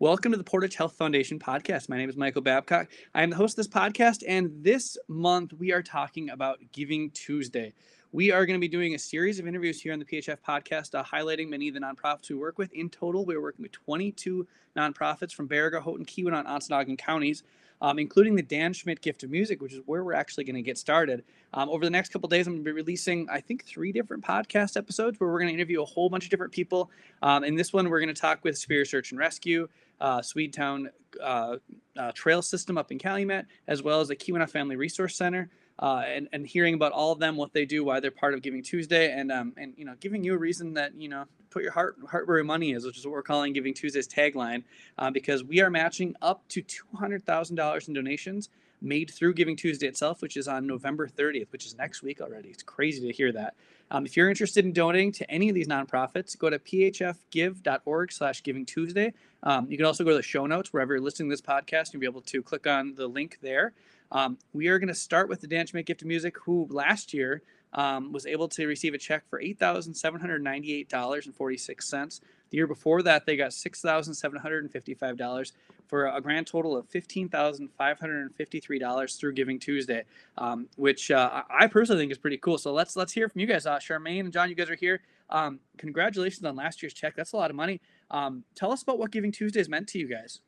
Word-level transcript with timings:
Welcome 0.00 0.32
to 0.32 0.38
the 0.38 0.42
Portage 0.42 0.74
Health 0.74 0.96
Foundation 0.96 1.38
podcast. 1.38 1.88
My 1.88 1.96
name 1.96 2.10
is 2.10 2.16
Michael 2.16 2.42
Babcock. 2.42 2.88
I 3.14 3.22
am 3.22 3.30
the 3.30 3.36
host 3.36 3.52
of 3.52 3.64
this 3.64 3.72
podcast, 3.72 4.24
and 4.26 4.50
this 4.60 4.98
month 5.06 5.52
we 5.52 5.70
are 5.70 5.84
talking 5.84 6.30
about 6.30 6.58
Giving 6.72 7.12
Tuesday. 7.12 7.72
We 8.10 8.32
are 8.32 8.44
going 8.44 8.58
to 8.58 8.60
be 8.60 8.66
doing 8.66 8.96
a 8.96 8.98
series 8.98 9.38
of 9.38 9.46
interviews 9.46 9.80
here 9.80 9.92
on 9.92 10.00
the 10.00 10.04
PHF 10.04 10.38
podcast, 10.44 10.96
uh, 10.96 11.04
highlighting 11.04 11.48
many 11.48 11.68
of 11.68 11.74
the 11.74 11.80
nonprofits 11.80 12.28
we 12.28 12.34
work 12.34 12.58
with. 12.58 12.72
In 12.72 12.90
total, 12.90 13.24
we're 13.24 13.40
working 13.40 13.62
with 13.62 13.70
22 13.70 14.48
nonprofits 14.76 15.32
from 15.32 15.48
Baraga, 15.48 15.80
Houghton, 15.80 16.06
Keweenaw, 16.06 16.40
and 16.40 16.48
Ontonagon 16.48 16.98
counties 16.98 17.44
um, 17.84 17.98
including 17.98 18.34
the 18.34 18.42
Dan 18.42 18.72
Schmidt 18.72 19.02
Gift 19.02 19.24
of 19.24 19.30
Music, 19.30 19.60
which 19.60 19.74
is 19.74 19.80
where 19.86 20.04
we're 20.04 20.14
actually 20.14 20.44
going 20.44 20.56
to 20.56 20.62
get 20.62 20.78
started. 20.78 21.22
Um, 21.52 21.68
over 21.68 21.84
the 21.84 21.90
next 21.90 22.10
couple 22.10 22.28
days, 22.28 22.46
I'm 22.46 22.54
going 22.54 22.64
to 22.64 22.68
be 22.68 22.72
releasing, 22.72 23.28
I 23.28 23.40
think, 23.40 23.64
three 23.64 23.92
different 23.92 24.24
podcast 24.24 24.76
episodes 24.76 25.20
where 25.20 25.30
we're 25.30 25.38
going 25.38 25.48
to 25.48 25.54
interview 25.54 25.82
a 25.82 25.84
whole 25.84 26.08
bunch 26.08 26.24
of 26.24 26.30
different 26.30 26.52
people. 26.52 26.90
Um, 27.22 27.44
in 27.44 27.56
this 27.56 27.72
one, 27.74 27.88
we're 27.90 28.00
going 28.00 28.14
to 28.14 28.20
talk 28.20 28.42
with 28.42 28.56
Superior 28.56 28.86
Search 28.86 29.10
and 29.10 29.18
Rescue, 29.18 29.68
uh, 30.04 30.20
Swedetown 30.20 30.88
uh, 31.22 31.56
uh, 31.96 32.12
Trail 32.12 32.42
System 32.42 32.76
up 32.76 32.92
in 32.92 32.98
Calumet, 32.98 33.46
as 33.66 33.82
well 33.82 34.00
as 34.00 34.08
the 34.08 34.16
Keweenaw 34.16 34.50
Family 34.50 34.76
Resource 34.76 35.16
Center 35.16 35.48
uh, 35.78 36.02
and, 36.06 36.28
and 36.32 36.46
hearing 36.46 36.74
about 36.74 36.92
all 36.92 37.10
of 37.10 37.18
them, 37.18 37.36
what 37.36 37.54
they 37.54 37.64
do, 37.64 37.82
why 37.84 38.00
they're 38.00 38.10
part 38.10 38.34
of 38.34 38.42
Giving 38.42 38.62
Tuesday, 38.62 39.10
and 39.12 39.32
um, 39.32 39.54
and 39.56 39.72
you 39.78 39.86
know, 39.86 39.94
giving 40.00 40.22
you 40.22 40.34
a 40.34 40.38
reason 40.38 40.74
that 40.74 40.94
you 40.94 41.08
know 41.08 41.24
put 41.48 41.62
your 41.62 41.72
heart 41.72 41.96
heart 42.10 42.28
where 42.28 42.36
your 42.36 42.44
money 42.44 42.72
is, 42.72 42.84
which 42.84 42.98
is 42.98 43.06
what 43.06 43.12
we're 43.12 43.22
calling 43.22 43.54
Giving 43.54 43.72
Tuesday's 43.72 44.06
tagline, 44.06 44.62
uh, 44.98 45.10
because 45.10 45.42
we 45.42 45.62
are 45.62 45.70
matching 45.70 46.14
up 46.20 46.46
to 46.48 46.60
two 46.60 46.84
hundred 46.94 47.24
thousand 47.24 47.56
dollars 47.56 47.88
in 47.88 47.94
donations 47.94 48.50
made 48.82 49.10
through 49.10 49.32
Giving 49.32 49.56
Tuesday 49.56 49.86
itself, 49.86 50.20
which 50.20 50.36
is 50.36 50.46
on 50.46 50.66
November 50.66 51.08
30th, 51.08 51.50
which 51.52 51.64
is 51.64 51.74
next 51.74 52.02
week 52.02 52.20
already. 52.20 52.50
It's 52.50 52.62
crazy 52.62 53.06
to 53.06 53.12
hear 53.12 53.32
that. 53.32 53.54
Um, 53.94 54.06
if 54.06 54.16
you're 54.16 54.28
interested 54.28 54.64
in 54.64 54.72
donating 54.72 55.12
to 55.12 55.30
any 55.30 55.48
of 55.48 55.54
these 55.54 55.68
nonprofits, 55.68 56.36
go 56.36 56.50
to 56.50 56.58
phfgive.org 56.58 58.10
slash 58.10 58.42
giving 58.42 58.66
Tuesday. 58.66 59.14
Um, 59.44 59.70
you 59.70 59.76
can 59.76 59.86
also 59.86 60.02
go 60.02 60.10
to 60.10 60.16
the 60.16 60.22
show 60.22 60.46
notes 60.46 60.72
wherever 60.72 60.94
you're 60.94 61.00
listening 61.00 61.30
to 61.30 61.32
this 61.32 61.40
podcast. 61.40 61.92
You'll 61.92 62.00
be 62.00 62.06
able 62.06 62.22
to 62.22 62.42
click 62.42 62.66
on 62.66 62.96
the 62.96 63.06
link 63.06 63.38
there. 63.40 63.72
Um, 64.10 64.36
we 64.52 64.66
are 64.66 64.80
going 64.80 64.88
to 64.88 64.96
start 64.96 65.28
with 65.28 65.42
the 65.42 65.46
Dan 65.46 65.68
Schmidt 65.68 65.86
Gift 65.86 66.02
of 66.02 66.08
Music, 66.08 66.36
who 66.44 66.66
last 66.72 67.14
year 67.14 67.42
um, 67.74 68.12
was 68.12 68.26
able 68.26 68.48
to 68.48 68.66
receive 68.66 68.92
a 68.94 68.98
check 68.98 69.28
for 69.28 69.38
$8,798.46. 69.40 72.20
The 72.50 72.56
year 72.56 72.66
before 72.66 73.02
that, 73.02 73.24
they 73.26 73.36
got 73.36 73.50
$6,755 73.50 75.52
for 75.88 76.06
a 76.06 76.20
grand 76.20 76.46
total 76.46 76.76
of 76.76 76.88
$15,553 76.88 79.18
through 79.18 79.32
Giving 79.32 79.58
Tuesday, 79.58 80.04
um, 80.38 80.68
which 80.76 81.10
uh, 81.10 81.42
I 81.50 81.66
personally 81.66 82.02
think 82.02 82.12
is 82.12 82.18
pretty 82.18 82.38
cool. 82.38 82.58
So 82.58 82.72
let's 82.72 82.94
let's 82.96 83.12
hear 83.12 83.28
from 83.28 83.40
you 83.40 83.48
guys. 83.48 83.66
Uh, 83.66 83.78
Charmaine 83.78 84.20
and 84.20 84.32
John, 84.32 84.48
you 84.48 84.54
guys 84.54 84.70
are 84.70 84.76
here. 84.76 85.00
Um, 85.30 85.58
congratulations 85.78 86.44
on 86.44 86.54
last 86.54 86.80
year's 86.82 86.94
check. 86.94 87.16
That's 87.16 87.32
a 87.32 87.36
lot 87.36 87.50
of 87.50 87.56
money. 87.56 87.80
Um, 88.10 88.44
tell 88.54 88.70
us 88.70 88.82
about 88.82 88.98
what 88.98 89.10
Giving 89.10 89.32
Tuesday 89.32 89.58
has 89.60 89.68
meant 89.68 89.88
to 89.88 89.98
you 89.98 90.06
guys. 90.06 90.40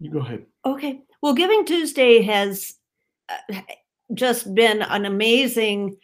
You 0.00 0.10
go 0.10 0.20
ahead. 0.20 0.46
Okay. 0.64 1.02
Well, 1.20 1.34
Giving 1.34 1.64
Tuesday 1.64 2.22
has 2.22 2.74
uh, 3.28 3.60
just 4.14 4.54
been 4.54 4.82
an 4.82 5.04
amazing 5.04 5.96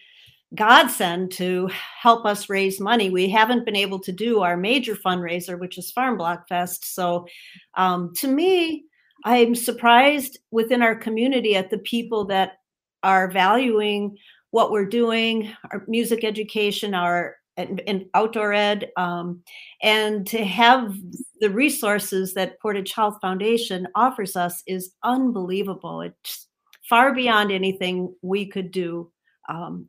godsend 0.54 1.32
to 1.32 1.70
help 2.00 2.26
us 2.26 2.50
raise 2.50 2.80
money. 2.80 3.10
We 3.10 3.28
haven't 3.28 3.64
been 3.64 3.76
able 3.76 4.00
to 4.00 4.12
do 4.12 4.40
our 4.40 4.56
major 4.56 4.94
fundraiser, 4.94 5.58
which 5.58 5.78
is 5.78 5.90
Farm 5.90 6.18
Block 6.18 6.46
Fest. 6.48 6.94
So, 6.94 7.26
um, 7.74 8.12
to 8.16 8.28
me, 8.28 8.84
I'm 9.24 9.54
surprised 9.54 10.38
within 10.50 10.82
our 10.82 10.94
community 10.94 11.56
at 11.56 11.70
the 11.70 11.78
people 11.78 12.24
that 12.26 12.58
are 13.02 13.30
valuing 13.30 14.16
what 14.50 14.70
we're 14.70 14.86
doing, 14.86 15.52
our 15.70 15.84
music 15.88 16.24
education, 16.24 16.94
our 16.94 17.36
and, 17.58 17.82
and 17.86 18.06
outdoor 18.14 18.54
ed, 18.54 18.90
um, 18.96 19.42
and 19.82 20.26
to 20.26 20.42
have 20.42 20.96
the 21.40 21.50
resources 21.50 22.32
that 22.32 22.58
Portage 22.60 22.92
Health 22.92 23.18
Foundation 23.20 23.86
offers 23.94 24.36
us 24.36 24.62
is 24.66 24.94
unbelievable. 25.02 26.00
It's 26.00 26.48
far 26.92 27.14
beyond 27.14 27.50
anything 27.50 28.14
we 28.20 28.44
could 28.44 28.70
do 28.70 29.10
um, 29.48 29.88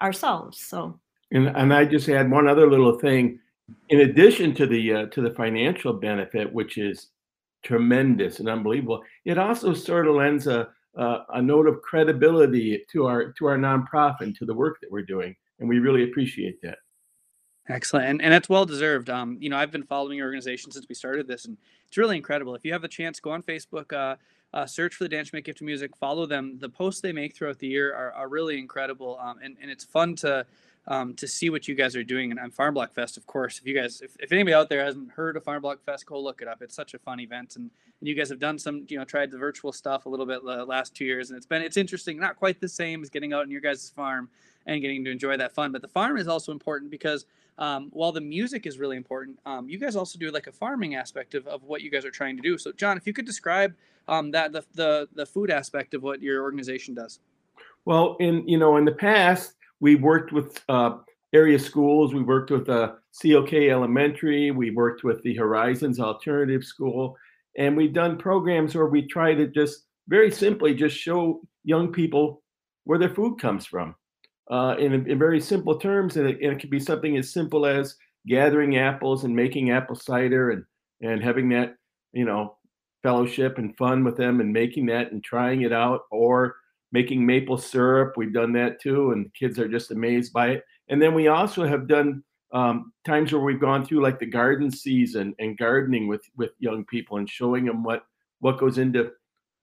ourselves. 0.00 0.58
So, 0.58 0.98
and 1.32 1.48
and 1.48 1.74
I 1.74 1.84
just 1.84 2.08
add 2.08 2.30
one 2.30 2.48
other 2.48 2.66
little 2.66 2.98
thing. 2.98 3.38
In 3.90 4.00
addition 4.00 4.54
to 4.54 4.66
the 4.66 4.94
uh, 4.94 5.06
to 5.08 5.20
the 5.20 5.34
financial 5.34 5.92
benefit, 5.92 6.50
which 6.50 6.78
is 6.78 7.08
tremendous 7.62 8.40
and 8.40 8.48
unbelievable, 8.48 9.02
it 9.26 9.36
also 9.36 9.74
sort 9.74 10.08
of 10.08 10.14
lends 10.14 10.46
a 10.46 10.70
uh, 10.96 11.18
a 11.34 11.42
note 11.42 11.66
of 11.66 11.82
credibility 11.82 12.86
to 12.90 13.04
our 13.04 13.32
to 13.32 13.44
our 13.44 13.58
nonprofit 13.58 14.22
and 14.22 14.34
to 14.36 14.46
the 14.46 14.54
work 14.54 14.78
that 14.80 14.90
we're 14.90 15.02
doing, 15.02 15.36
and 15.58 15.68
we 15.68 15.78
really 15.78 16.04
appreciate 16.04 16.58
that. 16.62 16.78
Excellent, 17.68 18.06
and 18.06 18.22
and 18.22 18.32
it's 18.32 18.48
well 18.48 18.64
deserved. 18.64 19.10
Um, 19.10 19.36
you 19.42 19.50
know, 19.50 19.58
I've 19.58 19.70
been 19.70 19.84
following 19.84 20.16
your 20.16 20.28
organization 20.28 20.72
since 20.72 20.86
we 20.88 20.94
started 20.94 21.28
this, 21.28 21.44
and 21.44 21.58
it's 21.86 21.98
really 21.98 22.16
incredible. 22.16 22.54
If 22.54 22.64
you 22.64 22.72
have 22.72 22.80
the 22.80 22.88
chance, 22.88 23.20
go 23.20 23.30
on 23.30 23.42
Facebook, 23.42 23.92
uh, 23.92 24.16
uh, 24.52 24.66
search 24.66 24.94
for 24.94 25.04
the 25.04 25.08
Dan 25.08 25.24
Schmidt 25.24 25.44
Gift 25.44 25.60
of 25.60 25.66
Music, 25.66 25.96
follow 25.96 26.26
them. 26.26 26.58
The 26.58 26.68
posts 26.68 27.00
they 27.00 27.12
make 27.12 27.34
throughout 27.34 27.58
the 27.58 27.68
year 27.68 27.94
are, 27.94 28.12
are 28.12 28.28
really 28.28 28.58
incredible, 28.58 29.18
um, 29.20 29.38
and 29.42 29.56
and 29.60 29.70
it's 29.70 29.84
fun 29.84 30.16
to 30.16 30.46
um, 30.88 31.14
to 31.14 31.28
see 31.28 31.50
what 31.50 31.68
you 31.68 31.74
guys 31.74 31.94
are 31.94 32.02
doing. 32.02 32.30
And 32.30 32.40
on 32.40 32.50
Farm 32.50 32.74
Block 32.74 32.92
Fest, 32.92 33.16
of 33.16 33.26
course, 33.26 33.58
if 33.58 33.66
you 33.66 33.74
guys, 33.74 34.00
if, 34.00 34.16
if 34.18 34.32
anybody 34.32 34.54
out 34.54 34.68
there 34.68 34.84
hasn't 34.84 35.12
heard 35.12 35.36
of 35.36 35.44
Farm 35.44 35.62
Block 35.62 35.82
Fest, 35.84 36.06
go 36.06 36.18
look 36.18 36.42
it 36.42 36.48
up. 36.48 36.62
It's 36.62 36.74
such 36.74 36.94
a 36.94 36.98
fun 36.98 37.20
event, 37.20 37.56
and, 37.56 37.70
and 38.00 38.08
you 38.08 38.14
guys 38.14 38.28
have 38.28 38.40
done 38.40 38.58
some, 38.58 38.86
you 38.88 38.98
know, 38.98 39.04
tried 39.04 39.30
the 39.30 39.38
virtual 39.38 39.72
stuff 39.72 40.06
a 40.06 40.08
little 40.08 40.26
bit 40.26 40.44
the 40.44 40.64
last 40.64 40.94
two 40.94 41.04
years, 41.04 41.30
and 41.30 41.36
it's 41.36 41.46
been 41.46 41.62
it's 41.62 41.76
interesting. 41.76 42.18
Not 42.18 42.36
quite 42.36 42.60
the 42.60 42.68
same 42.68 43.02
as 43.02 43.10
getting 43.10 43.32
out 43.32 43.44
in 43.44 43.50
your 43.50 43.60
guys' 43.60 43.90
farm 43.90 44.28
and 44.66 44.80
getting 44.82 45.04
to 45.04 45.10
enjoy 45.10 45.36
that 45.36 45.52
fun, 45.52 45.72
but 45.72 45.82
the 45.82 45.88
farm 45.88 46.18
is 46.18 46.28
also 46.28 46.52
important 46.52 46.90
because 46.90 47.24
um, 47.58 47.90
while 47.92 48.12
the 48.12 48.20
music 48.20 48.66
is 48.66 48.78
really 48.78 48.96
important, 48.96 49.38
um, 49.46 49.68
you 49.68 49.78
guys 49.78 49.96
also 49.96 50.18
do 50.18 50.30
like 50.30 50.46
a 50.46 50.52
farming 50.52 50.94
aspect 50.94 51.34
of, 51.34 51.46
of 51.46 51.62
what 51.62 51.82
you 51.82 51.90
guys 51.90 52.04
are 52.04 52.10
trying 52.10 52.36
to 52.36 52.42
do. 52.42 52.56
So, 52.58 52.72
John, 52.72 52.96
if 52.96 53.06
you 53.06 53.12
could 53.12 53.26
describe 53.26 53.74
um, 54.08 54.30
that 54.32 54.52
the, 54.52 54.64
the 54.74 55.08
the 55.14 55.24
food 55.24 55.50
aspect 55.50 55.94
of 55.94 56.02
what 56.02 56.20
your 56.20 56.42
organization 56.42 56.94
does. 56.94 57.20
Well, 57.84 58.16
in 58.20 58.46
you 58.46 58.58
know, 58.58 58.76
in 58.76 58.84
the 58.84 58.92
past, 58.92 59.54
we 59.78 59.94
worked 59.94 60.32
with 60.32 60.62
uh, 60.68 60.98
area 61.32 61.58
schools. 61.58 62.12
We 62.12 62.22
worked 62.22 62.50
with 62.50 62.68
uh, 62.68 62.94
CLK 63.14 63.70
Elementary. 63.70 64.50
We 64.50 64.70
worked 64.72 65.04
with 65.04 65.22
the 65.22 65.34
Horizons 65.36 66.00
Alternative 66.00 66.64
School, 66.64 67.16
and 67.56 67.76
we've 67.76 67.92
done 67.92 68.18
programs 68.18 68.74
where 68.74 68.86
we 68.86 69.06
try 69.06 69.34
to 69.34 69.46
just 69.46 69.84
very 70.08 70.30
simply 70.30 70.74
just 70.74 70.96
show 70.96 71.40
young 71.64 71.92
people 71.92 72.42
where 72.84 72.98
their 72.98 73.14
food 73.14 73.38
comes 73.38 73.64
from 73.64 73.94
uh, 74.50 74.74
in, 74.78 74.92
in, 74.92 75.18
very 75.18 75.40
simple 75.40 75.78
terms. 75.78 76.16
And 76.16 76.28
it, 76.28 76.40
and 76.42 76.52
it 76.52 76.58
can 76.58 76.70
be 76.70 76.80
something 76.80 77.16
as 77.16 77.32
simple 77.32 77.64
as 77.64 77.96
gathering 78.26 78.76
apples 78.76 79.24
and 79.24 79.34
making 79.34 79.70
apple 79.70 79.94
cider 79.94 80.50
and, 80.50 80.64
and 81.00 81.22
having 81.22 81.48
that, 81.50 81.76
you 82.12 82.24
know, 82.24 82.56
fellowship 83.02 83.58
and 83.58 83.76
fun 83.76 84.04
with 84.04 84.16
them 84.16 84.40
and 84.40 84.52
making 84.52 84.86
that 84.86 85.12
and 85.12 85.22
trying 85.22 85.62
it 85.62 85.72
out 85.72 86.02
or 86.10 86.56
making 86.92 87.24
maple 87.24 87.56
syrup. 87.56 88.14
We've 88.16 88.32
done 88.32 88.52
that 88.54 88.80
too. 88.80 89.12
And 89.12 89.32
kids 89.34 89.58
are 89.58 89.68
just 89.68 89.92
amazed 89.92 90.32
by 90.32 90.48
it. 90.48 90.64
And 90.88 91.00
then 91.00 91.14
we 91.14 91.28
also 91.28 91.64
have 91.64 91.86
done 91.86 92.22
um, 92.52 92.92
times 93.06 93.32
where 93.32 93.42
we've 93.42 93.60
gone 93.60 93.86
through 93.86 94.02
like 94.02 94.18
the 94.18 94.26
garden 94.26 94.70
season 94.72 95.34
and 95.38 95.56
gardening 95.56 96.08
with, 96.08 96.22
with 96.36 96.50
young 96.58 96.84
people 96.86 97.18
and 97.18 97.30
showing 97.30 97.64
them 97.64 97.84
what, 97.84 98.04
what 98.40 98.58
goes 98.58 98.78
into 98.78 99.12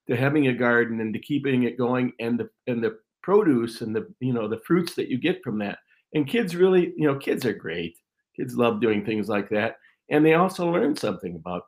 to 0.08 0.16
having 0.16 0.48
a 0.48 0.54
garden 0.54 1.02
and 1.02 1.14
to 1.14 1.20
keeping 1.20 1.64
it 1.64 1.78
going 1.78 2.14
and 2.22 2.40
the, 2.40 2.50
and 2.68 2.82
the 2.82 2.98
produce 3.28 3.82
and 3.82 3.94
the 3.94 4.08
you 4.22 4.32
know 4.32 4.48
the 4.48 4.62
fruits 4.66 4.96
that 4.96 5.10
you 5.10 5.18
get 5.18 5.44
from 5.44 5.60
that. 5.60 5.80
And 6.14 6.26
kids 6.26 6.56
really 6.56 6.94
you 6.96 7.06
know 7.06 7.18
kids 7.18 7.46
are 7.46 7.54
great. 7.54 7.98
Kids 8.38 8.56
love 8.56 8.80
doing 8.80 9.04
things 9.04 9.28
like 9.28 9.50
that. 9.50 9.76
And 10.10 10.26
they 10.26 10.36
also 10.36 10.72
learn 10.72 10.96
something 10.96 11.36
about 11.36 11.64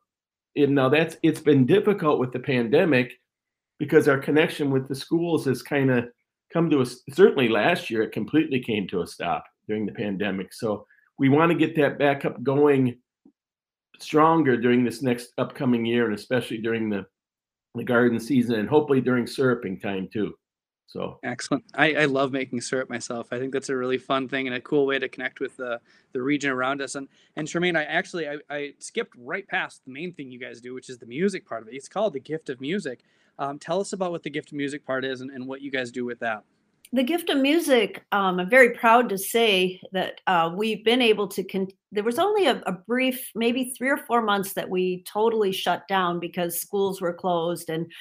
it. 0.56 0.70
Now 0.70 0.88
that's 0.88 1.18
it's 1.22 1.42
been 1.42 1.66
difficult 1.66 2.18
with 2.18 2.32
the 2.32 2.40
pandemic 2.40 3.20
because 3.78 4.08
our 4.08 4.18
connection 4.18 4.72
with 4.72 4.88
the 4.88 4.96
schools 4.96 5.44
has 5.46 5.62
kind 5.62 5.92
of 5.92 6.06
come 6.54 6.70
to 6.70 6.80
us 6.80 7.02
certainly 7.12 7.50
last 7.50 7.90
year 7.90 8.04
it 8.04 8.14
completely 8.14 8.62
came 8.62 8.88
to 8.88 9.02
a 9.02 9.08
stop 9.08 9.44
during 9.68 9.86
the 9.86 9.92
pandemic. 9.92 10.54
So 10.54 10.86
we 11.18 11.28
want 11.28 11.52
to 11.52 11.58
get 11.58 11.76
that 11.76 12.00
back 12.00 12.24
up 12.24 12.42
going 12.42 12.98
stronger 14.00 14.56
during 14.56 14.86
this 14.86 15.02
next 15.02 15.34
upcoming 15.38 15.86
year 15.86 16.06
and 16.06 16.16
especially 16.16 16.60
during 16.60 16.90
the 16.90 17.06
the 17.76 17.84
garden 17.84 18.18
season 18.18 18.56
and 18.56 18.70
hopefully 18.70 19.02
during 19.02 19.28
syruping 19.28 19.78
time 19.78 20.08
too 20.12 20.34
so 20.92 21.20
excellent. 21.22 21.66
I, 21.76 21.94
I 21.94 22.06
love 22.06 22.32
making 22.32 22.62
syrup 22.62 22.90
myself. 22.90 23.28
I 23.32 23.38
think 23.38 23.54
that's 23.54 23.70
a 23.70 23.78
really 23.78 24.00
fun 24.00 24.28
thing 24.28 24.48
and 24.48 24.56
a 24.56 24.62
cool 24.62 24.88
way 24.88 24.98
to 24.98 25.08
connect 25.08 25.40
with 25.40 25.56
the 25.56 25.80
the 26.14 26.22
region 26.22 26.50
around 26.50 26.82
us. 26.82 26.96
And 26.96 27.08
and 27.36 27.48
Charmaine, 27.48 27.78
I 27.78 27.84
actually 27.84 28.28
I, 28.28 28.38
I 28.50 28.74
skipped 28.80 29.14
right 29.16 29.48
past 29.48 29.86
the 29.86 29.92
main 29.92 30.14
thing 30.14 30.32
you 30.32 30.40
guys 30.40 30.60
do, 30.62 30.74
which 30.74 30.90
is 30.90 30.98
the 30.98 31.06
music 31.06 31.48
part 31.48 31.62
of 31.62 31.68
it. 31.68 31.76
It's 31.76 31.88
called 31.88 32.14
the 32.14 32.20
gift 32.20 32.50
of 32.50 32.60
music. 32.60 33.02
Um, 33.38 33.60
tell 33.60 33.80
us 33.80 33.94
about 33.94 34.10
what 34.10 34.24
the 34.24 34.32
gift 34.32 34.52
of 34.52 34.58
music 34.58 34.84
part 34.84 35.06
is 35.06 35.22
and, 35.22 35.30
and 35.30 35.48
what 35.48 35.62
you 35.62 35.70
guys 35.70 35.92
do 35.92 36.06
with 36.06 36.20
that. 36.20 36.44
The 36.92 37.04
gift 37.04 37.30
of 37.30 37.38
music, 37.38 38.04
um, 38.12 38.40
I'm 38.40 38.50
very 38.50 38.72
proud 38.72 39.10
to 39.10 39.18
say 39.18 39.80
that 39.92 40.22
uh, 40.26 40.52
we've 40.56 40.84
been 40.84 41.04
able 41.04 41.28
to. 41.28 41.44
Con- 41.44 41.68
there 41.92 42.04
was 42.04 42.18
only 42.18 42.48
a, 42.48 42.64
a, 42.66 42.72
brief, 42.72 43.30
maybe 43.36 43.76
three 43.78 43.90
or 43.90 43.98
four 43.98 44.24
months 44.24 44.54
that 44.54 44.70
we 44.70 45.04
totally 45.04 45.52
shut 45.52 45.88
down 45.88 46.20
because 46.20 46.60
schools 46.60 47.00
were 47.00 47.14
closed. 47.14 47.70
And 47.70 47.92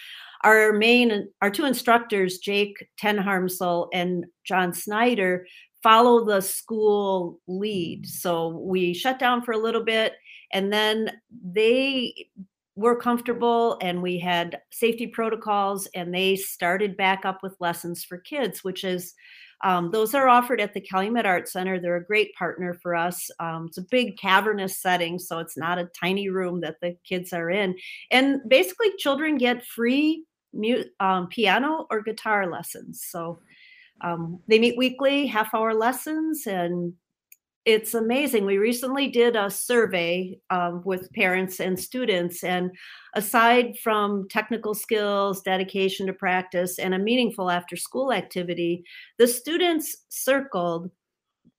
our 0.44 0.72
main 0.72 1.28
our 1.42 1.50
two 1.50 1.64
instructors 1.64 2.38
jake 2.38 2.76
tenharmsel 3.02 3.88
and 3.92 4.24
john 4.44 4.72
snyder 4.72 5.44
follow 5.82 6.24
the 6.24 6.40
school 6.40 7.40
lead. 7.46 8.06
So 8.06 8.48
we 8.48 8.94
shut 8.94 9.18
down 9.18 9.42
for 9.42 9.52
a 9.52 9.58
little 9.58 9.84
bit 9.84 10.14
and 10.52 10.72
then 10.72 11.12
they 11.30 12.28
were 12.78 12.94
comfortable 12.94 13.76
and 13.82 14.00
we 14.00 14.20
had 14.20 14.60
safety 14.70 15.08
protocols 15.08 15.88
and 15.96 16.14
they 16.14 16.36
started 16.36 16.96
back 16.96 17.24
up 17.24 17.42
with 17.42 17.56
lessons 17.58 18.04
for 18.04 18.18
kids, 18.18 18.62
which 18.62 18.84
is 18.84 19.14
um, 19.64 19.90
those 19.90 20.14
are 20.14 20.28
offered 20.28 20.60
at 20.60 20.74
the 20.74 20.80
Calumet 20.80 21.26
Art 21.26 21.48
Center. 21.48 21.80
They're 21.80 21.96
a 21.96 22.04
great 22.04 22.32
partner 22.36 22.78
for 22.80 22.94
us. 22.94 23.28
Um, 23.40 23.66
it's 23.66 23.78
a 23.78 23.86
big 23.90 24.16
cavernous 24.16 24.78
setting, 24.80 25.18
so 25.18 25.40
it's 25.40 25.56
not 25.56 25.80
a 25.80 25.90
tiny 26.00 26.28
room 26.28 26.60
that 26.60 26.76
the 26.80 26.96
kids 27.04 27.32
are 27.32 27.50
in. 27.50 27.74
And 28.12 28.38
basically, 28.46 28.90
children 28.98 29.38
get 29.38 29.66
free 29.66 30.22
mu- 30.52 30.84
um, 31.00 31.26
piano 31.26 31.88
or 31.90 32.02
guitar 32.02 32.48
lessons. 32.48 33.04
So 33.10 33.40
um, 34.02 34.38
they 34.46 34.60
meet 34.60 34.78
weekly, 34.78 35.26
half 35.26 35.52
hour 35.52 35.74
lessons, 35.74 36.46
and 36.46 36.92
it's 37.68 37.92
amazing. 37.92 38.46
We 38.46 38.56
recently 38.56 39.08
did 39.08 39.36
a 39.36 39.50
survey 39.50 40.38
um, 40.48 40.80
with 40.86 41.12
parents 41.12 41.60
and 41.60 41.78
students, 41.78 42.42
and 42.42 42.70
aside 43.14 43.78
from 43.84 44.26
technical 44.30 44.72
skills, 44.72 45.42
dedication 45.42 46.06
to 46.06 46.14
practice, 46.14 46.78
and 46.78 46.94
a 46.94 46.98
meaningful 46.98 47.50
after 47.50 47.76
school 47.76 48.10
activity, 48.10 48.84
the 49.18 49.26
students 49.26 49.94
circled 50.08 50.90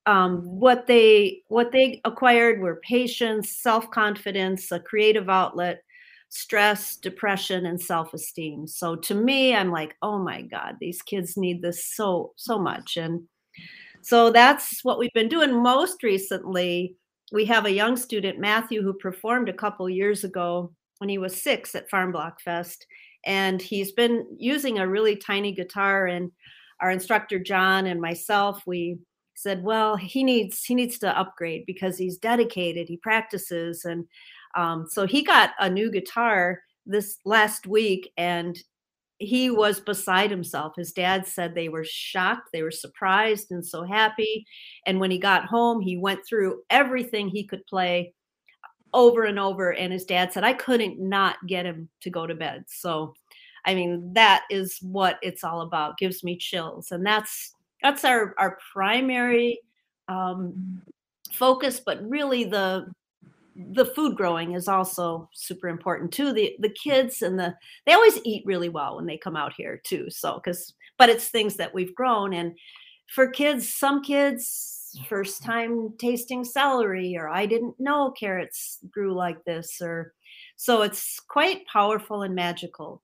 um, 0.07 0.39
what 0.39 0.87
they 0.87 1.43
what 1.47 1.71
they 1.71 2.01
acquired 2.03 2.59
were 2.59 2.81
patience, 2.83 3.61
self 3.61 3.91
confidence, 3.91 4.71
a 4.71 4.79
creative 4.79 5.29
outlet, 5.29 5.83
stress, 6.29 6.95
depression, 6.95 7.67
and 7.67 7.79
self 7.79 8.15
esteem. 8.15 8.65
So 8.65 8.95
to 8.95 9.13
me, 9.13 9.53
I'm 9.53 9.69
like, 9.69 9.95
oh 10.01 10.17
my 10.17 10.41
God, 10.41 10.77
these 10.81 11.03
kids 11.03 11.37
need 11.37 11.61
this 11.61 11.85
so 11.85 12.33
so 12.35 12.57
much, 12.57 12.97
and 12.97 13.27
so 14.01 14.31
that's 14.31 14.83
what 14.83 14.99
we've 14.99 15.13
been 15.13 15.29
doing 15.29 15.61
most 15.61 16.03
recently. 16.03 16.95
We 17.31 17.45
have 17.45 17.65
a 17.65 17.71
young 17.71 17.95
student, 17.95 18.39
Matthew, 18.39 18.81
who 18.81 18.93
performed 18.93 19.49
a 19.49 19.53
couple 19.53 19.89
years 19.89 20.23
ago 20.23 20.71
when 20.99 21.09
he 21.09 21.17
was 21.17 21.41
six 21.41 21.75
at 21.75 21.89
Farm 21.89 22.11
Block 22.11 22.41
Fest. 22.41 22.85
And 23.25 23.61
he's 23.61 23.91
been 23.91 24.25
using 24.37 24.79
a 24.79 24.87
really 24.87 25.15
tiny 25.15 25.53
guitar. 25.53 26.07
And 26.07 26.31
our 26.81 26.91
instructor, 26.91 27.39
John, 27.39 27.87
and 27.87 28.01
myself, 28.01 28.63
we 28.65 28.97
said, 29.35 29.63
well, 29.63 29.95
he 29.95 30.23
needs 30.23 30.63
he 30.63 30.75
needs 30.75 30.99
to 30.99 31.17
upgrade 31.17 31.65
because 31.65 31.97
he's 31.97 32.17
dedicated, 32.17 32.87
he 32.87 32.97
practices. 32.97 33.85
And 33.85 34.05
um, 34.55 34.87
so 34.89 35.05
he 35.05 35.23
got 35.23 35.51
a 35.59 35.69
new 35.69 35.91
guitar 35.91 36.61
this 36.85 37.19
last 37.25 37.67
week 37.67 38.11
and 38.17 38.57
he 39.19 39.51
was 39.51 39.81
beside 39.81 40.31
himself. 40.31 40.75
His 40.75 40.93
dad 40.93 41.27
said 41.27 41.53
they 41.53 41.69
were 41.69 41.85
shocked, 41.85 42.49
they 42.51 42.63
were 42.63 42.71
surprised 42.71 43.51
and 43.51 43.65
so 43.65 43.83
happy. 43.83 44.45
And 44.85 44.99
when 44.99 45.11
he 45.11 45.19
got 45.19 45.45
home, 45.45 45.81
he 45.81 45.97
went 45.97 46.25
through 46.25 46.61
everything 46.69 47.27
he 47.27 47.43
could 47.43 47.65
play 47.67 48.13
over 48.93 49.25
and 49.25 49.37
over. 49.37 49.73
And 49.73 49.91
his 49.91 50.05
dad 50.05 50.31
said, 50.31 50.43
I 50.43 50.53
couldn't 50.53 50.99
not 50.99 51.35
get 51.45 51.65
him 51.65 51.89
to 52.01 52.09
go 52.09 52.25
to 52.25 52.33
bed. 52.33 52.63
So, 52.67 53.13
I 53.65 53.75
mean, 53.75 54.13
that 54.13 54.45
is 54.49 54.79
what 54.81 55.19
it's 55.21 55.43
all 55.43 55.61
about. 55.61 55.97
Gives 55.97 56.23
me 56.23 56.37
chills. 56.37 56.91
And 56.91 57.05
that's 57.05 57.53
that's 57.83 58.05
our 58.05 58.33
our 58.37 58.57
primary 58.73 59.59
um, 60.07 60.81
focus, 61.31 61.81
but 61.85 62.01
really 62.07 62.45
the 62.45 62.87
the 63.71 63.85
food 63.85 64.15
growing 64.15 64.53
is 64.53 64.67
also 64.67 65.29
super 65.33 65.67
important 65.67 66.11
too. 66.11 66.31
The 66.31 66.55
the 66.59 66.69
kids 66.69 67.21
and 67.21 67.37
the 67.37 67.55
they 67.85 67.93
always 67.93 68.19
eat 68.23 68.45
really 68.45 68.69
well 68.69 68.95
when 68.95 69.05
they 69.05 69.17
come 69.17 69.35
out 69.35 69.53
here 69.55 69.81
too. 69.83 70.09
So 70.09 70.35
because 70.35 70.73
but 70.97 71.09
it's 71.09 71.27
things 71.27 71.55
that 71.55 71.73
we've 71.73 71.95
grown 71.95 72.33
and 72.33 72.57
for 73.07 73.27
kids, 73.27 73.73
some 73.73 74.03
kids 74.03 74.97
first 75.07 75.43
time 75.43 75.93
tasting 75.97 76.43
celery 76.43 77.15
or 77.17 77.29
I 77.29 77.45
didn't 77.45 77.79
know 77.79 78.11
carrots 78.11 78.79
grew 78.89 79.13
like 79.13 79.43
this 79.45 79.81
or 79.81 80.13
so 80.55 80.81
it's 80.81 81.19
quite 81.19 81.65
powerful 81.67 82.23
and 82.23 82.33
magical. 82.33 83.01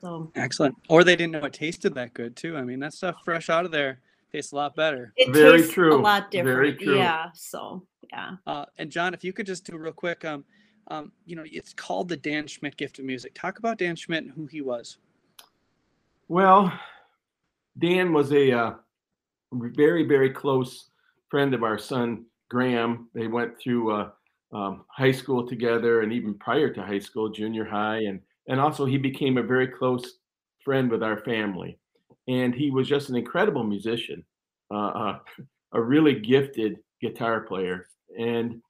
So 0.00 0.30
excellent. 0.34 0.76
Or 0.88 1.04
they 1.04 1.16
didn't 1.16 1.32
know 1.32 1.44
it 1.44 1.52
tasted 1.52 1.94
that 1.94 2.14
good 2.14 2.36
too. 2.36 2.56
I 2.56 2.62
mean 2.62 2.80
that 2.80 2.92
stuff 2.92 3.16
fresh 3.24 3.50
out 3.50 3.64
of 3.64 3.70
there 3.70 4.00
tastes 4.32 4.52
a 4.52 4.56
lot 4.56 4.74
better. 4.74 5.12
It 5.16 5.32
Very 5.32 5.58
tastes 5.58 5.74
true. 5.74 5.94
a 5.94 6.00
lot 6.00 6.30
different. 6.30 6.56
Very 6.56 6.74
true. 6.74 6.98
Yeah. 6.98 7.26
So 7.34 7.86
yeah. 8.10 8.36
Uh, 8.46 8.66
and 8.78 8.90
John, 8.90 9.14
if 9.14 9.24
you 9.24 9.32
could 9.32 9.46
just 9.46 9.64
do 9.64 9.76
real 9.76 9.92
quick, 9.92 10.24
um, 10.24 10.44
um, 10.88 11.12
you 11.24 11.36
know, 11.36 11.44
it's 11.46 11.72
called 11.72 12.08
the 12.08 12.16
Dan 12.16 12.46
Schmidt 12.46 12.76
Gift 12.76 12.98
of 12.98 13.04
Music. 13.04 13.34
Talk 13.34 13.58
about 13.58 13.78
Dan 13.78 13.96
Schmidt 13.96 14.24
and 14.24 14.32
who 14.32 14.46
he 14.46 14.60
was. 14.60 14.98
Well, 16.28 16.72
Dan 17.78 18.12
was 18.12 18.32
a 18.32 18.52
uh, 18.52 18.74
very, 19.52 20.04
very 20.04 20.30
close 20.30 20.90
friend 21.28 21.54
of 21.54 21.62
our 21.62 21.78
son 21.78 22.24
Graham. 22.48 23.08
They 23.14 23.26
went 23.26 23.58
through 23.60 23.92
uh, 23.92 24.10
um, 24.52 24.84
high 24.88 25.12
school 25.12 25.46
together, 25.46 26.02
and 26.02 26.12
even 26.12 26.34
prior 26.34 26.72
to 26.72 26.82
high 26.82 26.98
school, 26.98 27.28
junior 27.28 27.64
high, 27.64 27.98
and 27.98 28.20
and 28.48 28.60
also 28.60 28.84
he 28.84 28.96
became 28.96 29.38
a 29.38 29.42
very 29.42 29.66
close 29.66 30.18
friend 30.64 30.90
with 30.90 31.02
our 31.02 31.18
family. 31.18 31.78
And 32.28 32.54
he 32.54 32.70
was 32.70 32.88
just 32.88 33.08
an 33.08 33.16
incredible 33.16 33.64
musician, 33.64 34.24
uh, 34.72 34.88
uh, 34.88 35.18
a 35.72 35.80
really 35.80 36.18
gifted 36.18 36.78
guitar 37.00 37.42
player. 37.42 37.88
And 38.18 38.60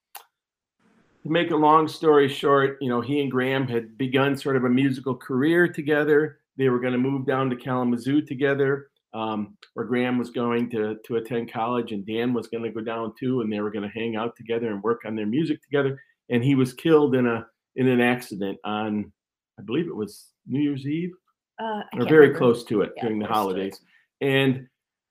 to 1.23 1.31
make 1.31 1.51
a 1.51 1.57
long 1.57 1.89
story 1.89 2.29
short, 2.29 2.79
you 2.81 2.89
know, 2.89 3.01
he 3.01 3.21
and 3.21 3.31
Graham 3.31 3.67
had 3.67 3.97
begun 3.99 4.37
sort 4.37 4.57
of 4.57 4.65
a 4.65 4.69
musical 4.69 5.15
career 5.15 5.67
together. 5.67 6.41
They 6.57 6.69
were 6.69 6.81
going 6.81 6.93
to 6.93 6.99
move 6.99 7.27
down 7.27 7.51
to 7.51 7.57
Kalamazoo 7.57 8.23
together, 8.23 8.89
um, 9.13 9.57
where 9.75 9.87
Graham 9.87 10.19
was 10.19 10.31
going 10.31 10.71
to 10.71 10.97
to 11.05 11.17
attend 11.17 11.53
college, 11.53 11.93
and 11.93 12.07
Dan 12.07 12.33
was 12.33 12.49
going 12.49 12.63
to 12.63 12.71
go 12.71 12.81
down 12.81 13.13
too, 13.19 13.41
and 13.41 13.53
they 13.53 13.61
were 13.61 13.71
going 13.71 13.89
to 13.89 13.99
hang 13.99 14.17
out 14.17 14.37
together 14.37 14.69
and 14.71 14.83
work 14.83 15.03
on 15.05 15.17
their 15.17 15.27
music 15.27 15.63
together. 15.63 16.01
And 16.29 16.45
he 16.45 16.55
was 16.55 16.73
killed 16.73 17.15
in 17.15 17.27
a 17.27 17.47
in 17.77 17.89
an 17.89 18.01
accident 18.01 18.59
on, 18.65 19.13
I 19.59 19.63
believe 19.63 19.87
it 19.87 19.97
was 19.97 20.29
New 20.47 20.61
Year's 20.61 20.87
Eve 20.87 21.13
Uh, 21.59 21.83
or 21.95 22.05
very 22.05 22.27
remember. 22.29 22.39
close 22.39 22.65
to 22.65 22.83
it 22.83 22.93
Yeah, 22.97 23.03
during 23.05 23.19
the 23.19 23.27
to 23.27 23.33
holidays. 23.33 23.81
And 24.21 24.67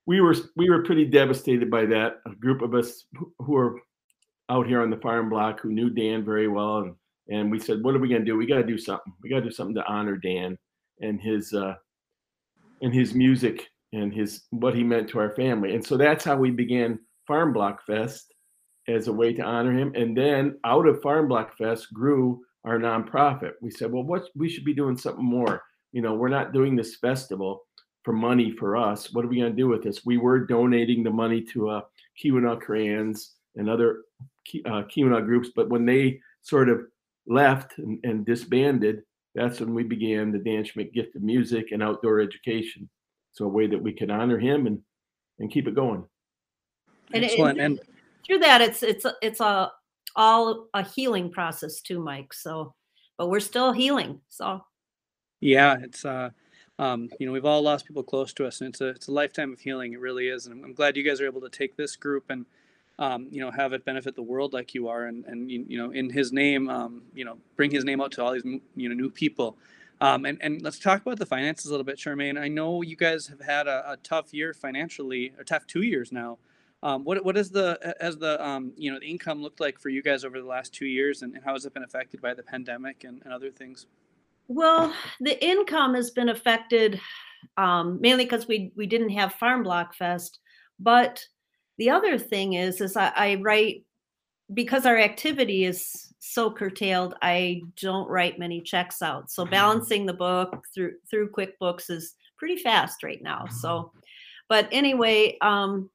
we 0.05 0.21
were 0.21 0.35
we 0.55 0.69
were 0.69 0.83
pretty 0.83 1.05
devastated 1.05 1.69
by 1.71 1.85
that. 1.87 2.21
A 2.27 2.35
group 2.35 2.61
of 2.61 2.73
us 2.75 3.05
who- 3.17 3.33
were 3.39 3.81
out 4.49 4.67
here 4.67 4.81
on 4.81 4.91
the 4.91 4.97
farm 4.97 5.29
block 5.29 5.59
who 5.59 5.71
knew 5.71 5.89
Dan 5.89 6.23
very 6.23 6.47
well, 6.47 6.77
and 6.79 6.95
and 7.29 7.49
we 7.51 7.59
said, 7.59 7.83
what 7.83 7.95
are 7.95 7.99
we 7.99 8.07
gonna 8.09 8.23
do? 8.23 8.37
We 8.37 8.45
got 8.45 8.57
to 8.57 8.63
do 8.63 8.77
something. 8.77 9.11
We 9.23 9.29
got 9.29 9.37
to 9.37 9.45
do 9.45 9.51
something 9.51 9.75
to 9.75 9.85
honor 9.87 10.15
Dan 10.17 10.57
and 11.01 11.19
his 11.19 11.53
uh, 11.53 11.73
and 12.83 12.93
his 12.93 13.15
music 13.15 13.67
and 13.93 14.13
his 14.13 14.43
what 14.51 14.75
he 14.75 14.83
meant 14.83 15.09
to 15.09 15.19
our 15.19 15.31
family. 15.31 15.73
And 15.73 15.83
so 15.83 15.97
that's 15.97 16.23
how 16.23 16.35
we 16.35 16.51
began 16.51 16.99
Farm 17.25 17.51
Block 17.53 17.83
Fest 17.87 18.31
as 18.87 19.07
a 19.07 19.13
way 19.13 19.33
to 19.33 19.41
honor 19.41 19.71
him. 19.71 19.91
And 19.95 20.15
then 20.15 20.59
out 20.63 20.85
of 20.87 21.01
Farm 21.01 21.27
Block 21.27 21.57
Fest 21.57 21.91
grew 21.91 22.43
our 22.65 22.77
nonprofit. 22.77 23.53
We 23.61 23.71
said, 23.71 23.91
well, 23.91 24.03
what 24.03 24.29
we 24.35 24.47
should 24.49 24.65
be 24.65 24.73
doing 24.75 24.95
something 24.97 25.25
more. 25.25 25.63
You 25.95 26.01
know, 26.01 26.13
we're 26.13 26.27
not 26.27 26.51
doing 26.51 26.75
this 26.75 26.97
festival 26.97 27.63
for 28.03 28.11
money 28.11 28.51
for 28.51 28.75
us. 28.75 29.13
What 29.13 29.23
are 29.23 29.29
we 29.29 29.39
going 29.39 29.51
to 29.51 29.55
do 29.55 29.69
with 29.69 29.81
this? 29.81 30.05
We 30.05 30.17
were 30.17 30.45
donating 30.45 31.03
the 31.03 31.09
money 31.09 31.41
to 31.53 31.69
uh, 31.69 31.81
Keweenaw 32.21 32.59
Crayons 32.59 33.35
and 33.55 33.69
other 33.69 34.01
Ke- 34.45 34.65
uh, 34.65 34.83
Keweenaw 34.83 35.23
groups, 35.25 35.51
but 35.55 35.69
when 35.69 35.85
they 35.85 36.19
sort 36.41 36.67
of 36.67 36.81
left 37.27 37.77
and, 37.77 37.97
and 38.03 38.25
disbanded, 38.25 39.03
that's 39.35 39.61
when 39.61 39.73
we 39.73 39.83
began 39.83 40.33
the 40.33 40.37
Dan 40.37 40.65
Schmidt 40.65 40.93
Gift 40.93 41.15
of 41.15 41.21
Music 41.23 41.67
and 41.71 41.81
Outdoor 41.81 42.19
Education. 42.19 42.89
So 43.31 43.45
a 43.45 43.47
way 43.47 43.65
that 43.67 43.81
we 43.81 43.93
could 43.93 44.11
honor 44.11 44.37
him 44.37 44.67
and 44.67 44.81
and 45.39 45.49
keep 45.49 45.65
it 45.65 45.75
going. 45.75 46.03
And 47.13 47.23
it- 47.23 47.31
Excellent. 47.31 47.59
And 47.61 47.79
through 48.25 48.39
that 48.39 48.59
it's 48.59 48.83
it's 48.83 49.05
it's 49.21 49.39
a 49.39 49.71
all 50.17 50.67
a 50.73 50.83
healing 50.83 51.29
process 51.31 51.81
too 51.81 51.99
mike 51.99 52.33
so 52.33 52.73
but 53.17 53.29
we're 53.29 53.39
still 53.39 53.71
healing 53.71 54.19
so 54.29 54.61
yeah, 55.39 55.77
it's 55.81 56.05
uh, 56.05 56.31
um, 56.79 57.09
you 57.19 57.25
know, 57.25 57.31
we've 57.31 57.45
all 57.45 57.61
lost 57.61 57.85
people 57.85 58.03
close 58.03 58.33
to 58.33 58.45
us, 58.45 58.61
and 58.61 58.69
it's 58.69 58.81
a 58.81 58.87
it's 58.87 59.07
a 59.07 59.11
lifetime 59.11 59.53
of 59.53 59.59
healing. 59.59 59.93
It 59.93 59.99
really 59.99 60.27
is, 60.27 60.45
and 60.45 60.63
I'm, 60.63 60.73
glad 60.73 60.97
you 60.97 61.03
guys 61.03 61.21
are 61.21 61.25
able 61.25 61.41
to 61.41 61.49
take 61.49 61.77
this 61.77 61.95
group 61.95 62.25
and 62.29 62.45
um, 62.99 63.27
you 63.31 63.41
know 63.41 63.51
have 63.51 63.73
it 63.73 63.85
benefit 63.85 64.15
the 64.15 64.23
world 64.23 64.53
like 64.53 64.73
you 64.73 64.87
are, 64.87 65.05
and 65.05 65.25
and 65.25 65.49
you, 65.49 65.65
you 65.67 65.77
know 65.77 65.91
in 65.91 66.09
His 66.09 66.33
name, 66.33 66.69
um, 66.69 67.03
you 67.13 67.23
know, 67.25 67.37
bring 67.55 67.71
His 67.71 67.85
name 67.85 68.01
out 68.01 68.11
to 68.13 68.23
all 68.23 68.33
these 68.33 68.43
you 68.75 68.89
know 68.89 68.95
new 68.95 69.09
people. 69.09 69.57
Um, 70.01 70.25
and, 70.25 70.37
and 70.41 70.61
let's 70.61 70.77
talk 70.77 71.01
about 71.01 71.19
the 71.19 71.25
finances 71.25 71.67
a 71.67 71.71
little 71.71 71.85
bit, 71.85 71.95
Charmaine. 71.97 72.37
I 72.37 72.49
know 72.49 72.81
you 72.81 72.97
guys 72.97 73.27
have 73.27 73.39
had 73.39 73.65
a, 73.67 73.93
a 73.93 73.97
tough 73.97 74.33
year 74.33 74.53
financially, 74.53 75.31
a 75.39 75.45
tough 75.45 75.65
two 75.67 75.83
years 75.83 76.11
now. 76.11 76.37
Um, 76.83 77.05
what 77.05 77.23
what 77.23 77.37
is 77.37 77.49
the 77.51 77.95
has 78.01 78.17
the 78.17 78.45
um, 78.45 78.73
you 78.77 78.91
know 78.91 78.99
the 78.99 79.07
income 79.07 79.41
looked 79.41 79.61
like 79.61 79.79
for 79.79 79.89
you 79.89 80.03
guys 80.03 80.25
over 80.25 80.39
the 80.39 80.47
last 80.47 80.73
two 80.73 80.85
years, 80.85 81.21
and, 81.21 81.33
and 81.33 81.43
how 81.45 81.53
has 81.53 81.65
it 81.65 81.73
been 81.73 81.83
affected 81.83 82.21
by 82.21 82.33
the 82.33 82.43
pandemic 82.43 83.05
and, 83.05 83.21
and 83.23 83.31
other 83.33 83.49
things? 83.51 83.87
Well 84.47 84.93
the 85.19 85.43
income 85.43 85.93
has 85.95 86.11
been 86.11 86.29
affected 86.29 86.99
um, 87.57 87.99
mainly 88.01 88.25
because 88.25 88.47
we 88.47 88.71
we 88.75 88.85
didn't 88.85 89.09
have 89.09 89.33
farm 89.33 89.63
block 89.63 89.95
fest 89.95 90.39
but 90.79 91.25
the 91.77 91.89
other 91.89 92.17
thing 92.17 92.53
is 92.53 92.81
is 92.81 92.95
I, 92.97 93.11
I 93.15 93.35
write 93.35 93.85
because 94.53 94.85
our 94.85 94.97
activity 94.97 95.65
is 95.65 96.13
so 96.19 96.51
curtailed 96.51 97.15
i 97.21 97.61
don't 97.81 98.09
write 98.09 98.39
many 98.39 98.61
checks 98.61 99.01
out. 99.01 99.31
So 99.31 99.45
balancing 99.45 100.05
the 100.05 100.13
book 100.13 100.63
through 100.73 100.93
through 101.09 101.31
quickbooks 101.31 101.89
is 101.89 102.15
pretty 102.37 102.57
fast 102.57 103.03
right 103.03 103.21
now 103.21 103.45
so. 103.47 103.91
But 104.49 104.67
anyway 104.71 105.37
um 105.41 105.89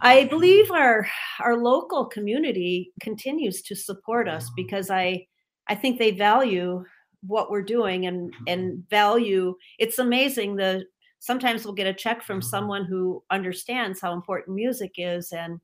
I 0.00 0.24
believe 0.24 0.70
our 0.70 1.06
our 1.40 1.56
local 1.56 2.06
community 2.06 2.92
continues 3.00 3.62
to 3.62 3.74
support 3.76 4.28
us 4.28 4.50
because 4.56 4.90
I 4.90 5.26
I 5.66 5.74
think 5.74 5.98
they 5.98 6.10
value 6.12 6.84
what 7.26 7.50
we're 7.50 7.62
doing 7.62 8.06
and 8.06 8.32
mm-hmm. 8.32 8.44
and 8.46 8.88
value 8.88 9.54
it's 9.78 9.98
amazing 9.98 10.56
the 10.56 10.84
sometimes 11.18 11.64
we'll 11.64 11.74
get 11.74 11.86
a 11.86 11.94
check 11.94 12.22
from 12.22 12.40
mm-hmm. 12.40 12.48
someone 12.48 12.84
who 12.84 13.22
understands 13.30 14.00
how 14.00 14.12
important 14.12 14.56
music 14.56 14.92
is 14.96 15.32
and 15.32 15.60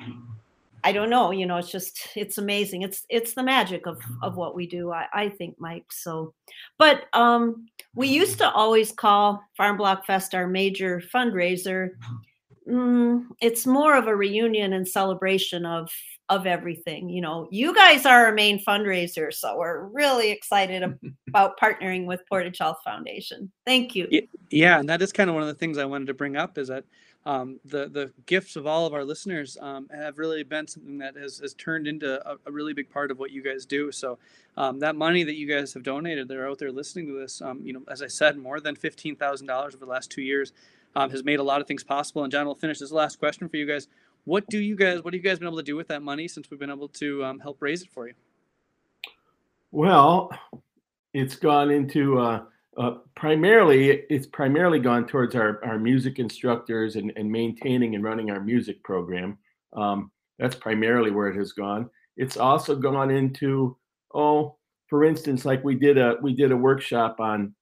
mm-hmm. 0.00 0.20
I 0.86 0.92
don't 0.92 1.10
know, 1.10 1.32
you 1.32 1.46
know, 1.46 1.56
it's 1.56 1.72
just 1.72 2.10
it's 2.14 2.38
amazing. 2.38 2.82
It's 2.82 3.04
it's 3.08 3.34
the 3.34 3.42
magic 3.42 3.88
of 3.88 4.00
of 4.22 4.36
what 4.36 4.54
we 4.54 4.68
do, 4.68 4.92
I, 4.92 5.06
I 5.12 5.28
think, 5.30 5.56
Mike. 5.58 5.90
So 5.90 6.32
but 6.78 7.06
um 7.12 7.66
we 7.96 8.06
used 8.06 8.38
to 8.38 8.48
always 8.52 8.92
call 8.92 9.42
Farm 9.56 9.76
Block 9.76 10.06
Fest 10.06 10.32
our 10.32 10.46
major 10.46 11.02
fundraiser. 11.12 11.90
Mm, 12.68 13.26
it's 13.40 13.66
more 13.66 13.96
of 13.96 14.06
a 14.06 14.14
reunion 14.14 14.74
and 14.74 14.86
celebration 14.86 15.66
of 15.66 15.90
of 16.28 16.46
everything. 16.46 17.08
You 17.08 17.20
know, 17.20 17.48
you 17.50 17.74
guys 17.74 18.04
are 18.04 18.26
our 18.26 18.32
main 18.32 18.62
fundraiser, 18.64 19.32
so 19.32 19.56
we're 19.58 19.84
really 19.84 20.30
excited 20.30 20.82
about 21.28 21.58
partnering 21.58 22.06
with 22.06 22.22
Portage 22.28 22.58
Health 22.58 22.78
Foundation. 22.84 23.50
Thank 23.64 23.94
you. 23.94 24.08
Yeah, 24.50 24.80
and 24.80 24.88
that 24.88 25.02
is 25.02 25.12
kind 25.12 25.30
of 25.30 25.34
one 25.34 25.42
of 25.42 25.48
the 25.48 25.54
things 25.54 25.78
I 25.78 25.84
wanted 25.84 26.06
to 26.06 26.14
bring 26.14 26.36
up 26.36 26.58
is 26.58 26.68
that 26.68 26.84
um, 27.26 27.58
the 27.64 27.88
the 27.88 28.12
gifts 28.26 28.54
of 28.54 28.68
all 28.68 28.86
of 28.86 28.94
our 28.94 29.04
listeners 29.04 29.58
um, 29.60 29.88
have 29.92 30.16
really 30.16 30.44
been 30.44 30.68
something 30.68 30.98
that 30.98 31.16
has, 31.16 31.38
has 31.38 31.54
turned 31.54 31.88
into 31.88 32.24
a, 32.28 32.36
a, 32.46 32.52
really 32.52 32.72
big 32.72 32.88
part 32.88 33.10
of 33.10 33.18
what 33.18 33.32
you 33.32 33.42
guys 33.42 33.66
do. 33.66 33.90
So 33.90 34.16
um, 34.56 34.78
that 34.78 34.94
money 34.94 35.24
that 35.24 35.34
you 35.34 35.48
guys 35.48 35.74
have 35.74 35.82
donated, 35.82 36.28
they're 36.28 36.48
out 36.48 36.60
there 36.60 36.70
listening 36.70 37.08
to 37.08 37.18
this. 37.18 37.42
Um, 37.42 37.62
you 37.64 37.72
know, 37.72 37.82
as 37.88 38.00
I 38.00 38.06
said, 38.06 38.36
more 38.36 38.60
than 38.60 38.76
fifteen 38.76 39.16
thousand 39.16 39.48
dollars 39.48 39.74
over 39.74 39.84
the 39.84 39.90
last 39.90 40.12
two 40.12 40.22
years 40.22 40.52
um, 40.94 41.10
has 41.10 41.24
made 41.24 41.40
a 41.40 41.42
lot 41.42 41.60
of 41.60 41.66
things 41.66 41.84
possible. 41.84 42.22
And 42.22 42.32
John, 42.32 42.46
we'll 42.46 42.54
finish 42.54 42.78
this 42.78 42.92
last 42.92 43.18
question 43.18 43.48
for 43.48 43.56
you 43.56 43.66
guys. 43.66 43.88
What 44.26 44.46
do 44.48 44.58
you 44.58 44.76
guys 44.76 45.02
What 45.02 45.14
have 45.14 45.22
you 45.22 45.28
guys 45.28 45.38
been 45.38 45.48
able 45.48 45.56
to 45.56 45.62
do 45.62 45.76
with 45.76 45.88
that 45.88 46.02
money 46.02 46.28
since 46.28 46.50
we've 46.50 46.60
been 46.60 46.70
able 46.70 46.88
to 46.88 47.24
um, 47.24 47.38
help 47.38 47.56
raise 47.60 47.80
it 47.82 47.88
for 47.90 48.06
you? 48.06 48.14
Well, 49.72 50.30
it's 51.14 51.36
gone 51.36 51.70
into. 51.70 52.18
Uh 52.18 52.42
uh, 52.76 52.96
primarily, 53.14 54.02
it's 54.10 54.26
primarily 54.26 54.78
gone 54.78 55.06
towards 55.06 55.34
our, 55.34 55.64
our 55.64 55.78
music 55.78 56.18
instructors 56.18 56.96
and, 56.96 57.10
and 57.16 57.30
maintaining 57.30 57.94
and 57.94 58.04
running 58.04 58.30
our 58.30 58.40
music 58.40 58.82
program. 58.82 59.38
Um, 59.72 60.10
that's 60.38 60.56
primarily 60.56 61.10
where 61.10 61.28
it 61.28 61.36
has 61.36 61.52
gone. 61.52 61.88
It's 62.18 62.36
also 62.36 62.76
gone 62.76 63.10
into, 63.10 63.76
oh, 64.14 64.56
for 64.88 65.04
instance, 65.04 65.44
like 65.46 65.64
we 65.64 65.74
did 65.74 65.96
a 65.96 66.16
we 66.22 66.34
did 66.34 66.52
a 66.52 66.56
workshop 66.56 67.18
on 67.18 67.54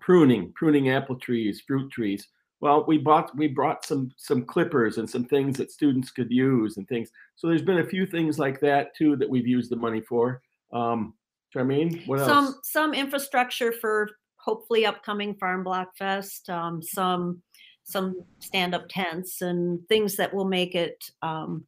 pruning, 0.00 0.52
pruning 0.54 0.90
apple 0.90 1.16
trees, 1.16 1.62
fruit 1.66 1.90
trees. 1.92 2.26
Well, 2.60 2.84
we 2.86 2.98
bought 2.98 3.36
we 3.36 3.46
brought 3.46 3.84
some 3.84 4.10
some 4.16 4.44
clippers 4.44 4.98
and 4.98 5.08
some 5.08 5.24
things 5.24 5.56
that 5.58 5.70
students 5.70 6.10
could 6.10 6.30
use 6.30 6.76
and 6.76 6.88
things. 6.88 7.10
So 7.36 7.46
there's 7.46 7.62
been 7.62 7.78
a 7.78 7.86
few 7.86 8.04
things 8.04 8.38
like 8.38 8.60
that 8.60 8.96
too 8.96 9.16
that 9.16 9.30
we've 9.30 9.46
used 9.46 9.70
the 9.70 9.76
money 9.76 10.00
for. 10.00 10.42
Um, 10.72 11.14
Charmaine, 11.54 12.06
what 12.06 12.18
some 12.20 12.46
else? 12.46 12.58
some 12.64 12.94
infrastructure 12.94 13.72
for 13.72 14.10
hopefully 14.36 14.86
upcoming 14.86 15.34
Farm 15.34 15.62
Block 15.62 15.96
Fest, 15.96 16.50
um, 16.50 16.82
some 16.82 17.42
some 17.84 18.22
stand 18.40 18.74
up 18.74 18.86
tents 18.88 19.40
and 19.40 19.86
things 19.88 20.16
that 20.16 20.34
will 20.34 20.44
make 20.44 20.74
it 20.74 21.10
um, 21.22 21.64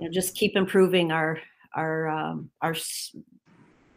you 0.00 0.06
know, 0.06 0.12
just 0.12 0.34
keep 0.34 0.56
improving 0.56 1.12
our 1.12 1.38
our 1.74 2.08
um, 2.08 2.50
our 2.62 2.74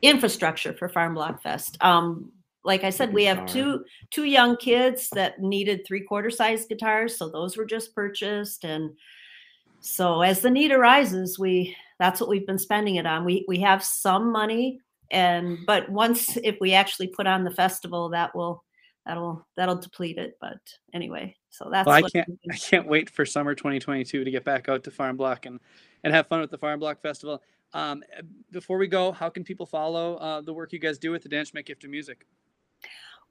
infrastructure 0.01 0.73
for 0.73 0.89
Farm 0.89 1.15
Block 1.15 1.41
Fest. 1.41 1.77
Um, 1.81 2.31
like 2.65 2.83
I 2.83 2.89
said, 2.89 3.13
we 3.13 3.25
have 3.25 3.45
two 3.45 3.83
two 4.09 4.25
young 4.25 4.57
kids 4.57 5.09
that 5.11 5.41
needed 5.41 5.85
three 5.85 6.01
quarter 6.01 6.29
size 6.29 6.65
guitars, 6.65 7.17
so 7.17 7.29
those 7.29 7.57
were 7.57 7.65
just 7.65 7.93
purchased. 7.93 8.63
And 8.63 8.91
so 9.81 10.21
as 10.21 10.39
the 10.41 10.49
need 10.49 10.71
arises, 10.71 11.37
we 11.37 11.75
that's 11.99 12.19
what 12.19 12.29
we've 12.29 12.47
been 12.47 12.59
spending 12.59 12.95
it 12.95 13.05
on. 13.05 13.25
We 13.25 13.45
we 13.47 13.59
have 13.59 13.83
some 13.83 14.31
money 14.31 14.79
and 15.13 15.59
but 15.65 15.87
once 15.89 16.37
if 16.43 16.57
we 16.59 16.73
actually 16.73 17.07
put 17.07 17.27
on 17.27 17.43
the 17.43 17.51
festival 17.51 18.09
that 18.09 18.35
will 18.35 18.63
that'll 19.05 19.45
that'll 19.55 19.75
deplete 19.75 20.17
it 20.17 20.37
but 20.41 20.57
anyway 20.93 21.33
so 21.49 21.69
that's 21.71 21.85
well, 21.85 21.95
i 21.95 22.01
can't 22.01 22.27
i 22.51 22.55
can't 22.55 22.87
wait 22.87 23.09
for 23.09 23.25
summer 23.25 23.53
2022 23.53 24.23
to 24.23 24.31
get 24.31 24.43
back 24.43 24.67
out 24.67 24.83
to 24.83 24.91
farm 24.91 25.15
block 25.15 25.45
and 25.45 25.59
and 26.03 26.13
have 26.13 26.27
fun 26.27 26.41
with 26.41 26.51
the 26.51 26.57
farm 26.57 26.79
block 26.79 27.01
festival 27.01 27.41
um, 27.75 28.03
before 28.51 28.77
we 28.77 28.87
go 28.87 29.11
how 29.11 29.29
can 29.29 29.43
people 29.43 29.65
follow 29.65 30.15
uh, 30.17 30.41
the 30.41 30.53
work 30.53 30.73
you 30.73 30.79
guys 30.79 30.97
do 30.97 31.11
with 31.11 31.23
the 31.23 31.29
dan 31.29 31.45
schmidt 31.45 31.65
gift 31.65 31.83
of 31.83 31.89
music 31.89 32.25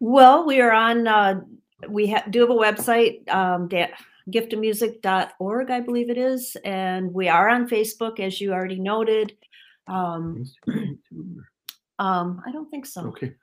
well 0.00 0.46
we 0.46 0.60
are 0.60 0.72
on 0.72 1.06
uh, 1.06 1.40
we 1.88 2.10
ha- 2.10 2.24
do 2.30 2.40
have 2.40 2.50
a 2.50 2.54
website 2.54 3.28
um, 3.32 3.68
Dan- 3.68 3.90
giftofmusic.org 4.30 5.70
i 5.70 5.80
believe 5.80 6.10
it 6.10 6.18
is 6.18 6.56
and 6.64 7.12
we 7.12 7.28
are 7.28 7.48
on 7.48 7.68
facebook 7.68 8.20
as 8.20 8.40
you 8.40 8.52
already 8.52 8.78
noted 8.78 9.32
um, 9.88 10.44
um, 11.98 12.42
I 12.46 12.52
don't 12.52 12.70
think 12.70 12.86
so. 12.86 13.06
Okay. 13.08 13.34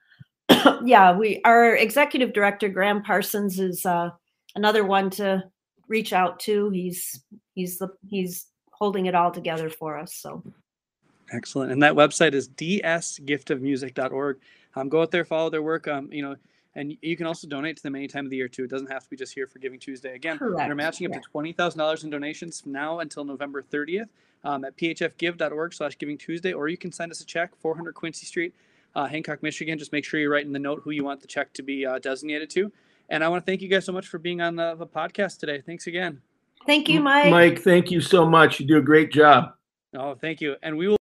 yeah, 0.83 1.15
we 1.15 1.41
our 1.45 1.75
executive 1.75 2.33
director 2.33 2.69
Graham 2.69 3.03
Parsons 3.03 3.59
is 3.59 3.85
uh, 3.85 4.09
another 4.55 4.83
one 4.85 5.09
to 5.11 5.43
reach 5.87 6.13
out 6.13 6.39
to. 6.41 6.69
He's 6.69 7.23
he's 7.55 7.77
the 7.77 7.89
he's 8.07 8.47
holding 8.71 9.05
it 9.05 9.15
all 9.15 9.31
together 9.31 9.69
for 9.69 9.97
us. 9.97 10.15
So 10.15 10.43
excellent. 11.31 11.71
And 11.71 11.83
that 11.83 11.93
website 11.93 12.33
is 12.33 12.49
dsgiftofmusic.org. 12.49 14.39
Um, 14.75 14.89
go 14.89 15.01
out 15.01 15.11
there, 15.11 15.25
follow 15.25 15.49
their 15.49 15.63
work. 15.63 15.88
Um, 15.88 16.11
you 16.11 16.21
know, 16.21 16.35
and 16.75 16.95
you 17.01 17.17
can 17.17 17.25
also 17.25 17.47
donate 17.47 17.77
to 17.77 17.83
them 17.83 17.95
any 17.95 18.07
time 18.07 18.25
of 18.25 18.31
the 18.31 18.38
year 18.38 18.47
too. 18.47 18.63
It 18.63 18.69
doesn't 18.69 18.91
have 18.91 19.03
to 19.03 19.09
be 19.09 19.15
just 19.15 19.33
here 19.33 19.47
for 19.47 19.59
Giving 19.59 19.79
Tuesday. 19.79 20.15
Again, 20.15 20.38
Correct. 20.38 20.67
they're 20.67 20.75
matching 20.75 21.07
up 21.07 21.13
yeah. 21.13 21.19
to 21.19 21.29
twenty 21.31 21.51
thousand 21.51 21.79
dollars 21.79 22.03
in 22.03 22.09
donations 22.09 22.61
from 22.61 22.71
now 22.71 22.99
until 22.99 23.23
November 23.23 23.61
thirtieth 23.61 24.09
um, 24.43 24.63
at 24.63 24.77
phfgive.org 24.77 25.73
slash 25.73 25.97
giving 25.97 26.17
Tuesday, 26.17 26.53
or 26.53 26.67
you 26.67 26.77
can 26.77 26.91
send 26.91 27.11
us 27.11 27.21
a 27.21 27.25
check, 27.25 27.55
400 27.57 27.93
Quincy 27.93 28.25
Street, 28.25 28.53
uh, 28.95 29.05
Hancock, 29.05 29.43
Michigan. 29.43 29.77
Just 29.77 29.91
make 29.91 30.05
sure 30.05 30.19
you 30.19 30.31
write 30.31 30.45
in 30.45 30.53
the 30.53 30.59
note 30.59 30.81
who 30.83 30.91
you 30.91 31.03
want 31.03 31.21
the 31.21 31.27
check 31.27 31.53
to 31.53 31.63
be 31.63 31.85
uh, 31.85 31.99
designated 31.99 32.49
to. 32.51 32.71
And 33.09 33.23
I 33.23 33.27
want 33.27 33.45
to 33.45 33.51
thank 33.51 33.61
you 33.61 33.67
guys 33.67 33.85
so 33.85 33.91
much 33.91 34.07
for 34.07 34.19
being 34.19 34.41
on 34.41 34.55
the, 34.55 34.75
the 34.75 34.88
podcast 34.88 35.39
today. 35.39 35.61
Thanks 35.65 35.88
again. 35.88 36.21
Thank 36.65 36.89
you, 36.89 36.99
Mike. 36.99 37.31
Mike, 37.31 37.61
thank 37.61 37.89
you 37.89 38.01
so 38.01 38.27
much. 38.27 38.59
You 38.59 38.67
do 38.67 38.77
a 38.77 38.81
great 38.81 39.11
job. 39.11 39.53
Oh, 39.95 40.13
thank 40.13 40.41
you. 40.41 40.55
And 40.61 40.77
we 40.77 40.88
will. 40.89 40.99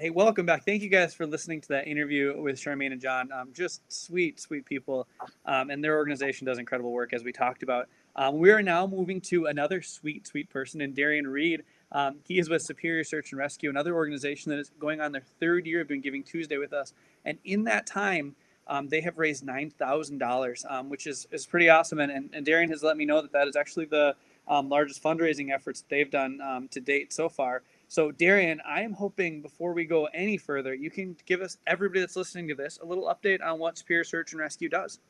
Hey, 0.00 0.10
welcome 0.10 0.46
back. 0.46 0.64
Thank 0.64 0.82
you 0.82 0.88
guys 0.88 1.12
for 1.12 1.26
listening 1.26 1.60
to 1.62 1.68
that 1.70 1.88
interview 1.88 2.40
with 2.40 2.54
Charmaine 2.54 2.92
and 2.92 3.00
John. 3.00 3.32
Um, 3.32 3.48
just 3.52 3.82
sweet, 3.88 4.38
sweet 4.38 4.64
people. 4.64 5.08
Um, 5.44 5.70
and 5.70 5.82
their 5.82 5.96
organization 5.96 6.46
does 6.46 6.58
incredible 6.58 6.92
work, 6.92 7.12
as 7.12 7.24
we 7.24 7.32
talked 7.32 7.64
about. 7.64 7.88
Um, 8.14 8.38
we 8.38 8.52
are 8.52 8.62
now 8.62 8.86
moving 8.86 9.20
to 9.22 9.46
another 9.46 9.82
sweet, 9.82 10.24
sweet 10.24 10.50
person 10.50 10.80
in 10.80 10.92
Darian 10.92 11.26
Reed. 11.26 11.64
Um, 11.90 12.18
he 12.24 12.38
is 12.38 12.48
with 12.48 12.62
Superior 12.62 13.02
Search 13.02 13.32
and 13.32 13.40
Rescue, 13.40 13.70
another 13.70 13.96
organization 13.96 14.50
that 14.50 14.60
is 14.60 14.70
going 14.78 15.00
on 15.00 15.10
their 15.10 15.24
third 15.40 15.66
year 15.66 15.80
of 15.80 15.88
doing 15.88 16.00
Giving 16.00 16.22
Tuesday 16.22 16.58
with 16.58 16.72
us. 16.72 16.92
And 17.24 17.38
in 17.44 17.64
that 17.64 17.84
time, 17.84 18.36
um, 18.68 18.86
they 18.86 19.00
have 19.00 19.18
raised 19.18 19.44
$9,000, 19.44 20.70
um, 20.70 20.90
which 20.90 21.08
is, 21.08 21.26
is 21.32 21.44
pretty 21.44 21.70
awesome. 21.70 21.98
And, 21.98 22.12
and, 22.12 22.30
and, 22.32 22.46
Darian 22.46 22.70
has 22.70 22.84
let 22.84 22.96
me 22.96 23.04
know 23.04 23.20
that 23.20 23.32
that 23.32 23.48
is 23.48 23.56
actually 23.56 23.86
the 23.86 24.14
largest 24.48 25.02
fundraising 25.02 25.52
efforts 25.52 25.82
they've 25.88 26.10
done 26.10 26.68
to 26.70 26.80
date 26.80 27.12
so 27.12 27.28
far. 27.28 27.62
So, 27.90 28.12
Darian, 28.12 28.60
I 28.68 28.82
am 28.82 28.92
hoping 28.92 29.40
before 29.40 29.72
we 29.72 29.86
go 29.86 30.04
any 30.12 30.36
further, 30.36 30.74
you 30.74 30.90
can 30.90 31.16
give 31.24 31.40
us, 31.40 31.56
everybody 31.66 32.00
that's 32.00 32.16
listening 32.16 32.46
to 32.48 32.54
this, 32.54 32.78
a 32.82 32.84
little 32.84 33.04
update 33.04 33.42
on 33.42 33.58
what 33.58 33.78
Superior 33.78 34.04
Search 34.04 34.32
and 34.32 34.40
Rescue 34.40 34.68
does. 34.68 35.00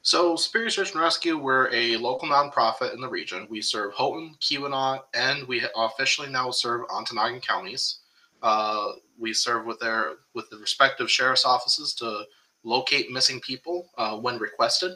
So, 0.00 0.34
Superior 0.34 0.70
Search 0.70 0.92
and 0.92 1.02
Rescue, 1.02 1.36
we're 1.36 1.70
a 1.70 1.98
local 1.98 2.26
nonprofit 2.26 2.94
in 2.94 3.02
the 3.02 3.08
region. 3.08 3.46
We 3.50 3.60
serve 3.60 3.92
Houghton, 3.92 4.36
Keweenaw, 4.40 5.02
and 5.12 5.46
we 5.46 5.62
officially 5.76 6.30
now 6.30 6.50
serve 6.50 6.88
Ontonagon 6.88 7.46
counties. 7.46 7.98
Uh, 8.42 8.92
we 9.18 9.34
serve 9.34 9.66
with 9.66 9.78
their 9.78 10.14
with 10.34 10.48
the 10.48 10.56
respective 10.56 11.10
sheriff's 11.10 11.44
offices 11.44 11.92
to 11.94 12.24
locate 12.64 13.10
missing 13.10 13.38
people 13.40 13.90
uh, 13.98 14.16
when 14.16 14.38
requested. 14.38 14.92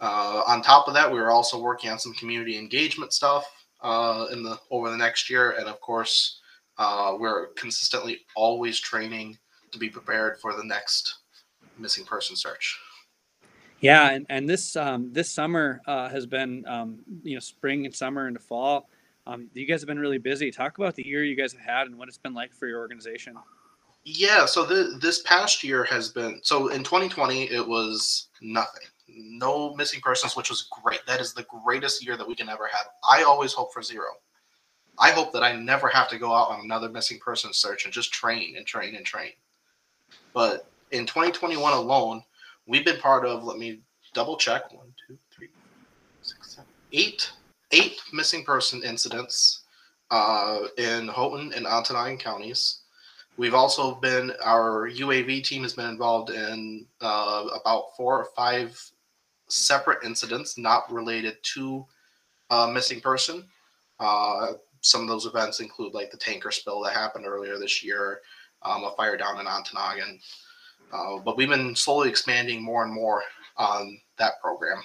Uh, 0.00 0.42
on 0.46 0.62
top 0.62 0.86
of 0.86 0.94
that, 0.94 1.10
we 1.10 1.18
are 1.18 1.30
also 1.30 1.60
working 1.60 1.90
on 1.90 1.98
some 1.98 2.12
community 2.14 2.56
engagement 2.56 3.12
stuff 3.12 3.63
uh, 3.84 4.26
in 4.32 4.42
the 4.42 4.58
over 4.70 4.90
the 4.90 4.96
next 4.96 5.30
year, 5.30 5.52
and 5.52 5.68
of 5.68 5.80
course, 5.80 6.40
uh, 6.78 7.14
we're 7.16 7.48
consistently 7.48 8.20
always 8.34 8.80
training 8.80 9.38
to 9.70 9.78
be 9.78 9.88
prepared 9.88 10.40
for 10.40 10.54
the 10.54 10.64
next 10.64 11.18
missing 11.78 12.04
person 12.04 12.34
search. 12.34 12.80
Yeah, 13.80 14.10
and, 14.10 14.26
and 14.30 14.48
this 14.48 14.74
um, 14.76 15.12
this 15.12 15.30
summer 15.30 15.82
uh, 15.86 16.08
has 16.08 16.26
been 16.26 16.64
um, 16.66 17.00
you 17.22 17.34
know 17.34 17.40
spring 17.40 17.84
and 17.84 17.94
summer 17.94 18.26
into 18.26 18.40
fall. 18.40 18.88
Um, 19.26 19.48
you 19.54 19.66
guys 19.66 19.80
have 19.80 19.88
been 19.88 19.98
really 19.98 20.18
busy. 20.18 20.50
Talk 20.50 20.78
about 20.78 20.94
the 20.94 21.06
year 21.06 21.22
you 21.22 21.36
guys 21.36 21.52
have 21.52 21.62
had 21.62 21.86
and 21.86 21.96
what 21.96 22.08
it's 22.08 22.18
been 22.18 22.34
like 22.34 22.54
for 22.54 22.66
your 22.66 22.78
organization. 22.80 23.36
Yeah, 24.04 24.44
so 24.44 24.64
the, 24.64 24.98
this 25.00 25.22
past 25.22 25.64
year 25.64 25.84
has 25.84 26.10
been 26.10 26.40
so 26.42 26.68
in 26.68 26.84
2020 26.84 27.44
it 27.50 27.66
was 27.66 28.28
nothing, 28.42 28.86
no 29.08 29.74
missing 29.74 30.00
persons, 30.00 30.36
which 30.36 30.50
was 30.50 30.68
great. 30.82 31.00
That 31.06 31.20
is 31.20 31.32
the 31.34 31.46
greatest 31.64 32.04
year 32.04 32.16
that 32.16 32.26
we 32.26 32.34
can 32.34 32.48
ever 32.48 32.68
have. 32.72 32.86
I 33.08 33.22
always 33.22 33.52
hope 33.52 33.72
for 33.72 33.82
zero. 33.82 34.08
I 34.98 35.10
hope 35.10 35.32
that 35.32 35.42
I 35.42 35.56
never 35.56 35.88
have 35.88 36.08
to 36.10 36.18
go 36.18 36.32
out 36.32 36.50
on 36.50 36.60
another 36.64 36.88
missing 36.88 37.18
person 37.18 37.52
search 37.52 37.84
and 37.84 37.92
just 37.92 38.12
train 38.12 38.56
and 38.56 38.66
train 38.66 38.94
and 38.94 39.04
train. 39.04 39.32
But 40.32 40.66
in 40.92 41.06
2021 41.06 41.72
alone, 41.72 42.22
We've 42.66 42.84
been 42.84 42.98
part 42.98 43.26
of, 43.26 43.44
let 43.44 43.58
me 43.58 43.80
double 44.14 44.36
check, 44.36 44.72
one, 44.72 44.94
two, 45.06 45.18
three, 45.30 45.48
six, 46.22 46.54
seven, 46.54 46.70
eight 46.92 47.30
eight 47.72 48.00
missing 48.12 48.44
person 48.44 48.82
incidents 48.84 49.64
uh, 50.10 50.60
in 50.78 51.08
Houghton 51.08 51.52
and 51.54 51.66
Ontonagon 51.66 52.20
counties. 52.20 52.80
We've 53.36 53.54
also 53.54 53.96
been, 53.96 54.32
our 54.44 54.88
UAV 54.88 55.42
team 55.42 55.62
has 55.62 55.74
been 55.74 55.88
involved 55.88 56.30
in 56.30 56.86
uh, 57.00 57.48
about 57.60 57.96
four 57.96 58.20
or 58.20 58.28
five 58.36 58.80
separate 59.54 60.04
incidents 60.04 60.58
not 60.58 60.90
related 60.92 61.36
to 61.42 61.86
a 62.50 62.68
missing 62.68 63.00
person. 63.00 63.44
Uh, 64.00 64.52
some 64.80 65.02
of 65.02 65.08
those 65.08 65.26
events 65.26 65.60
include 65.60 65.94
like 65.94 66.10
the 66.10 66.16
tanker 66.16 66.50
spill 66.50 66.82
that 66.82 66.92
happened 66.92 67.24
earlier 67.26 67.58
this 67.58 67.82
year, 67.82 68.20
um, 68.62 68.84
a 68.84 68.90
fire 68.96 69.16
down 69.16 69.38
in 69.40 69.46
Ontonagon. 69.46 70.18
Uh, 70.92 71.18
but 71.24 71.36
we've 71.36 71.48
been 71.48 71.74
slowly 71.74 72.08
expanding 72.08 72.62
more 72.62 72.84
and 72.84 72.92
more 72.92 73.22
on 73.56 73.98
that 74.18 74.40
program. 74.42 74.82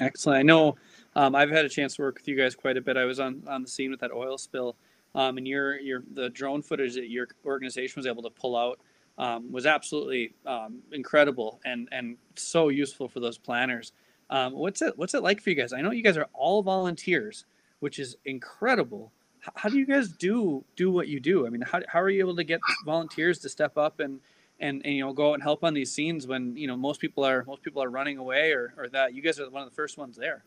Excellent. 0.00 0.38
I 0.38 0.42
know 0.42 0.76
um, 1.14 1.34
I've 1.34 1.50
had 1.50 1.64
a 1.64 1.68
chance 1.68 1.96
to 1.96 2.02
work 2.02 2.16
with 2.16 2.28
you 2.28 2.36
guys 2.36 2.54
quite 2.54 2.76
a 2.76 2.80
bit. 2.80 2.96
I 2.96 3.04
was 3.04 3.20
on, 3.20 3.42
on 3.46 3.62
the 3.62 3.68
scene 3.68 3.90
with 3.90 4.00
that 4.00 4.12
oil 4.12 4.38
spill, 4.38 4.76
um, 5.14 5.38
and 5.38 5.46
your 5.46 5.78
your 5.80 6.02
the 6.14 6.30
drone 6.30 6.62
footage 6.62 6.94
that 6.94 7.08
your 7.08 7.28
organization 7.44 7.94
was 7.96 8.06
able 8.06 8.22
to 8.22 8.30
pull 8.30 8.56
out 8.56 8.78
um, 9.18 9.50
was 9.50 9.66
absolutely 9.66 10.34
um, 10.46 10.78
incredible 10.92 11.60
and 11.64 11.88
and 11.92 12.16
so 12.36 12.68
useful 12.68 13.08
for 13.08 13.20
those 13.20 13.38
planners. 13.38 13.92
Um, 14.30 14.52
what's 14.52 14.82
it 14.82 14.96
What's 14.96 15.14
it 15.14 15.22
like 15.22 15.40
for 15.40 15.50
you 15.50 15.56
guys? 15.56 15.72
I 15.72 15.80
know 15.80 15.90
you 15.90 16.02
guys 16.02 16.16
are 16.16 16.28
all 16.32 16.62
volunteers, 16.62 17.44
which 17.80 17.98
is 17.98 18.16
incredible. 18.24 19.12
H- 19.42 19.52
how 19.54 19.68
do 19.68 19.78
you 19.78 19.86
guys 19.86 20.08
do 20.08 20.64
do 20.76 20.90
what 20.90 21.08
you 21.08 21.20
do? 21.20 21.46
I 21.46 21.50
mean, 21.50 21.62
how, 21.62 21.80
how 21.88 22.00
are 22.00 22.10
you 22.10 22.20
able 22.20 22.36
to 22.36 22.44
get 22.44 22.60
volunteers 22.84 23.38
to 23.40 23.48
step 23.48 23.76
up 23.76 24.00
and 24.00 24.20
and, 24.60 24.82
and 24.84 24.94
you 24.94 25.04
know 25.04 25.12
go 25.12 25.30
out 25.30 25.34
and 25.34 25.42
help 25.42 25.64
on 25.64 25.74
these 25.74 25.92
scenes 25.92 26.26
when 26.26 26.56
you 26.56 26.66
know 26.66 26.76
most 26.76 27.00
people 27.00 27.24
are 27.24 27.44
most 27.44 27.62
people 27.62 27.82
are 27.82 27.90
running 27.90 28.18
away 28.18 28.52
or, 28.52 28.74
or 28.76 28.88
that 28.88 29.14
you 29.14 29.22
guys 29.22 29.38
are 29.38 29.48
one 29.50 29.62
of 29.62 29.68
the 29.68 29.74
first 29.74 29.98
ones 29.98 30.16
there 30.16 30.44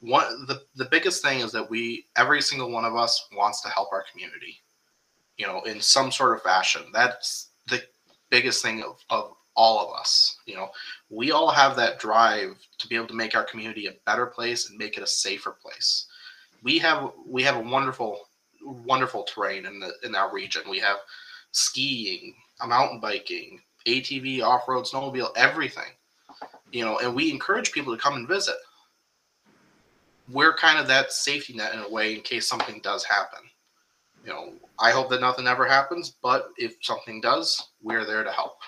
one 0.00 0.46
the, 0.46 0.62
the 0.76 0.86
biggest 0.86 1.22
thing 1.22 1.40
is 1.40 1.52
that 1.52 1.68
we 1.68 2.06
every 2.16 2.40
single 2.40 2.70
one 2.70 2.84
of 2.84 2.96
us 2.96 3.28
wants 3.36 3.60
to 3.60 3.68
help 3.68 3.88
our 3.92 4.04
community 4.10 4.56
you 5.36 5.46
know 5.46 5.60
in 5.62 5.80
some 5.80 6.10
sort 6.10 6.34
of 6.34 6.42
fashion 6.42 6.82
that's 6.92 7.50
biggest 8.32 8.62
thing 8.62 8.82
of, 8.82 8.98
of 9.10 9.32
all 9.54 9.86
of 9.86 9.94
us 10.00 10.38
you 10.46 10.56
know? 10.56 10.70
We 11.10 11.30
all 11.30 11.50
have 11.50 11.76
that 11.76 12.00
drive 12.00 12.56
to 12.78 12.88
be 12.88 12.96
able 12.96 13.06
to 13.08 13.14
make 13.14 13.36
our 13.36 13.44
community 13.44 13.86
a 13.86 13.94
better 14.06 14.26
place 14.26 14.68
and 14.68 14.78
make 14.78 14.96
it 14.96 15.04
a 15.04 15.06
safer 15.06 15.52
place. 15.62 16.06
We 16.64 16.78
have 16.78 17.12
we 17.26 17.42
have 17.44 17.56
a 17.56 17.60
wonderful 17.60 18.18
wonderful 18.64 19.24
terrain 19.24 19.66
in 19.66 19.78
the 19.78 19.92
in 20.02 20.14
our 20.14 20.32
region. 20.32 20.62
We 20.68 20.80
have 20.80 20.98
skiing 21.52 22.34
mountain 22.66 23.00
biking 23.00 23.60
atv 23.86 24.42
off-road 24.42 24.84
snowmobile 24.84 25.32
everything 25.36 25.90
you 26.72 26.84
know? 26.84 26.98
And 26.98 27.14
we 27.14 27.30
encourage 27.30 27.72
people 27.72 27.94
to 27.94 28.02
come 28.02 28.14
and 28.14 28.26
visit. 28.26 28.56
We're 30.30 30.54
kind 30.54 30.78
of 30.78 30.88
that 30.88 31.12
safety 31.12 31.52
net 31.52 31.74
in 31.74 31.80
a 31.80 31.88
way 31.88 32.14
in 32.14 32.22
case 32.22 32.48
something 32.48 32.80
does 32.82 33.04
happen. 33.04 33.40
You 34.24 34.32
know, 34.32 34.52
I 34.82 34.90
hope 34.90 35.10
that 35.10 35.20
nothing 35.20 35.46
ever 35.46 35.64
happens, 35.64 36.10
but 36.10 36.48
if 36.58 36.74
something 36.82 37.20
does, 37.20 37.68
we're 37.82 38.04
there 38.04 38.24
to 38.24 38.32
help. 38.32 38.58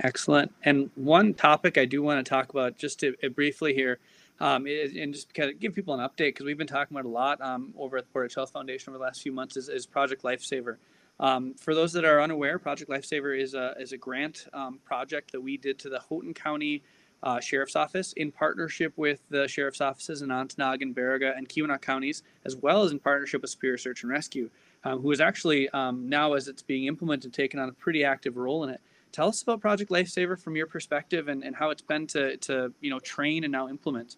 Excellent. 0.00 0.52
And 0.64 0.90
one 0.96 1.32
topic 1.32 1.78
I 1.78 1.84
do 1.84 2.02
want 2.02 2.24
to 2.24 2.28
talk 2.28 2.50
about 2.50 2.76
just 2.76 2.98
to, 2.98 3.14
uh, 3.22 3.28
briefly 3.28 3.72
here, 3.72 4.00
um, 4.40 4.66
is, 4.66 4.96
and 4.96 5.14
just 5.14 5.32
kind 5.32 5.48
of 5.48 5.60
give 5.60 5.76
people 5.76 5.94
an 5.94 6.00
update 6.00 6.34
because 6.34 6.44
we've 6.44 6.58
been 6.58 6.66
talking 6.66 6.96
about 6.96 7.06
a 7.06 7.12
lot 7.12 7.40
um, 7.40 7.72
over 7.78 7.96
at 7.98 8.04
the 8.04 8.10
Portage 8.10 8.34
Health 8.34 8.50
Foundation 8.50 8.90
over 8.90 8.98
the 8.98 9.04
last 9.04 9.22
few 9.22 9.30
months 9.30 9.56
is, 9.56 9.68
is 9.68 9.86
Project 9.86 10.24
Lifesaver. 10.24 10.78
Um, 11.20 11.54
for 11.54 11.76
those 11.76 11.92
that 11.92 12.04
are 12.04 12.20
unaware, 12.20 12.58
Project 12.58 12.90
Lifesaver 12.90 13.40
is 13.40 13.54
a, 13.54 13.76
is 13.78 13.92
a 13.92 13.96
grant 13.96 14.48
um, 14.52 14.80
project 14.84 15.30
that 15.30 15.40
we 15.40 15.56
did 15.56 15.78
to 15.78 15.88
the 15.88 16.00
Houghton 16.00 16.34
County 16.34 16.82
uh, 17.24 17.40
Sheriff's 17.40 17.74
Office 17.74 18.12
in 18.14 18.30
partnership 18.30 18.92
with 18.96 19.20
the 19.30 19.48
Sheriff's 19.48 19.80
Offices 19.80 20.22
in 20.22 20.28
Ontonagon, 20.28 20.94
Baraga, 20.94 21.36
and 21.36 21.48
Keweenaw 21.48 21.80
counties, 21.80 22.22
as 22.44 22.54
well 22.54 22.82
as 22.82 22.92
in 22.92 22.98
partnership 22.98 23.40
with 23.40 23.50
Superior 23.50 23.78
Search 23.78 24.02
and 24.02 24.12
Rescue, 24.12 24.50
um, 24.84 25.00
who 25.00 25.10
is 25.10 25.20
actually 25.20 25.68
um, 25.70 26.08
now, 26.08 26.34
as 26.34 26.48
it's 26.48 26.62
being 26.62 26.86
implemented, 26.86 27.32
taking 27.32 27.58
on 27.58 27.68
a 27.68 27.72
pretty 27.72 28.04
active 28.04 28.36
role 28.36 28.64
in 28.64 28.70
it. 28.70 28.80
Tell 29.12 29.28
us 29.28 29.42
about 29.42 29.60
Project 29.60 29.90
Lifesaver 29.90 30.38
from 30.38 30.56
your 30.56 30.66
perspective 30.66 31.28
and, 31.28 31.44
and 31.44 31.54
how 31.54 31.70
it's 31.70 31.82
been 31.82 32.06
to, 32.08 32.36
to 32.38 32.72
you 32.80 32.90
know 32.90 32.98
train 32.98 33.44
and 33.44 33.52
now 33.52 33.68
implement. 33.68 34.16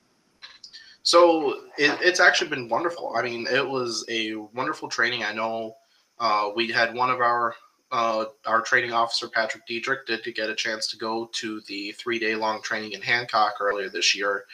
So 1.03 1.61
it, 1.79 1.97
it's 2.01 2.19
actually 2.19 2.51
been 2.51 2.69
wonderful. 2.69 3.15
I 3.17 3.23
mean, 3.23 3.47
it 3.47 3.67
was 3.67 4.05
a 4.09 4.35
wonderful 4.35 4.89
training. 4.89 5.23
I 5.23 5.33
know 5.33 5.77
uh, 6.19 6.51
we 6.55 6.73
had 6.73 6.95
one 6.95 7.11
of 7.11 7.21
our 7.21 7.55
uh, 7.93 8.25
our 8.47 8.63
training 8.63 8.93
officer 8.93 9.29
Patrick 9.29 9.67
Diedrich 9.67 10.07
did 10.07 10.25
to 10.25 10.33
get 10.33 10.51
a 10.51 10.55
chance 10.55 10.89
to 10.89 10.97
go 10.97 11.31
to 11.35 11.61
the 11.69 11.93
three 11.93 12.19
day 12.19 12.35
long 12.35 12.61
training 12.63 12.93
in 12.93 13.03
Hancock 13.03 13.55
earlier 13.61 13.89
this 13.89 14.17
year, 14.17 14.45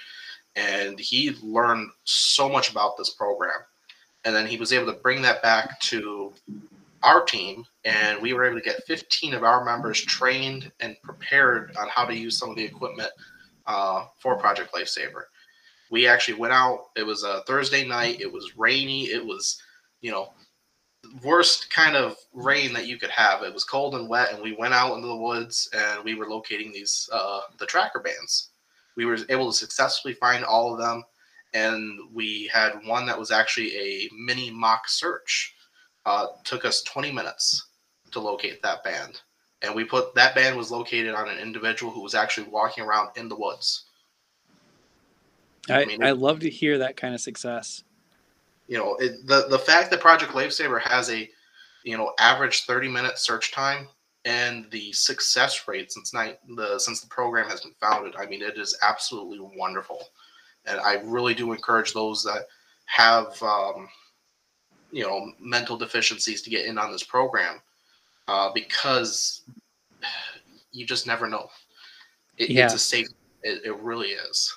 and 0.56 0.98
he 0.98 1.34
learned 1.42 1.90
so 2.04 2.48
much 2.48 2.70
about 2.70 2.98
this 2.98 3.10
program, 3.10 3.60
and 4.24 4.34
then 4.34 4.46
he 4.46 4.56
was 4.56 4.72
able 4.72 4.92
to 4.92 5.00
bring 5.00 5.22
that 5.22 5.42
back 5.42 5.80
to 5.80 6.32
our 7.02 7.24
team, 7.24 7.64
and 7.84 8.20
we 8.22 8.32
were 8.32 8.44
able 8.44 8.58
to 8.58 8.64
get 8.64 8.84
15 8.86 9.34
of 9.34 9.42
our 9.42 9.64
members 9.64 10.00
trained 10.00 10.70
and 10.80 10.96
prepared 11.02 11.74
on 11.76 11.88
how 11.88 12.04
to 12.04 12.16
use 12.16 12.38
some 12.38 12.50
of 12.50 12.56
the 12.56 12.64
equipment 12.64 13.10
uh, 13.66 14.06
for 14.18 14.36
Project 14.36 14.72
Lifesaver. 14.72 15.24
We 15.90 16.06
actually 16.06 16.38
went 16.38 16.52
out. 16.52 16.86
It 16.96 17.04
was 17.04 17.22
a 17.24 17.42
Thursday 17.46 17.86
night. 17.86 18.20
It 18.20 18.32
was 18.32 18.56
rainy. 18.56 19.04
It 19.06 19.24
was, 19.24 19.60
you 20.00 20.10
know, 20.10 20.32
worst 21.22 21.70
kind 21.70 21.96
of 21.96 22.16
rain 22.32 22.72
that 22.72 22.86
you 22.86 22.98
could 22.98 23.10
have. 23.10 23.42
It 23.42 23.52
was 23.52 23.64
cold 23.64 23.94
and 23.94 24.08
wet, 24.08 24.32
and 24.32 24.42
we 24.42 24.54
went 24.54 24.74
out 24.74 24.94
into 24.94 25.08
the 25.08 25.16
woods 25.16 25.68
and 25.74 26.04
we 26.04 26.14
were 26.14 26.28
locating 26.28 26.72
these 26.72 27.08
uh, 27.12 27.40
the 27.58 27.66
tracker 27.66 28.00
bands. 28.00 28.50
We 28.96 29.06
were 29.06 29.18
able 29.28 29.50
to 29.50 29.56
successfully 29.56 30.14
find 30.14 30.44
all 30.44 30.72
of 30.72 30.78
them, 30.78 31.02
and 31.54 31.98
we 32.12 32.50
had 32.52 32.72
one 32.84 33.06
that 33.06 33.18
was 33.18 33.30
actually 33.30 33.76
a 33.76 34.08
mini 34.24 34.50
mock 34.50 34.88
search. 34.88 35.54
Uh, 36.04 36.26
took 36.42 36.64
us 36.64 36.82
20 36.82 37.12
minutes 37.12 37.68
to 38.10 38.18
locate 38.18 38.60
that 38.62 38.82
band, 38.82 39.20
and 39.62 39.72
we 39.72 39.84
put 39.84 40.14
that 40.16 40.34
band 40.34 40.56
was 40.56 40.70
located 40.70 41.14
on 41.14 41.28
an 41.28 41.38
individual 41.38 41.92
who 41.92 42.02
was 42.02 42.14
actually 42.14 42.48
walking 42.48 42.82
around 42.82 43.10
in 43.16 43.28
the 43.28 43.36
woods. 43.36 43.84
I, 45.70 45.82
I, 45.82 45.84
mean, 45.84 46.02
I 46.02 46.10
love 46.10 46.40
to 46.40 46.50
hear 46.50 46.78
that 46.78 46.96
kind 46.96 47.14
of 47.14 47.20
success 47.20 47.84
you 48.72 48.78
know 48.78 48.96
it, 48.96 49.26
the 49.26 49.46
the 49.48 49.58
fact 49.58 49.90
that 49.90 50.00
project 50.00 50.32
lifesaver 50.32 50.80
has 50.80 51.10
a 51.10 51.28
you 51.84 51.96
know 51.96 52.12
average 52.18 52.62
30 52.64 52.88
minute 52.88 53.18
search 53.18 53.52
time 53.52 53.86
and 54.24 54.70
the 54.70 54.90
success 54.92 55.66
rate 55.68 55.92
since 55.92 56.14
night 56.14 56.38
the 56.56 56.78
since 56.78 57.00
the 57.00 57.08
program 57.08 57.48
has 57.48 57.60
been 57.60 57.74
founded 57.80 58.14
i 58.16 58.24
mean 58.24 58.40
it 58.40 58.56
is 58.56 58.78
absolutely 58.82 59.38
wonderful 59.56 60.00
and 60.66 60.80
i 60.80 60.94
really 61.04 61.34
do 61.34 61.52
encourage 61.52 61.92
those 61.92 62.22
that 62.22 62.46
have 62.86 63.40
um, 63.42 63.88
you 64.90 65.02
know 65.02 65.32
mental 65.40 65.76
deficiencies 65.76 66.42
to 66.42 66.50
get 66.50 66.66
in 66.66 66.78
on 66.78 66.92
this 66.92 67.02
program 67.02 67.60
uh, 68.28 68.50
because 68.54 69.42
you 70.72 70.86
just 70.86 71.06
never 71.06 71.28
know 71.28 71.48
it, 72.36 72.50
yeah. 72.50 72.64
it's 72.64 72.74
a 72.74 72.78
safe 72.78 73.08
it, 73.42 73.64
it 73.64 73.76
really 73.78 74.08
is 74.08 74.54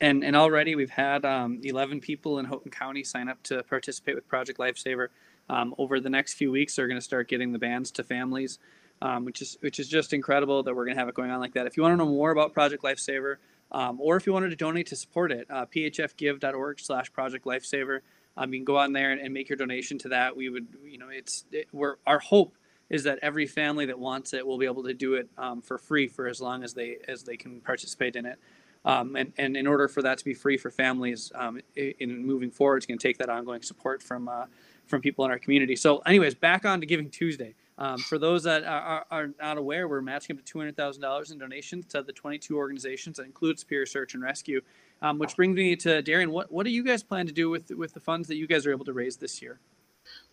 and 0.00 0.24
and 0.24 0.36
already 0.36 0.74
we've 0.74 0.90
had 0.90 1.24
um, 1.24 1.60
11 1.62 2.00
people 2.00 2.38
in 2.38 2.44
Houghton 2.44 2.70
County 2.70 3.02
sign 3.02 3.28
up 3.28 3.42
to 3.44 3.62
participate 3.64 4.14
with 4.14 4.28
Project 4.28 4.58
Lifesaver. 4.58 5.08
Um, 5.50 5.74
over 5.78 5.98
the 5.98 6.10
next 6.10 6.34
few 6.34 6.50
weeks, 6.50 6.76
they're 6.76 6.88
going 6.88 7.00
to 7.00 7.04
start 7.04 7.26
getting 7.28 7.52
the 7.52 7.58
bands 7.58 7.90
to 7.92 8.04
families, 8.04 8.58
um, 9.00 9.24
which 9.24 9.40
is 9.42 9.56
which 9.60 9.80
is 9.80 9.88
just 9.88 10.12
incredible 10.12 10.62
that 10.62 10.74
we're 10.74 10.84
going 10.84 10.94
to 10.94 11.00
have 11.00 11.08
it 11.08 11.14
going 11.14 11.30
on 11.30 11.40
like 11.40 11.54
that. 11.54 11.66
If 11.66 11.76
you 11.76 11.82
want 11.82 11.94
to 11.94 11.96
know 11.96 12.10
more 12.10 12.30
about 12.30 12.52
Project 12.52 12.82
Lifesaver, 12.82 13.36
um, 13.72 14.00
or 14.00 14.16
if 14.16 14.26
you 14.26 14.32
wanted 14.32 14.50
to 14.50 14.56
donate 14.56 14.86
to 14.88 14.96
support 14.96 15.32
it, 15.32 15.46
uh, 15.50 15.66
phfgive.org/slash 15.66 17.12
Project 17.12 17.44
Lifesaver. 17.44 18.00
Um, 18.36 18.52
you 18.52 18.60
can 18.60 18.64
go 18.64 18.78
on 18.78 18.92
there 18.92 19.10
and, 19.10 19.20
and, 19.20 19.34
make 19.34 19.48
your 19.48 19.56
donation 19.56 19.98
to 19.98 20.08
that. 20.10 20.36
We 20.36 20.48
would, 20.48 20.68
you 20.84 20.96
know, 20.96 21.08
it's 21.08 21.44
it, 21.50 21.66
we're 21.72 21.96
our 22.06 22.20
hope 22.20 22.56
is 22.88 23.04
that 23.04 23.18
every 23.20 23.46
family 23.46 23.84
that 23.86 23.98
wants 23.98 24.32
it 24.32 24.46
will 24.46 24.58
be 24.58 24.66
able 24.66 24.84
to 24.84 24.94
do 24.94 25.14
it 25.14 25.28
um, 25.36 25.60
for 25.60 25.76
free 25.76 26.06
for 26.06 26.26
as 26.26 26.40
long 26.40 26.62
as 26.62 26.72
they 26.72 26.98
as 27.08 27.22
they 27.24 27.36
can 27.36 27.60
participate 27.60 28.16
in 28.16 28.26
it. 28.26 28.38
Um, 28.84 29.16
and, 29.16 29.32
and 29.36 29.56
in 29.56 29.66
order 29.66 29.88
for 29.88 30.02
that 30.02 30.18
to 30.18 30.24
be 30.24 30.34
free 30.34 30.56
for 30.56 30.70
families 30.70 31.32
um, 31.34 31.60
in 31.76 32.24
moving 32.24 32.50
forward, 32.50 32.78
it's 32.78 32.86
going 32.86 32.98
to 32.98 33.02
take 33.02 33.18
that 33.18 33.28
ongoing 33.28 33.62
support 33.62 34.02
from 34.02 34.28
uh, 34.28 34.46
from 34.86 35.02
people 35.02 35.24
in 35.24 35.30
our 35.30 35.38
community. 35.38 35.76
So, 35.76 35.98
anyways, 35.98 36.34
back 36.34 36.64
on 36.64 36.80
to 36.80 36.86
Giving 36.86 37.10
Tuesday. 37.10 37.54
Um, 37.78 37.98
for 37.98 38.18
those 38.18 38.42
that 38.42 38.64
are, 38.64 39.06
are, 39.08 39.30
not 39.40 39.56
aware, 39.56 39.86
we're 39.86 40.02
matching 40.02 40.36
up 40.36 40.44
to 40.44 40.52
two 40.52 40.58
hundred 40.58 40.76
thousand 40.76 41.00
dollars 41.00 41.30
in 41.30 41.38
donations 41.38 41.86
to 41.86 42.02
the 42.02 42.12
twenty-two 42.12 42.56
organizations 42.56 43.16
that 43.18 43.26
include 43.26 43.58
Superior 43.58 43.86
Search 43.86 44.14
and 44.14 44.22
Rescue. 44.22 44.60
Um, 45.00 45.20
which 45.20 45.36
brings 45.36 45.56
me 45.56 45.76
to 45.76 46.02
Darian. 46.02 46.32
What 46.32 46.50
what 46.50 46.64
do 46.64 46.70
you 46.70 46.82
guys 46.82 47.04
plan 47.04 47.26
to 47.26 47.32
do 47.32 47.48
with 47.50 47.70
with 47.70 47.94
the 47.94 48.00
funds 48.00 48.26
that 48.28 48.34
you 48.34 48.48
guys 48.48 48.66
are 48.66 48.72
able 48.72 48.84
to 48.84 48.92
raise 48.92 49.16
this 49.16 49.40
year? 49.40 49.60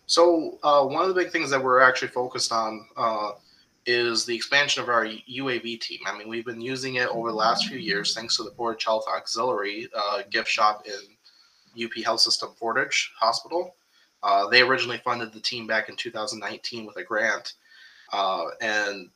So 0.06 0.58
uh, 0.64 0.84
one 0.84 1.02
of 1.02 1.08
the 1.08 1.14
big 1.14 1.30
things 1.30 1.50
that 1.50 1.62
we're 1.62 1.80
actually 1.80 2.08
focused 2.08 2.50
on 2.50 2.86
uh, 2.96 3.32
is 3.86 4.26
the 4.26 4.34
expansion 4.34 4.82
of 4.82 4.88
our 4.88 5.04
UAV 5.04 5.80
team. 5.80 6.00
I 6.06 6.18
mean, 6.18 6.28
we've 6.28 6.44
been 6.44 6.60
using 6.60 6.96
it 6.96 7.08
over 7.08 7.30
the 7.30 7.36
last 7.36 7.66
few 7.66 7.78
years 7.78 8.14
thanks 8.14 8.36
to 8.36 8.42
the 8.42 8.50
Portage 8.50 8.84
Health 8.84 9.04
Auxiliary 9.08 9.88
uh, 9.96 10.22
gift 10.30 10.48
shop 10.48 10.84
in 10.86 11.84
UP 11.84 11.92
Health 12.04 12.20
System 12.20 12.50
Portage 12.58 13.12
Hospital. 13.18 13.76
Uh, 14.26 14.48
they 14.48 14.60
originally 14.60 14.98
funded 15.04 15.32
the 15.32 15.38
team 15.38 15.68
back 15.68 15.88
in 15.88 15.94
2019 15.94 16.84
with 16.84 16.96
a 16.96 17.04
grant, 17.04 17.52
uh, 18.12 18.46
and 18.60 19.08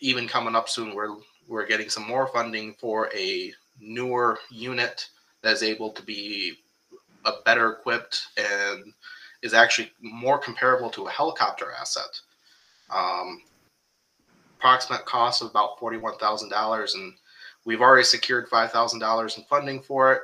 even 0.00 0.26
coming 0.26 0.56
up 0.56 0.68
soon, 0.68 0.96
we're 0.96 1.14
we're 1.46 1.64
getting 1.64 1.88
some 1.88 2.06
more 2.08 2.26
funding 2.26 2.74
for 2.74 3.08
a 3.14 3.52
newer 3.80 4.36
unit 4.50 5.08
that 5.42 5.52
is 5.52 5.62
able 5.62 5.90
to 5.90 6.02
be 6.02 6.54
a 7.24 7.32
better 7.44 7.70
equipped 7.70 8.26
and 8.36 8.92
is 9.42 9.54
actually 9.54 9.92
more 10.00 10.38
comparable 10.38 10.90
to 10.90 11.06
a 11.06 11.10
helicopter 11.10 11.70
asset. 11.80 12.20
Um, 12.90 13.42
approximate 14.58 15.04
cost 15.06 15.40
of 15.40 15.50
about 15.50 15.78
forty-one 15.78 16.18
thousand 16.18 16.48
dollars, 16.48 16.96
and 16.96 17.14
we've 17.64 17.80
already 17.80 18.02
secured 18.02 18.48
five 18.48 18.72
thousand 18.72 18.98
dollars 18.98 19.38
in 19.38 19.44
funding 19.44 19.80
for 19.80 20.12
it. 20.12 20.22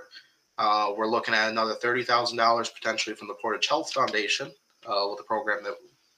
Uh, 0.58 0.92
we're 0.96 1.06
looking 1.06 1.34
at 1.34 1.50
another 1.50 1.74
thirty 1.74 2.02
thousand 2.02 2.36
dollars 2.36 2.68
potentially 2.68 3.14
from 3.14 3.28
the 3.28 3.34
Portage 3.34 3.68
Health 3.68 3.92
Foundation 3.92 4.50
uh, 4.86 5.06
with 5.10 5.20
a 5.20 5.24
program 5.24 5.62
that 5.62 5.74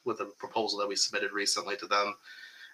with 0.07 0.20
a 0.20 0.26
proposal 0.38 0.79
that 0.79 0.88
we 0.88 0.96
submitted 0.96 1.33
recently 1.33 1.76
to 1.76 1.87
them, 1.87 2.14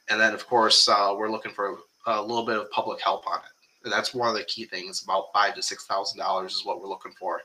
and 0.08 0.20
then 0.20 0.32
of 0.32 0.46
course 0.46 0.88
uh, 0.88 1.14
we're 1.16 1.30
looking 1.30 1.52
for 1.52 1.78
a 2.06 2.22
little 2.22 2.46
bit 2.46 2.56
of 2.56 2.70
public 2.70 3.00
help 3.00 3.26
on 3.26 3.40
it, 3.40 3.84
and 3.84 3.92
that's 3.92 4.14
one 4.14 4.28
of 4.28 4.36
the 4.36 4.44
key 4.44 4.64
things. 4.64 5.02
About 5.02 5.26
five 5.34 5.54
to 5.56 5.62
six 5.62 5.86
thousand 5.86 6.20
dollars 6.20 6.54
is 6.54 6.64
what 6.64 6.80
we're 6.80 6.88
looking 6.88 7.14
for 7.18 7.40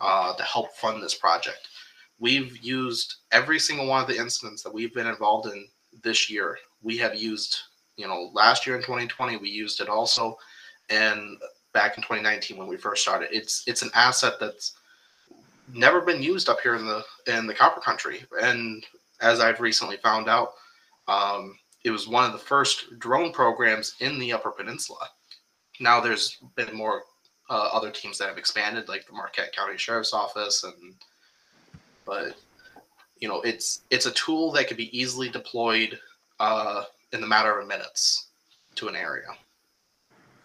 uh, 0.00 0.34
to 0.36 0.42
help 0.44 0.72
fund 0.76 1.02
this 1.02 1.16
project. 1.16 1.68
We've 2.20 2.56
used 2.58 3.16
every 3.32 3.58
single 3.58 3.88
one 3.88 4.02
of 4.02 4.08
the 4.08 4.18
incidents 4.18 4.62
that 4.62 4.74
we've 4.74 4.94
been 4.94 5.06
involved 5.06 5.48
in 5.48 5.66
this 6.02 6.30
year. 6.30 6.58
We 6.82 6.96
have 6.98 7.16
used, 7.16 7.58
you 7.96 8.06
know, 8.06 8.30
last 8.32 8.66
year 8.66 8.76
in 8.76 8.82
2020 8.82 9.36
we 9.36 9.48
used 9.48 9.80
it 9.80 9.88
also, 9.88 10.36
and 10.90 11.36
back 11.78 11.96
in 11.96 12.02
2019 12.02 12.56
when 12.56 12.66
we 12.66 12.76
first 12.76 13.02
started. 13.02 13.28
It's 13.30 13.62
it's 13.68 13.82
an 13.82 13.90
asset 13.94 14.34
that's 14.40 14.72
never 15.72 16.00
been 16.00 16.20
used 16.20 16.48
up 16.48 16.58
here 16.60 16.74
in 16.74 16.84
the 16.84 17.04
in 17.28 17.46
the 17.46 17.54
copper 17.54 17.80
country, 17.80 18.24
and 18.42 18.84
as 19.20 19.38
I've 19.38 19.60
recently 19.60 19.96
found 19.98 20.28
out, 20.28 20.54
um, 21.06 21.56
it 21.84 21.92
was 21.92 22.08
one 22.08 22.24
of 22.24 22.32
the 22.32 22.46
first 22.52 22.98
drone 22.98 23.32
programs 23.32 23.94
in 24.00 24.18
the 24.18 24.32
Upper 24.32 24.50
Peninsula. 24.50 25.08
Now 25.78 26.00
there's 26.00 26.38
been 26.56 26.74
more 26.74 27.02
uh, 27.48 27.70
other 27.72 27.92
teams 27.92 28.18
that 28.18 28.28
have 28.28 28.38
expanded, 28.38 28.88
like 28.88 29.06
the 29.06 29.12
Marquette 29.12 29.54
County 29.54 29.78
Sheriff's 29.78 30.12
Office, 30.12 30.64
and 30.64 30.94
but 32.04 32.36
you 33.20 33.28
know 33.28 33.40
it's 33.42 33.82
it's 33.90 34.06
a 34.06 34.12
tool 34.12 34.50
that 34.50 34.66
could 34.66 34.76
be 34.76 34.98
easily 34.98 35.28
deployed 35.28 35.96
uh, 36.40 36.82
in 37.12 37.20
the 37.20 37.26
matter 37.28 37.56
of 37.56 37.68
minutes 37.68 38.30
to 38.74 38.88
an 38.88 38.96
area. 38.96 39.28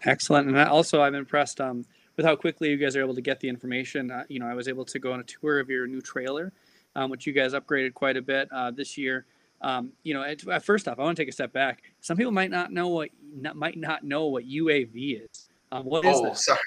Excellent, 0.04 0.48
and 0.48 0.58
also 0.58 1.00
I'm 1.00 1.14
impressed 1.14 1.60
um, 1.60 1.84
with 2.16 2.26
how 2.26 2.36
quickly 2.36 2.70
you 2.70 2.76
guys 2.76 2.94
are 2.96 3.00
able 3.00 3.14
to 3.14 3.20
get 3.20 3.40
the 3.40 3.48
information. 3.48 4.10
Uh, 4.10 4.24
you 4.28 4.38
know, 4.38 4.46
I 4.46 4.54
was 4.54 4.68
able 4.68 4.84
to 4.86 4.98
go 4.98 5.12
on 5.12 5.20
a 5.20 5.24
tour 5.24 5.60
of 5.60 5.70
your 5.70 5.86
new 5.86 6.00
trailer, 6.00 6.52
um, 6.94 7.10
which 7.10 7.26
you 7.26 7.32
guys 7.32 7.52
upgraded 7.52 7.94
quite 7.94 8.16
a 8.16 8.22
bit 8.22 8.48
uh, 8.52 8.70
this 8.70 8.98
year. 8.98 9.26
Um, 9.62 9.92
you 10.02 10.12
know, 10.12 10.22
at, 10.22 10.46
uh, 10.46 10.58
first 10.58 10.88
off, 10.88 10.98
I 10.98 11.02
want 11.02 11.16
to 11.16 11.22
take 11.22 11.30
a 11.30 11.32
step 11.32 11.52
back. 11.52 11.82
Some 12.00 12.16
people 12.16 12.32
might 12.32 12.50
not 12.50 12.70
know 12.70 12.88
what 12.88 13.08
not, 13.34 13.56
might 13.56 13.78
not 13.78 14.04
know 14.04 14.26
what 14.26 14.44
UAV 14.44 15.24
is. 15.24 15.48
Um, 15.72 15.84
what 15.84 16.04
is 16.04 16.16
oh, 16.16 16.24
that? 16.24 16.38
sorry. 16.38 16.58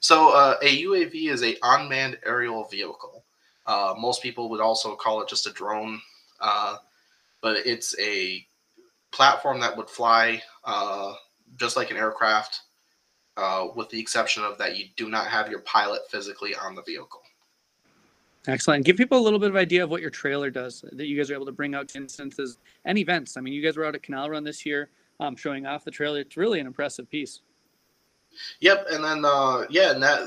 So 0.00 0.30
uh, 0.30 0.56
a 0.62 0.82
UAV 0.84 1.30
is 1.30 1.42
a 1.42 1.56
unmanned 1.62 2.18
aerial 2.24 2.64
vehicle. 2.64 3.24
Uh, 3.66 3.94
most 3.98 4.22
people 4.22 4.48
would 4.50 4.60
also 4.60 4.94
call 4.96 5.20
it 5.22 5.28
just 5.28 5.46
a 5.46 5.52
drone, 5.52 6.00
uh, 6.40 6.76
but 7.40 7.66
it's 7.66 7.98
a 8.00 8.46
platform 9.12 9.60
that 9.60 9.76
would 9.76 9.88
fly 9.88 10.42
uh, 10.64 11.14
just 11.56 11.76
like 11.76 11.90
an 11.90 11.96
aircraft, 11.96 12.60
uh, 13.36 13.68
with 13.74 13.88
the 13.90 14.00
exception 14.00 14.44
of 14.44 14.58
that 14.58 14.76
you 14.76 14.86
do 14.96 15.08
not 15.08 15.26
have 15.26 15.48
your 15.48 15.60
pilot 15.60 16.02
physically 16.10 16.54
on 16.54 16.74
the 16.74 16.82
vehicle. 16.82 17.22
Excellent. 18.48 18.84
Give 18.84 18.96
people 18.96 19.18
a 19.18 19.22
little 19.22 19.38
bit 19.38 19.50
of 19.50 19.56
idea 19.56 19.84
of 19.84 19.90
what 19.90 20.00
your 20.00 20.10
trailer 20.10 20.50
does 20.50 20.84
that 20.92 21.06
you 21.06 21.16
guys 21.16 21.30
are 21.30 21.34
able 21.34 21.46
to 21.46 21.52
bring 21.52 21.74
out 21.74 21.88
to 21.88 21.98
instances 21.98 22.58
and 22.84 22.98
events. 22.98 23.36
I 23.36 23.40
mean, 23.40 23.54
you 23.54 23.62
guys 23.62 23.76
were 23.76 23.84
out 23.84 23.94
at 23.94 24.02
Canal 24.02 24.30
Run 24.30 24.42
this 24.42 24.66
year, 24.66 24.90
um, 25.20 25.36
showing 25.36 25.64
off 25.64 25.84
the 25.84 25.92
trailer. 25.92 26.20
It's 26.20 26.36
really 26.36 26.58
an 26.58 26.66
impressive 26.66 27.08
piece. 27.08 27.40
Yep, 28.60 28.86
and 28.90 29.04
then 29.04 29.24
uh, 29.24 29.64
yeah, 29.70 29.92
and 29.92 30.02
that 30.02 30.20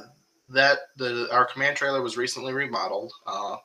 that 0.49 0.77
the 0.95 1.27
our 1.31 1.45
command 1.45 1.75
trailer 1.75 2.01
was 2.01 2.17
recently 2.17 2.53
remodeled. 2.53 3.11
Uh, 3.25 3.57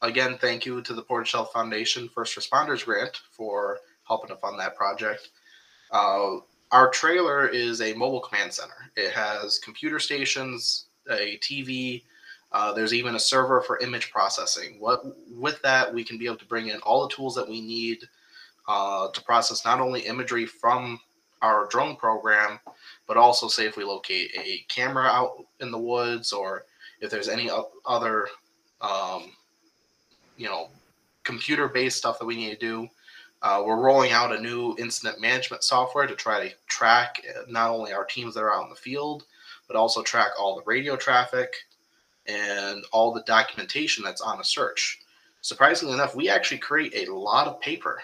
again, 0.00 0.38
thank 0.40 0.64
you 0.64 0.80
to 0.82 0.94
the 0.94 1.02
Portage 1.02 1.32
Health 1.32 1.52
Foundation 1.52 2.08
First 2.08 2.38
Responders 2.38 2.84
Grant 2.84 3.20
for 3.32 3.80
helping 4.06 4.28
to 4.28 4.36
fund 4.36 4.58
that 4.58 4.76
project. 4.76 5.28
Uh, 5.90 6.36
our 6.72 6.88
trailer 6.90 7.48
is 7.48 7.80
a 7.80 7.94
mobile 7.94 8.20
command 8.20 8.52
center. 8.52 8.90
It 8.96 9.12
has 9.12 9.58
computer 9.58 9.98
stations, 9.98 10.86
a 11.10 11.38
TV. 11.38 12.02
Uh, 12.52 12.72
there's 12.72 12.94
even 12.94 13.14
a 13.14 13.20
server 13.20 13.60
for 13.60 13.78
image 13.78 14.10
processing. 14.10 14.76
What 14.78 15.02
with 15.30 15.60
that, 15.62 15.92
we 15.92 16.04
can 16.04 16.18
be 16.18 16.26
able 16.26 16.36
to 16.36 16.44
bring 16.46 16.68
in 16.68 16.80
all 16.80 17.06
the 17.06 17.14
tools 17.14 17.34
that 17.34 17.48
we 17.48 17.60
need 17.60 18.04
uh, 18.68 19.08
to 19.10 19.22
process 19.22 19.64
not 19.64 19.80
only 19.80 20.00
imagery 20.00 20.46
from 20.46 21.00
our 21.42 21.66
drone 21.68 21.96
program, 21.96 22.60
but 23.06 23.16
also 23.16 23.48
say 23.48 23.66
if 23.66 23.76
we 23.76 23.84
locate 23.84 24.30
a 24.36 24.64
camera 24.68 25.06
out 25.06 25.44
in 25.60 25.70
the 25.70 25.78
woods 25.78 26.32
or 26.32 26.64
if 27.00 27.10
there's 27.10 27.28
any 27.28 27.50
other, 27.86 28.28
um, 28.80 29.32
you 30.36 30.46
know, 30.46 30.68
computer-based 31.24 31.96
stuff 31.96 32.18
that 32.18 32.26
we 32.26 32.36
need 32.36 32.50
to 32.50 32.58
do. 32.58 32.88
Uh, 33.42 33.62
we're 33.64 33.80
rolling 33.80 34.12
out 34.12 34.34
a 34.34 34.40
new 34.40 34.74
incident 34.78 35.20
management 35.20 35.64
software 35.64 36.06
to 36.06 36.14
try 36.14 36.46
to 36.46 36.54
track 36.66 37.22
uh, 37.28 37.42
not 37.48 37.70
only 37.70 37.92
our 37.92 38.04
teams 38.04 38.34
that 38.34 38.42
are 38.42 38.52
out 38.52 38.64
in 38.64 38.70
the 38.70 38.76
field, 38.76 39.24
but 39.66 39.76
also 39.76 40.02
track 40.02 40.32
all 40.38 40.56
the 40.56 40.64
radio 40.66 40.96
traffic 40.96 41.54
and 42.26 42.84
all 42.92 43.12
the 43.12 43.22
documentation 43.22 44.04
that's 44.04 44.20
on 44.20 44.40
a 44.40 44.44
search. 44.44 45.00
Surprisingly 45.40 45.94
enough, 45.94 46.14
we 46.14 46.28
actually 46.28 46.58
create 46.58 47.08
a 47.08 47.14
lot 47.14 47.46
of 47.46 47.60
paper 47.60 48.00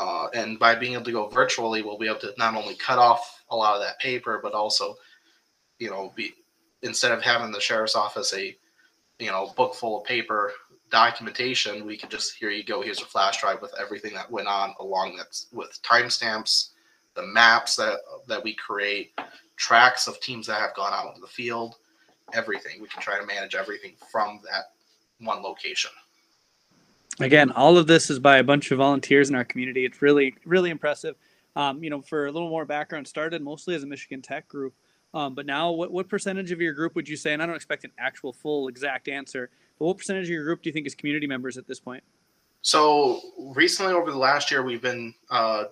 uh, 0.00 0.28
and 0.32 0.58
by 0.58 0.74
being 0.74 0.94
able 0.94 1.04
to 1.04 1.12
go 1.12 1.28
virtually, 1.28 1.82
we'll 1.82 1.98
be 1.98 2.06
able 2.06 2.18
to 2.18 2.32
not 2.38 2.54
only 2.54 2.74
cut 2.74 2.98
off 2.98 3.44
a 3.50 3.56
lot 3.56 3.74
of 3.74 3.82
that 3.82 4.00
paper, 4.00 4.40
but 4.42 4.54
also, 4.54 4.96
you 5.78 5.90
know, 5.90 6.10
be 6.16 6.32
instead 6.82 7.12
of 7.12 7.22
having 7.22 7.52
the 7.52 7.60
sheriff's 7.60 7.94
office 7.94 8.32
a, 8.32 8.56
you 9.20 9.30
know, 9.30 9.52
book 9.56 9.74
full 9.74 10.00
of 10.00 10.06
paper 10.06 10.52
documentation, 10.90 11.86
we 11.86 11.96
can 11.96 12.10
just 12.10 12.36
here 12.36 12.50
you 12.50 12.64
go. 12.64 12.82
Here's 12.82 13.00
a 13.00 13.04
flash 13.04 13.40
drive 13.40 13.62
with 13.62 13.72
everything 13.78 14.14
that 14.14 14.30
went 14.30 14.48
on 14.48 14.74
along 14.80 15.16
that 15.16 15.38
with 15.52 15.78
timestamps, 15.82 16.70
the 17.14 17.22
maps 17.22 17.76
that 17.76 17.98
that 18.28 18.42
we 18.42 18.54
create, 18.54 19.12
tracks 19.56 20.08
of 20.08 20.20
teams 20.20 20.46
that 20.46 20.60
have 20.60 20.74
gone 20.74 20.92
out 20.92 21.08
into 21.08 21.20
the 21.20 21.26
field, 21.26 21.76
everything. 22.32 22.80
We 22.80 22.88
can 22.88 23.02
try 23.02 23.18
to 23.18 23.26
manage 23.26 23.54
everything 23.54 23.94
from 24.10 24.40
that 24.50 24.72
one 25.20 25.42
location. 25.42 25.90
Again, 27.20 27.50
all 27.52 27.76
of 27.76 27.86
this 27.86 28.08
is 28.08 28.18
by 28.18 28.38
a 28.38 28.44
bunch 28.44 28.70
of 28.70 28.78
volunteers 28.78 29.28
in 29.28 29.34
our 29.34 29.44
community. 29.44 29.84
It's 29.84 30.00
really, 30.00 30.34
really 30.46 30.70
impressive. 30.70 31.16
Um, 31.54 31.82
you 31.82 31.90
know, 31.90 32.00
for 32.00 32.26
a 32.26 32.32
little 32.32 32.48
more 32.48 32.64
background, 32.64 33.06
started 33.06 33.42
mostly 33.42 33.74
as 33.74 33.82
a 33.82 33.86
Michigan 33.86 34.22
Tech 34.22 34.48
group, 34.48 34.72
um, 35.14 35.34
but 35.34 35.46
now 35.46 35.70
what, 35.70 35.90
what 35.90 36.08
percentage 36.08 36.52
of 36.52 36.60
your 36.60 36.72
group 36.72 36.94
would 36.94 37.08
you 37.08 37.16
say? 37.16 37.32
And 37.32 37.42
I 37.42 37.46
don't 37.46 37.56
expect 37.56 37.84
an 37.84 37.92
actual 37.98 38.32
full 38.32 38.68
exact 38.68 39.08
answer, 39.08 39.50
but 39.78 39.86
what 39.86 39.98
percentage 39.98 40.24
of 40.24 40.30
your 40.30 40.44
group 40.44 40.62
do 40.62 40.68
you 40.68 40.72
think 40.72 40.86
is 40.86 40.94
community 40.94 41.26
members 41.26 41.56
at 41.58 41.66
this 41.66 41.80
point? 41.80 42.02
So 42.62 43.20
recently, 43.54 43.92
over 43.92 44.10
the 44.10 44.18
last 44.18 44.50
year, 44.50 44.62
we've 44.62 44.82
been 44.82 45.14
uh, 45.30 45.64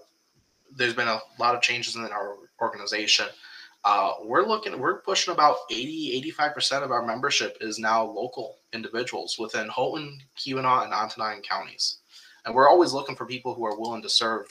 there's 0.75 0.95
been 0.95 1.09
a 1.09 1.21
lot 1.39 1.55
of 1.55 1.63
changes 1.63 1.97
in 1.97 2.03
our 2.03 2.37
organization. 2.61 3.27
Uh, 3.85 4.13
we're 4.25 4.47
looking, 4.47 4.79
we're 4.79 5.01
pushing 5.01 5.33
about 5.33 5.57
80, 5.71 6.33
85% 6.39 6.83
of 6.83 6.91
our 6.91 7.07
membership 7.07 7.57
is 7.61 7.79
now 7.79 8.05
local 8.05 8.57
individuals 8.73 9.39
within 9.39 9.69
Houghton, 9.69 10.21
Keweenaw, 10.37 10.85
and 10.85 10.93
Ontonagon 10.93 11.43
counties. 11.43 11.99
And 12.45 12.55
we're 12.55 12.69
always 12.69 12.93
looking 12.93 13.17
for 13.17 13.25
people 13.25 13.55
who 13.55 13.65
are 13.65 13.79
willing 13.79 14.03
to 14.03 14.09
serve 14.09 14.47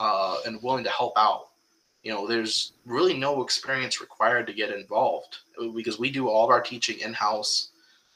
uh, 0.00 0.38
and 0.46 0.62
willing 0.62 0.84
to 0.84 0.90
help 0.90 1.14
out. 1.16 1.47
You 2.02 2.12
know, 2.12 2.26
there's 2.26 2.72
really 2.86 3.14
no 3.14 3.42
experience 3.42 4.00
required 4.00 4.46
to 4.46 4.52
get 4.52 4.70
involved 4.70 5.38
because 5.74 5.98
we 5.98 6.10
do 6.10 6.28
all 6.28 6.44
of 6.44 6.50
our 6.50 6.60
teaching 6.60 7.00
in 7.00 7.12
house. 7.12 7.70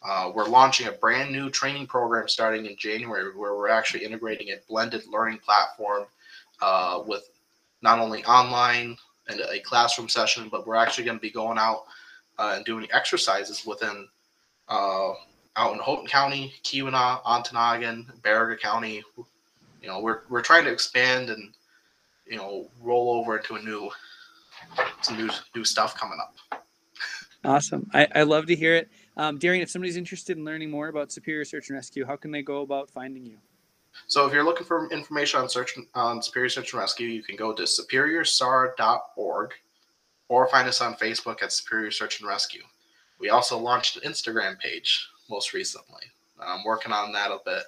Uh, 0.05 0.33
we're 0.35 0.49
launching 0.49 0.89
a 0.89 0.93
brand 0.93 1.33
new 1.33 1.51
training 1.51 1.87
program 1.87 2.29
starting 2.29 2.67
in 2.67 2.77
January 2.77 3.37
where 3.37 3.55
we're 3.55 3.69
actually 3.69 4.05
integrating 4.05 4.51
a 4.51 4.57
blended 4.69 5.07
learning 5.09 5.39
platform 5.39 6.05
uh, 6.61 7.03
with 7.07 7.29
not 7.83 7.99
only 7.99 8.25
online 8.25 8.97
and 9.29 9.41
a 9.41 9.61
classroom 9.61 10.09
session, 10.09 10.49
but 10.51 10.67
we're 10.67 10.77
actually 10.77 11.05
going 11.05 11.17
to 11.17 11.23
be 11.23 11.31
going 11.31 11.59
out 11.59 11.85
uh, 12.39 12.55
and 12.57 12.65
doing 12.65 12.87
exercises 12.93 13.65
within 13.67 14.09
uh, 14.69 15.13
out 15.57 15.75
in 15.75 15.79
Houghton 15.79 16.07
County, 16.07 16.55
Keweenaw, 16.65 17.23
Ontonagon, 17.25 18.21
Baraga 18.23 18.59
County. 18.59 19.03
You 19.83 19.89
know, 19.89 20.01
we're 20.01 20.21
we're 20.29 20.43
trying 20.43 20.65
to 20.65 20.73
expand 20.73 21.31
and 21.31 21.53
you 22.33 22.39
know 22.39 22.71
roll 22.81 23.13
over 23.13 23.39
to 23.39 23.57
a 23.57 23.63
new 23.63 23.91
some 25.03 25.19
new 25.19 25.29
new 25.55 25.65
stuff 25.65 25.95
coming 25.95 26.19
up. 26.19 26.63
Awesome. 27.45 27.91
I, 27.93 28.09
I 28.15 28.23
love 28.23 28.47
to 28.47 28.57
hear 28.57 28.75
it. 28.77 28.89
Um, 29.17 29.37
Darian, 29.37 29.63
if 29.63 29.71
somebody's 29.71 29.97
interested 29.97 30.39
in 30.39 30.45
learning 30.45 30.71
more 30.71 30.89
about 30.89 31.13
Superior 31.13 31.45
Search 31.45 31.69
and 31.69 31.77
Rescue, 31.77 32.07
how 32.07 32.17
can 32.17 32.31
they 32.31 32.43
go 32.43 32.63
about 32.63 32.89
finding 32.89 33.27
you? 33.27 33.37
So 34.07 34.27
if 34.27 34.33
you're 34.33 34.45
looking 34.45 34.67
for 34.67 34.91
information 34.91 35.41
on 35.41 35.49
search 35.49 35.77
on 35.95 36.23
Superior 36.23 36.49
Search 36.49 36.73
and 36.73 36.81
Rescue, 36.81 37.09
you 37.09 37.23
can 37.23 37.37
go 37.37 37.53
to 37.53 37.65
superiorSAR.org 37.65 39.51
or 40.29 40.49
find 40.49 40.69
us 40.69 40.81
on 40.81 40.95
Facebook 40.95 41.43
at 41.43 41.53
Superior 41.53 41.91
Search 41.91 42.21
and 42.21 42.29
Rescue. 42.29 42.63
We 43.19 43.29
also 43.29 43.59
launched 43.59 43.97
an 43.97 44.11
Instagram 44.11 44.59
page 44.59 45.07
most 45.29 45.53
recently. 45.53 46.05
I'm 46.41 46.65
working 46.65 46.93
on 46.93 47.13
that 47.13 47.31
a 47.31 47.39
bit. 47.45 47.65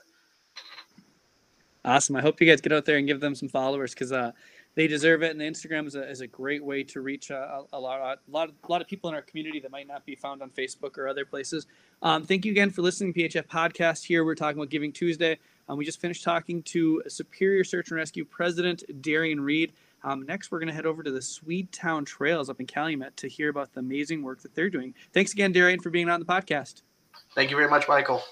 Awesome. 1.84 2.16
I 2.16 2.22
hope 2.22 2.40
you 2.40 2.46
guys 2.46 2.62
get 2.62 2.72
out 2.72 2.86
there 2.86 2.96
and 2.96 3.06
give 3.06 3.20
them 3.20 3.34
some 3.34 3.48
followers 3.48 3.92
because 3.92 4.10
uh, 4.10 4.32
they 4.74 4.86
deserve 4.86 5.22
it. 5.22 5.30
And 5.30 5.40
Instagram 5.40 5.86
is 5.86 5.94
a, 5.94 6.08
is 6.08 6.20
a 6.20 6.26
great 6.26 6.64
way 6.64 6.82
to 6.84 7.00
reach 7.00 7.30
a, 7.30 7.64
a, 7.72 7.78
lot, 7.78 8.00
a 8.00 8.30
lot, 8.30 8.48
of, 8.48 8.54
a 8.62 8.72
lot 8.72 8.80
of 8.80 8.86
people 8.86 9.08
in 9.08 9.16
our 9.16 9.22
community 9.22 9.60
that 9.60 9.70
might 9.70 9.86
not 9.86 10.04
be 10.04 10.14
found 10.14 10.42
on 10.42 10.50
Facebook 10.50 10.98
or 10.98 11.08
other 11.08 11.24
places. 11.24 11.66
Um, 12.02 12.24
thank 12.24 12.44
you 12.44 12.52
again 12.52 12.70
for 12.70 12.82
listening 12.82 13.12
to 13.12 13.20
PHF 13.20 13.46
podcast. 13.46 14.04
Here 14.04 14.24
we're 14.24 14.34
talking 14.34 14.58
about 14.58 14.70
Giving 14.70 14.92
Tuesday. 14.92 15.38
Um, 15.68 15.78
we 15.78 15.84
just 15.84 16.00
finished 16.00 16.24
talking 16.24 16.62
to 16.64 17.02
Superior 17.08 17.64
Search 17.64 17.90
and 17.90 17.96
Rescue 17.96 18.24
President 18.24 18.82
Darian 19.00 19.40
Reed. 19.40 19.72
Um, 20.02 20.26
next, 20.26 20.52
we're 20.52 20.58
going 20.58 20.68
to 20.68 20.74
head 20.74 20.84
over 20.84 21.02
to 21.02 21.10
the 21.10 21.22
Swede 21.22 21.72
Town 21.72 22.04
Trails 22.04 22.50
up 22.50 22.60
in 22.60 22.66
Calumet 22.66 23.16
to 23.16 23.28
hear 23.28 23.48
about 23.48 23.72
the 23.72 23.80
amazing 23.80 24.22
work 24.22 24.42
that 24.42 24.54
they're 24.54 24.68
doing. 24.68 24.94
Thanks 25.14 25.32
again, 25.32 25.52
Darian, 25.52 25.80
for 25.80 25.88
being 25.88 26.10
on 26.10 26.20
the 26.20 26.26
podcast. 26.26 26.82
Thank 27.34 27.50
you 27.50 27.56
very 27.56 27.70
much, 27.70 27.88
Michael. 27.88 28.22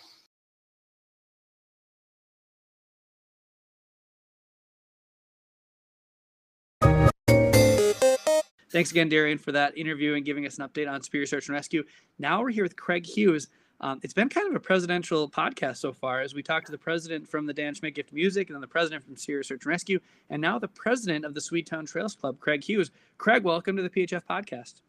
Thanks 8.73 8.91
again, 8.91 9.11
Darian, 9.11 9.37
for 9.37 9.53
that 9.53 9.77
interview 9.77 10.15
and 10.15 10.25
giving 10.25 10.47
us 10.47 10.59
an 10.59 10.67
update 10.67 10.91
on 10.91 11.03
Superior 11.03 11.27
Search 11.27 11.47
and 11.47 11.55
Rescue. 11.55 11.85
Now 12.19 12.41
we're 12.41 12.49
here 12.49 12.63
with 12.63 12.75
Craig 12.75 13.05
Hughes. 13.05 13.49
Um, 13.83 14.01
it's 14.03 14.15
been 14.15 14.31
kind 14.31 14.49
of 14.49 14.55
a 14.55 14.61
presidential 14.61 15.29
podcast 15.29 15.77
so 15.77 15.93
far 15.93 16.23
as 16.23 16.33
we 16.33 16.43
talked 16.43 16.65
to 16.67 16.73
the 16.73 16.79
president 16.79 17.29
from 17.29 17.45
the 17.45 17.53
Dan 17.53 17.75
Schmidt 17.75 17.95
Gift 17.95 18.15
Music 18.15 18.49
and 18.49 18.55
then 18.55 18.63
the 18.63 18.67
president 18.67 19.05
from 19.05 19.15
Superior 19.15 19.43
Search 19.43 19.67
and 19.67 19.71
Rescue, 19.71 20.01
and 20.31 20.41
now 20.41 20.59
the 20.59 20.69
president 20.69 21.27
of 21.27 21.35
the 21.35 21.41
Swedetown 21.41 21.87
Trails 21.87 22.15
Club, 22.15 22.41
Craig 22.41 22.65
Hughes. 22.65 22.91
Craig, 23.19 23.45
welcome 23.45 23.77
to 23.77 23.83
the 23.83 23.91
PHF 23.91 24.23
podcast. 24.25 24.81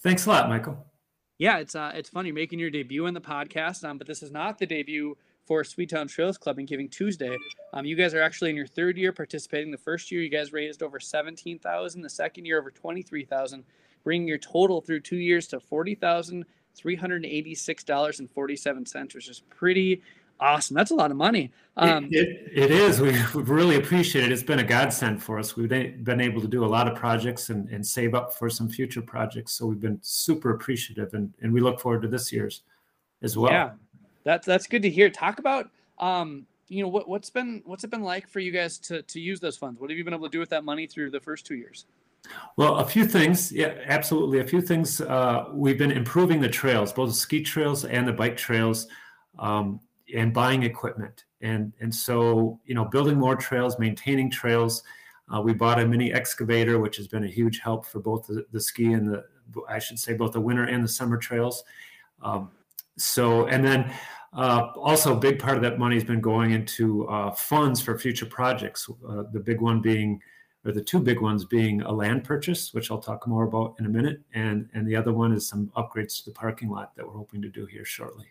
Thanks 0.00 0.26
a 0.26 0.28
lot, 0.28 0.50
Michael. 0.50 0.84
Yeah, 1.38 1.56
it's 1.56 1.74
uh, 1.74 1.92
it's 1.94 2.10
fun. 2.10 2.26
You're 2.26 2.34
making 2.34 2.58
your 2.58 2.70
debut 2.70 3.06
in 3.06 3.14
the 3.14 3.20
podcast, 3.20 3.82
um, 3.82 3.96
but 3.96 4.06
this 4.06 4.22
is 4.22 4.30
not 4.30 4.58
the 4.58 4.66
debut 4.66 5.16
for 5.44 5.62
Swedetown 5.62 6.08
Trails 6.08 6.38
Club 6.38 6.58
and 6.58 6.68
Giving 6.68 6.88
Tuesday. 6.88 7.36
Um, 7.72 7.84
you 7.84 7.96
guys 7.96 8.14
are 8.14 8.22
actually 8.22 8.50
in 8.50 8.56
your 8.56 8.66
third 8.66 8.96
year 8.96 9.12
participating. 9.12 9.70
The 9.70 9.78
first 9.78 10.10
year, 10.10 10.22
you 10.22 10.28
guys 10.28 10.52
raised 10.52 10.82
over 10.82 11.00
seventeen 11.00 11.58
thousand. 11.58 12.02
The 12.02 12.10
second 12.10 12.44
year, 12.44 12.58
over 12.58 12.70
twenty 12.70 13.02
three 13.02 13.24
thousand, 13.24 13.64
bringing 14.04 14.28
your 14.28 14.38
total 14.38 14.80
through 14.80 15.00
two 15.00 15.16
years 15.16 15.46
to 15.48 15.60
forty 15.60 15.94
thousand 15.94 16.44
three 16.74 16.96
hundred 16.96 17.24
eighty 17.24 17.54
six 17.54 17.84
dollars 17.84 18.20
and 18.20 18.30
forty 18.30 18.56
seven 18.56 18.86
cents, 18.86 19.14
which 19.14 19.28
is 19.28 19.40
pretty 19.50 20.02
awesome. 20.42 20.74
That's 20.74 20.90
a 20.90 20.94
lot 20.94 21.10
of 21.10 21.16
money. 21.16 21.52
Um, 21.76 22.08
it, 22.10 22.28
it, 22.52 22.64
it 22.64 22.70
is. 22.70 23.00
We, 23.00 23.12
have 23.12 23.48
really 23.48 23.76
appreciate 23.76 24.24
it. 24.24 24.32
It's 24.32 24.42
been 24.42 24.58
a 24.58 24.64
godsend 24.64 25.22
for 25.22 25.38
us. 25.38 25.56
We've 25.56 25.68
been 25.68 26.20
able 26.20 26.40
to 26.40 26.48
do 26.48 26.64
a 26.64 26.66
lot 26.66 26.88
of 26.88 26.96
projects 26.96 27.50
and, 27.50 27.68
and 27.70 27.86
save 27.86 28.14
up 28.14 28.34
for 28.34 28.50
some 28.50 28.68
future 28.68 29.02
projects. 29.02 29.52
So 29.52 29.66
we've 29.66 29.80
been 29.80 29.98
super 30.02 30.50
appreciative, 30.50 31.14
and, 31.14 31.32
and 31.40 31.52
we 31.52 31.60
look 31.60 31.80
forward 31.80 32.02
to 32.02 32.08
this 32.08 32.32
year's 32.32 32.62
as 33.22 33.36
well. 33.36 33.52
Yeah, 33.52 33.70
that's 34.24 34.46
that's 34.46 34.66
good 34.66 34.82
to 34.82 34.90
hear. 34.90 35.10
Talk 35.10 35.38
about 35.38 35.70
um, 35.98 36.46
you 36.68 36.82
know 36.82 36.88
what 36.88 37.08
what's 37.08 37.30
been 37.30 37.62
what's 37.64 37.84
it 37.84 37.90
been 37.90 38.02
like 38.02 38.28
for 38.28 38.40
you 38.40 38.50
guys 38.50 38.78
to 38.80 39.02
to 39.02 39.20
use 39.20 39.40
those 39.40 39.56
funds? 39.56 39.80
What 39.80 39.90
have 39.90 39.98
you 39.98 40.04
been 40.04 40.14
able 40.14 40.26
to 40.26 40.30
do 40.30 40.38
with 40.38 40.50
that 40.50 40.64
money 40.64 40.86
through 40.86 41.10
the 41.10 41.20
first 41.20 41.46
two 41.46 41.54
years? 41.54 41.86
Well, 42.56 42.76
a 42.76 42.84
few 42.84 43.04
things. 43.04 43.50
Yeah, 43.50 43.74
absolutely. 43.86 44.40
A 44.40 44.46
few 44.46 44.60
things. 44.60 45.00
Uh, 45.00 45.46
we've 45.52 45.78
been 45.78 45.90
improving 45.90 46.40
the 46.40 46.48
trails, 46.48 46.92
both 46.92 47.08
the 47.10 47.14
ski 47.14 47.42
trails 47.42 47.84
and 47.84 48.06
the 48.06 48.12
bike 48.12 48.36
trails, 48.36 48.86
um, 49.38 49.80
and 50.14 50.32
buying 50.32 50.62
equipment. 50.62 51.24
And 51.40 51.72
and 51.80 51.94
so 51.94 52.60
you 52.64 52.74
know, 52.74 52.84
building 52.84 53.18
more 53.18 53.36
trails, 53.36 53.78
maintaining 53.78 54.30
trails. 54.30 54.82
Uh, 55.34 55.40
we 55.40 55.52
bought 55.52 55.80
a 55.80 55.86
mini 55.86 56.12
excavator, 56.12 56.78
which 56.78 56.96
has 56.96 57.08
been 57.08 57.24
a 57.24 57.28
huge 57.28 57.60
help 57.60 57.86
for 57.86 58.00
both 58.00 58.26
the, 58.26 58.44
the 58.52 58.60
ski 58.60 58.92
and 58.92 59.08
the 59.08 59.24
I 59.68 59.78
should 59.78 59.98
say 59.98 60.14
both 60.14 60.32
the 60.32 60.40
winter 60.40 60.64
and 60.64 60.82
the 60.84 60.88
summer 60.88 61.16
trails. 61.16 61.64
Um, 62.22 62.50
so 62.96 63.46
and 63.46 63.64
then 63.64 63.92
uh, 64.32 64.72
also 64.76 65.14
a 65.14 65.18
big 65.18 65.38
part 65.38 65.56
of 65.56 65.62
that 65.62 65.78
money 65.78 65.94
has 65.94 66.04
been 66.04 66.20
going 66.20 66.52
into 66.52 67.06
uh, 67.08 67.30
funds 67.32 67.80
for 67.80 67.98
future 67.98 68.26
projects. 68.26 68.88
Uh, 69.06 69.24
the 69.32 69.40
big 69.40 69.60
one 69.60 69.80
being, 69.80 70.20
or 70.64 70.72
the 70.72 70.82
two 70.82 70.98
big 70.98 71.20
ones 71.20 71.44
being 71.44 71.82
a 71.82 71.92
land 71.92 72.24
purchase, 72.24 72.72
which 72.72 72.90
I'll 72.90 73.00
talk 73.00 73.26
more 73.26 73.44
about 73.44 73.74
in 73.78 73.86
a 73.86 73.90
minute, 73.90 74.20
and 74.34 74.68
and 74.72 74.86
the 74.86 74.96
other 74.96 75.12
one 75.12 75.32
is 75.32 75.46
some 75.46 75.70
upgrades 75.76 76.18
to 76.18 76.30
the 76.30 76.34
parking 76.34 76.70
lot 76.70 76.96
that 76.96 77.06
we're 77.06 77.12
hoping 77.12 77.42
to 77.42 77.48
do 77.48 77.66
here 77.66 77.84
shortly. 77.84 78.26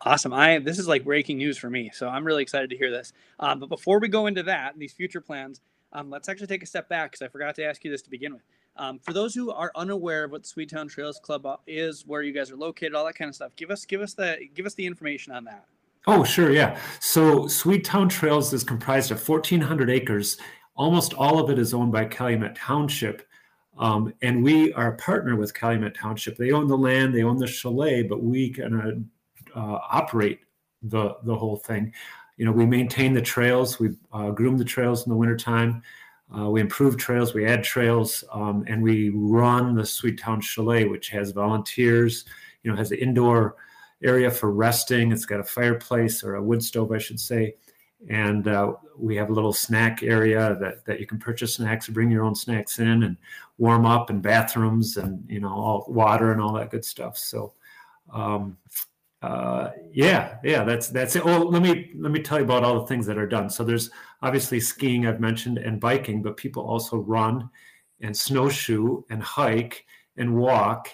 Awesome. 0.00 0.32
I 0.32 0.58
this 0.58 0.78
is 0.78 0.88
like 0.88 1.04
breaking 1.04 1.38
news 1.38 1.58
for 1.58 1.68
me, 1.68 1.90
so 1.92 2.08
I'm 2.08 2.24
really 2.24 2.42
excited 2.42 2.70
to 2.70 2.76
hear 2.76 2.90
this. 2.90 3.12
Um, 3.38 3.60
but 3.60 3.68
before 3.68 3.98
we 4.00 4.08
go 4.08 4.26
into 4.26 4.42
that, 4.44 4.72
and 4.72 4.80
these 4.80 4.92
future 4.92 5.20
plans, 5.20 5.60
um, 5.92 6.08
let's 6.08 6.28
actually 6.28 6.46
take 6.46 6.62
a 6.62 6.66
step 6.66 6.88
back 6.88 7.12
because 7.12 7.22
I 7.22 7.28
forgot 7.28 7.54
to 7.56 7.64
ask 7.64 7.84
you 7.84 7.90
this 7.90 8.02
to 8.02 8.10
begin 8.10 8.32
with. 8.32 8.42
Um, 8.76 8.98
for 8.98 9.12
those 9.12 9.34
who 9.34 9.52
are 9.52 9.70
unaware 9.76 10.24
of 10.24 10.32
what 10.32 10.42
Swedetown 10.42 10.90
Trails 10.90 11.20
Club 11.22 11.46
uh, 11.46 11.56
is, 11.66 12.04
where 12.06 12.22
you 12.22 12.32
guys 12.32 12.50
are 12.50 12.56
located, 12.56 12.94
all 12.94 13.04
that 13.04 13.14
kind 13.14 13.28
of 13.28 13.34
stuff, 13.34 13.54
give 13.56 13.70
us 13.70 13.84
give 13.84 14.00
us 14.00 14.14
the 14.14 14.36
give 14.54 14.66
us 14.66 14.74
the 14.74 14.84
information 14.84 15.32
on 15.32 15.44
that. 15.44 15.64
Oh, 16.06 16.24
sure, 16.24 16.50
yeah. 16.50 16.78
So 17.00 17.44
Swedetown 17.44 18.10
Trails 18.10 18.52
is 18.52 18.64
comprised 18.64 19.10
of 19.10 19.26
1,400 19.26 19.88
acres. 19.88 20.38
Almost 20.76 21.14
all 21.14 21.38
of 21.38 21.50
it 21.50 21.58
is 21.58 21.72
owned 21.72 21.92
by 21.92 22.04
Calumet 22.04 22.56
Township, 22.56 23.26
um, 23.78 24.12
and 24.22 24.42
we 24.42 24.72
are 24.72 24.88
a 24.88 24.96
partner 24.96 25.36
with 25.36 25.54
Calumet 25.54 25.94
Township. 25.94 26.36
They 26.36 26.50
own 26.50 26.66
the 26.66 26.76
land, 26.76 27.14
they 27.14 27.22
own 27.22 27.38
the 27.38 27.46
chalet, 27.46 28.02
but 28.02 28.22
we 28.22 28.50
kind 28.50 28.74
of 28.74 29.56
uh, 29.56 29.78
operate 29.88 30.40
the 30.82 31.16
the 31.22 31.34
whole 31.34 31.56
thing. 31.56 31.92
You 32.36 32.44
know, 32.44 32.52
we 32.52 32.66
maintain 32.66 33.14
the 33.14 33.22
trails, 33.22 33.78
we 33.78 33.90
uh, 34.12 34.32
groom 34.32 34.56
the 34.56 34.64
trails 34.64 35.06
in 35.06 35.10
the 35.10 35.16
wintertime. 35.16 35.82
Uh, 36.36 36.48
we 36.48 36.60
improve 36.60 36.96
trails, 36.96 37.34
we 37.34 37.46
add 37.46 37.62
trails, 37.62 38.24
um, 38.32 38.64
and 38.66 38.82
we 38.82 39.10
run 39.10 39.74
the 39.74 39.82
Swedetown 39.82 40.42
Chalet, 40.42 40.84
which 40.84 41.08
has 41.10 41.32
volunteers, 41.32 42.24
you 42.62 42.70
know, 42.70 42.76
has 42.76 42.92
an 42.92 42.98
indoor 42.98 43.56
area 44.02 44.30
for 44.30 44.50
resting. 44.50 45.12
It's 45.12 45.26
got 45.26 45.40
a 45.40 45.44
fireplace 45.44 46.24
or 46.24 46.36
a 46.36 46.42
wood 46.42 46.62
stove, 46.62 46.92
I 46.92 46.98
should 46.98 47.20
say. 47.20 47.54
And 48.08 48.48
uh, 48.48 48.74
we 48.98 49.16
have 49.16 49.30
a 49.30 49.32
little 49.32 49.52
snack 49.52 50.02
area 50.02 50.56
that, 50.60 50.84
that 50.84 51.00
you 51.00 51.06
can 51.06 51.18
purchase 51.18 51.54
snacks 51.54 51.88
bring 51.88 52.10
your 52.10 52.24
own 52.24 52.34
snacks 52.34 52.78
in 52.78 53.02
and 53.02 53.16
warm 53.58 53.86
up 53.86 54.10
and 54.10 54.20
bathrooms 54.20 54.96
and, 54.96 55.24
you 55.28 55.40
know, 55.40 55.48
all 55.48 55.86
water 55.88 56.32
and 56.32 56.40
all 56.40 56.52
that 56.54 56.70
good 56.70 56.84
stuff. 56.84 57.16
So, 57.16 57.54
um, 58.12 58.58
uh, 59.22 59.70
yeah, 59.90 60.36
yeah, 60.44 60.64
that's 60.64 60.88
that's 60.88 61.16
it. 61.16 61.24
Well, 61.24 61.48
let 61.48 61.62
me 61.62 61.92
let 61.96 62.12
me 62.12 62.20
tell 62.20 62.36
you 62.36 62.44
about 62.44 62.62
all 62.62 62.80
the 62.80 62.86
things 62.86 63.06
that 63.06 63.16
are 63.16 63.26
done. 63.26 63.48
So 63.48 63.64
there's 63.64 63.88
obviously 64.24 64.58
skiing 64.58 65.06
I've 65.06 65.20
mentioned 65.20 65.58
and 65.58 65.78
biking, 65.78 66.22
but 66.22 66.38
people 66.38 66.64
also 66.64 66.96
run 66.96 67.50
and 68.00 68.16
snowshoe 68.16 69.02
and 69.10 69.22
hike 69.22 69.84
and 70.16 70.34
walk 70.34 70.88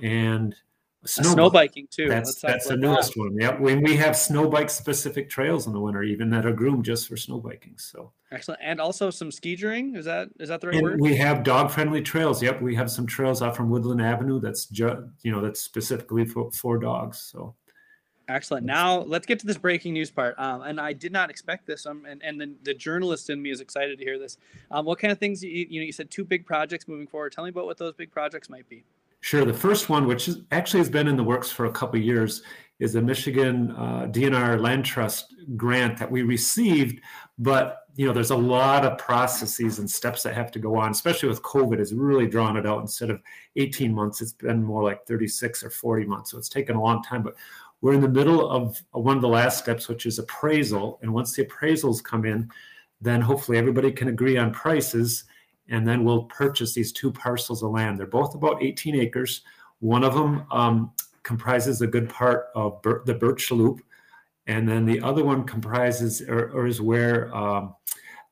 and 0.00 0.56
snow, 1.04 1.32
snow 1.32 1.50
biking 1.50 1.86
too. 1.90 2.08
That's 2.08 2.40
that's 2.40 2.68
the 2.68 2.76
newest 2.78 3.12
that. 3.12 3.20
one. 3.20 3.36
Yeah, 3.38 3.58
when 3.58 3.82
we 3.82 3.94
have 3.96 4.16
snow 4.16 4.48
bike 4.48 4.70
specific 4.70 5.28
trails 5.28 5.66
in 5.66 5.74
the 5.74 5.80
winter, 5.80 6.02
even 6.02 6.30
that 6.30 6.46
are 6.46 6.52
groomed 6.52 6.86
just 6.86 7.08
for 7.08 7.16
snow 7.16 7.40
biking. 7.40 7.74
So 7.76 8.12
excellent, 8.30 8.60
and 8.64 8.80
also 8.80 9.10
some 9.10 9.30
ski 9.30 9.54
touring. 9.54 9.94
Is 9.94 10.06
that 10.06 10.30
is 10.40 10.48
that 10.48 10.62
the 10.62 10.68
right 10.68 10.76
and 10.76 10.84
word? 10.84 11.00
We 11.00 11.14
have 11.16 11.42
dog 11.42 11.70
friendly 11.70 12.00
trails. 12.00 12.42
Yep, 12.42 12.62
we 12.62 12.74
have 12.74 12.90
some 12.90 13.06
trails 13.06 13.42
out 13.42 13.54
from 13.54 13.68
Woodland 13.68 14.00
Avenue. 14.00 14.40
That's 14.40 14.64
ju- 14.66 15.10
you 15.22 15.30
know 15.30 15.42
that's 15.42 15.60
specifically 15.60 16.24
for 16.24 16.50
for 16.52 16.78
dogs. 16.78 17.18
So 17.20 17.54
Excellent. 18.28 18.64
Now 18.64 19.00
let's 19.00 19.26
get 19.26 19.38
to 19.40 19.46
this 19.46 19.58
breaking 19.58 19.94
news 19.94 20.10
part. 20.10 20.34
Um, 20.38 20.62
and 20.62 20.80
I 20.80 20.92
did 20.92 21.12
not 21.12 21.30
expect 21.30 21.66
this. 21.66 21.86
Um, 21.86 22.04
and 22.08 22.22
and 22.22 22.40
the, 22.40 22.54
the 22.62 22.74
journalist 22.74 23.30
in 23.30 23.42
me 23.42 23.50
is 23.50 23.60
excited 23.60 23.98
to 23.98 24.04
hear 24.04 24.18
this. 24.18 24.38
Um, 24.70 24.84
what 24.84 24.98
kind 24.98 25.12
of 25.12 25.18
things 25.18 25.42
you, 25.42 25.66
you 25.68 25.80
know? 25.80 25.86
You 25.86 25.92
said 25.92 26.10
two 26.10 26.24
big 26.24 26.46
projects 26.46 26.88
moving 26.88 27.06
forward. 27.06 27.32
Tell 27.32 27.44
me 27.44 27.50
about 27.50 27.66
what 27.66 27.78
those 27.78 27.94
big 27.94 28.10
projects 28.10 28.48
might 28.48 28.68
be. 28.68 28.84
Sure. 29.20 29.44
The 29.44 29.54
first 29.54 29.88
one, 29.88 30.06
which 30.06 30.26
is, 30.26 30.40
actually 30.50 30.80
has 30.80 30.90
been 30.90 31.06
in 31.06 31.16
the 31.16 31.22
works 31.22 31.50
for 31.50 31.66
a 31.66 31.70
couple 31.70 31.98
of 31.98 32.04
years, 32.04 32.42
is 32.80 32.94
the 32.94 33.02
Michigan 33.02 33.70
uh, 33.70 34.08
DNR 34.10 34.60
Land 34.60 34.84
Trust 34.84 35.34
grant 35.56 35.96
that 35.98 36.10
we 36.10 36.22
received. 36.22 37.00
But 37.38 37.82
you 37.94 38.06
know, 38.06 38.12
there's 38.12 38.30
a 38.30 38.36
lot 38.36 38.84
of 38.84 38.96
processes 38.98 39.78
and 39.78 39.88
steps 39.88 40.22
that 40.22 40.34
have 40.34 40.50
to 40.52 40.58
go 40.58 40.76
on, 40.76 40.90
especially 40.90 41.28
with 41.28 41.42
COVID. 41.42 41.78
Has 41.78 41.92
really 41.92 42.26
drawn 42.26 42.56
it 42.56 42.66
out. 42.66 42.80
Instead 42.80 43.10
of 43.10 43.20
18 43.56 43.94
months, 43.94 44.20
it's 44.20 44.32
been 44.32 44.64
more 44.64 44.82
like 44.82 45.06
36 45.06 45.62
or 45.62 45.70
40 45.70 46.06
months. 46.06 46.30
So 46.30 46.38
it's 46.38 46.48
taken 46.48 46.74
a 46.74 46.82
long 46.82 47.02
time. 47.02 47.22
But 47.22 47.36
we're 47.82 47.92
in 47.92 48.00
the 48.00 48.08
middle 48.08 48.48
of 48.48 48.80
one 48.92 49.16
of 49.16 49.22
the 49.22 49.28
last 49.28 49.58
steps, 49.58 49.88
which 49.88 50.06
is 50.06 50.18
appraisal. 50.18 50.98
And 51.02 51.12
once 51.12 51.34
the 51.34 51.44
appraisals 51.44 52.02
come 52.02 52.24
in, 52.24 52.48
then 53.00 53.20
hopefully 53.20 53.58
everybody 53.58 53.90
can 53.90 54.08
agree 54.08 54.38
on 54.38 54.52
prices. 54.52 55.24
And 55.68 55.86
then 55.86 56.04
we'll 56.04 56.24
purchase 56.24 56.74
these 56.74 56.92
two 56.92 57.10
parcels 57.12 57.62
of 57.62 57.72
land. 57.72 57.98
They're 57.98 58.06
both 58.06 58.36
about 58.36 58.62
18 58.62 58.94
acres. 58.94 59.42
One 59.80 60.04
of 60.04 60.14
them 60.14 60.46
um, 60.52 60.92
comprises 61.24 61.82
a 61.82 61.88
good 61.88 62.08
part 62.08 62.46
of 62.54 62.80
Bir- 62.82 63.02
the 63.04 63.14
Birch 63.14 63.50
Loop. 63.50 63.82
And 64.46 64.68
then 64.68 64.84
the 64.84 65.00
other 65.00 65.24
one 65.24 65.44
comprises 65.44 66.22
or, 66.22 66.50
or 66.52 66.68
is 66.68 66.80
where 66.80 67.34
um, 67.34 67.74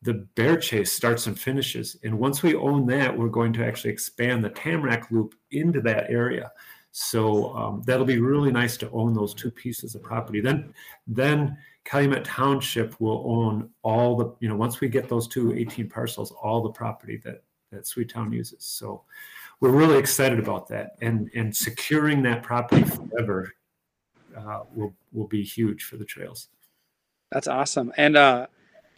the 0.02 0.14
bear 0.36 0.56
chase 0.56 0.92
starts 0.92 1.26
and 1.26 1.38
finishes. 1.38 1.96
And 2.04 2.16
once 2.16 2.44
we 2.44 2.54
own 2.54 2.86
that, 2.86 3.16
we're 3.16 3.28
going 3.28 3.52
to 3.54 3.66
actually 3.66 3.90
expand 3.90 4.44
the 4.44 4.50
Tamarack 4.50 5.10
Loop 5.10 5.34
into 5.50 5.80
that 5.82 6.08
area. 6.08 6.52
So 6.92 7.54
um, 7.56 7.82
that'll 7.86 8.04
be 8.04 8.18
really 8.18 8.50
nice 8.50 8.76
to 8.78 8.90
own 8.90 9.14
those 9.14 9.34
two 9.34 9.50
pieces 9.50 9.94
of 9.94 10.02
property. 10.02 10.40
Then, 10.40 10.74
then 11.06 11.56
Calumet 11.84 12.24
Township 12.24 13.00
will 13.00 13.22
own 13.26 13.70
all 13.82 14.16
the, 14.16 14.34
you 14.40 14.48
know, 14.48 14.56
once 14.56 14.80
we 14.80 14.88
get 14.88 15.08
those 15.08 15.28
two 15.28 15.54
18 15.54 15.88
parcels, 15.88 16.32
all 16.32 16.62
the 16.62 16.70
property 16.70 17.20
that 17.24 17.42
that 17.70 17.84
Swedetown 17.84 18.32
uses. 18.32 18.64
So 18.64 19.04
we're 19.60 19.70
really 19.70 19.98
excited 19.98 20.38
about 20.38 20.68
that, 20.68 20.96
and 21.00 21.30
and 21.34 21.54
securing 21.54 22.22
that 22.22 22.42
property 22.42 22.82
forever 22.82 23.52
uh, 24.36 24.60
will 24.74 24.94
will 25.12 25.26
be 25.26 25.42
huge 25.42 25.84
for 25.84 25.96
the 25.96 26.04
trails. 26.04 26.48
That's 27.30 27.46
awesome. 27.46 27.92
And 27.96 28.16
uh, 28.16 28.46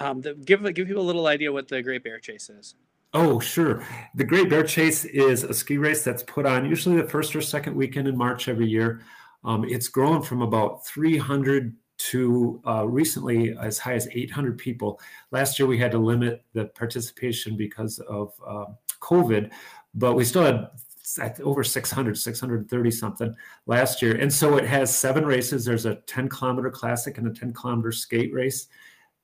um, 0.00 0.20
the, 0.20 0.34
give 0.34 0.62
give 0.74 0.86
people 0.86 1.02
a 1.02 1.04
little 1.04 1.26
idea 1.26 1.52
what 1.52 1.68
the 1.68 1.82
Great 1.82 2.04
Bear 2.04 2.18
Chase 2.18 2.48
is. 2.48 2.74
Oh, 3.14 3.40
sure. 3.40 3.86
The 4.14 4.24
Great 4.24 4.48
Bear 4.48 4.62
Chase 4.62 5.04
is 5.04 5.44
a 5.44 5.52
ski 5.52 5.76
race 5.76 6.02
that's 6.02 6.22
put 6.22 6.46
on 6.46 6.64
usually 6.64 6.96
the 6.96 7.08
first 7.08 7.36
or 7.36 7.42
second 7.42 7.76
weekend 7.76 8.08
in 8.08 8.16
March 8.16 8.48
every 8.48 8.66
year. 8.66 9.02
Um, 9.44 9.64
it's 9.64 9.88
grown 9.88 10.22
from 10.22 10.40
about 10.40 10.86
300 10.86 11.76
to 11.98 12.60
uh, 12.66 12.86
recently 12.86 13.54
as 13.60 13.78
high 13.78 13.94
as 13.94 14.08
800 14.10 14.56
people. 14.56 14.98
Last 15.30 15.58
year 15.58 15.68
we 15.68 15.78
had 15.78 15.92
to 15.92 15.98
limit 15.98 16.42
the 16.54 16.66
participation 16.66 17.56
because 17.56 17.98
of 18.00 18.32
uh, 18.46 18.64
COVID, 19.00 19.50
but 19.94 20.14
we 20.14 20.24
still 20.24 20.44
had 20.44 20.70
over 21.42 21.62
600, 21.62 22.16
630 22.16 22.90
something 22.90 23.34
last 23.66 24.00
year. 24.00 24.16
And 24.16 24.32
so 24.32 24.56
it 24.56 24.64
has 24.64 24.96
seven 24.96 25.26
races. 25.26 25.66
There's 25.66 25.84
a 25.84 25.96
10 25.96 26.30
kilometer 26.30 26.70
classic 26.70 27.18
and 27.18 27.26
a 27.26 27.30
10 27.32 27.52
kilometer 27.52 27.92
skate 27.92 28.32
race. 28.32 28.68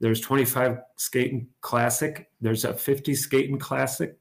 There's 0.01 0.21
25 0.21 0.79
skating 0.97 1.49
classic. 1.61 2.31
There's 2.41 2.65
a 2.65 2.73
50 2.73 3.15
skating 3.15 3.59
classic, 3.59 4.17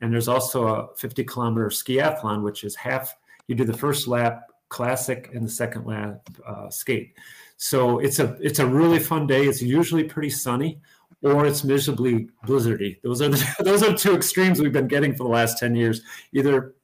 and 0.00 0.12
there's 0.12 0.28
also 0.28 0.66
a 0.66 0.96
50 0.96 1.24
kilometer 1.24 1.68
skiathlon, 1.68 2.42
which 2.42 2.64
is 2.64 2.74
half. 2.74 3.14
You 3.46 3.54
do 3.54 3.64
the 3.64 3.76
first 3.76 4.08
lap 4.08 4.50
classic 4.68 5.30
and 5.34 5.44
the 5.44 5.50
second 5.50 5.84
lap 5.84 6.28
uh, 6.46 6.68
skate. 6.70 7.14
So 7.56 7.98
it's 7.98 8.18
a 8.18 8.36
it's 8.40 8.58
a 8.58 8.66
really 8.66 8.98
fun 8.98 9.26
day. 9.26 9.44
It's 9.44 9.62
usually 9.62 10.04
pretty 10.04 10.30
sunny, 10.30 10.80
or 11.22 11.46
it's 11.46 11.62
miserably 11.62 12.28
blizzardy. 12.46 13.00
Those 13.02 13.20
are 13.20 13.28
the 13.28 13.54
those 13.60 13.82
are 13.82 13.94
two 13.94 14.14
extremes 14.14 14.60
we've 14.60 14.72
been 14.72 14.88
getting 14.88 15.14
for 15.14 15.24
the 15.24 15.30
last 15.30 15.58
10 15.58 15.76
years. 15.76 16.02
Either 16.32 16.74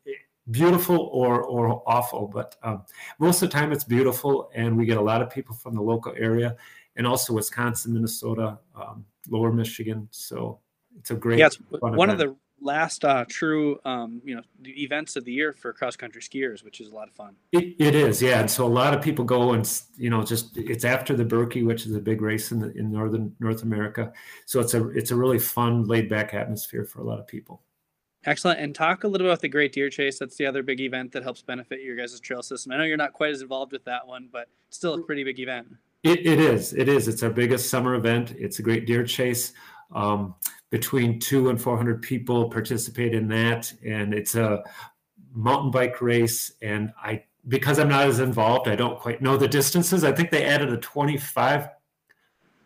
beautiful 0.50 1.08
or 1.12 1.42
or 1.42 1.82
awful. 1.86 2.28
But 2.28 2.56
um, 2.62 2.84
most 3.18 3.42
of 3.42 3.50
the 3.50 3.56
time 3.56 3.72
it's 3.72 3.84
beautiful, 3.84 4.50
and 4.54 4.76
we 4.76 4.86
get 4.86 4.98
a 4.98 5.02
lot 5.02 5.22
of 5.22 5.30
people 5.30 5.54
from 5.54 5.74
the 5.74 5.82
local 5.82 6.14
area 6.16 6.56
and 6.96 7.06
also 7.06 7.32
Wisconsin, 7.32 7.92
Minnesota, 7.94 8.58
um, 8.74 9.04
Lower 9.28 9.52
Michigan. 9.52 10.08
So 10.10 10.60
it's 10.98 11.10
a 11.10 11.14
great. 11.14 11.38
Yeah, 11.38 11.46
it's 11.46 11.58
one 11.80 12.10
event. 12.10 12.10
of 12.12 12.18
the 12.18 12.36
last 12.60 13.04
uh, 13.04 13.24
true 13.28 13.78
um, 13.84 14.20
you 14.24 14.34
know 14.34 14.42
events 14.64 15.16
of 15.16 15.24
the 15.24 15.32
year 15.32 15.52
for 15.52 15.72
cross 15.72 15.96
country 15.96 16.22
skiers, 16.22 16.64
which 16.64 16.80
is 16.80 16.88
a 16.88 16.94
lot 16.94 17.08
of 17.08 17.14
fun. 17.14 17.36
It, 17.52 17.74
it 17.78 17.94
is, 17.94 18.22
yeah. 18.22 18.40
And 18.40 18.50
so 18.50 18.66
a 18.66 18.68
lot 18.68 18.94
of 18.94 19.02
people 19.02 19.24
go 19.24 19.52
and 19.52 19.82
you 19.96 20.10
know 20.10 20.22
just 20.22 20.56
it's 20.56 20.84
after 20.84 21.14
the 21.14 21.24
Birkie, 21.24 21.62
which 21.62 21.86
is 21.86 21.94
a 21.94 22.00
big 22.00 22.22
race 22.22 22.52
in 22.52 22.60
the, 22.60 22.72
in 22.76 22.90
northern 22.90 23.34
North 23.40 23.62
America. 23.62 24.12
So 24.46 24.60
it's 24.60 24.74
a 24.74 24.88
it's 24.90 25.10
a 25.10 25.16
really 25.16 25.38
fun, 25.38 25.84
laid 25.84 26.08
back 26.08 26.34
atmosphere 26.34 26.84
for 26.84 27.00
a 27.00 27.04
lot 27.04 27.18
of 27.18 27.26
people. 27.26 27.62
Excellent. 28.24 28.58
And 28.58 28.74
talk 28.74 29.04
a 29.04 29.08
little 29.08 29.28
about 29.28 29.40
the 29.40 29.48
Great 29.48 29.72
Deer 29.72 29.88
Chase. 29.88 30.18
That's 30.18 30.36
the 30.36 30.46
other 30.46 30.64
big 30.64 30.80
event 30.80 31.12
that 31.12 31.22
helps 31.22 31.42
benefit 31.42 31.80
your 31.80 31.94
guys' 31.94 32.18
trail 32.18 32.42
system. 32.42 32.72
I 32.72 32.76
know 32.76 32.82
you're 32.82 32.96
not 32.96 33.12
quite 33.12 33.30
as 33.30 33.40
involved 33.40 33.70
with 33.70 33.84
that 33.84 34.04
one, 34.04 34.28
but 34.32 34.48
still 34.70 34.94
a 34.94 35.02
pretty 35.02 35.22
big 35.22 35.38
event. 35.38 35.68
It, 36.06 36.24
it 36.24 36.38
is. 36.38 36.72
It 36.72 36.88
is. 36.88 37.08
It's 37.08 37.24
our 37.24 37.30
biggest 37.30 37.68
summer 37.68 37.96
event. 37.96 38.32
It's 38.38 38.60
a 38.60 38.62
great 38.62 38.86
deer 38.86 39.04
chase. 39.04 39.52
Um, 39.92 40.36
between 40.70 41.18
two 41.18 41.48
and 41.48 41.60
400 41.60 42.00
people 42.00 42.48
participate 42.48 43.12
in 43.12 43.26
that. 43.28 43.72
And 43.84 44.14
it's 44.14 44.36
a 44.36 44.62
mountain 45.34 45.72
bike 45.72 46.00
race. 46.00 46.52
And 46.62 46.92
I, 47.02 47.24
because 47.48 47.80
I'm 47.80 47.88
not 47.88 48.06
as 48.06 48.20
involved, 48.20 48.68
I 48.68 48.76
don't 48.76 49.00
quite 49.00 49.20
know 49.20 49.36
the 49.36 49.48
distances. 49.48 50.04
I 50.04 50.12
think 50.12 50.30
they 50.30 50.44
added 50.44 50.72
a 50.72 50.76
25 50.76 51.70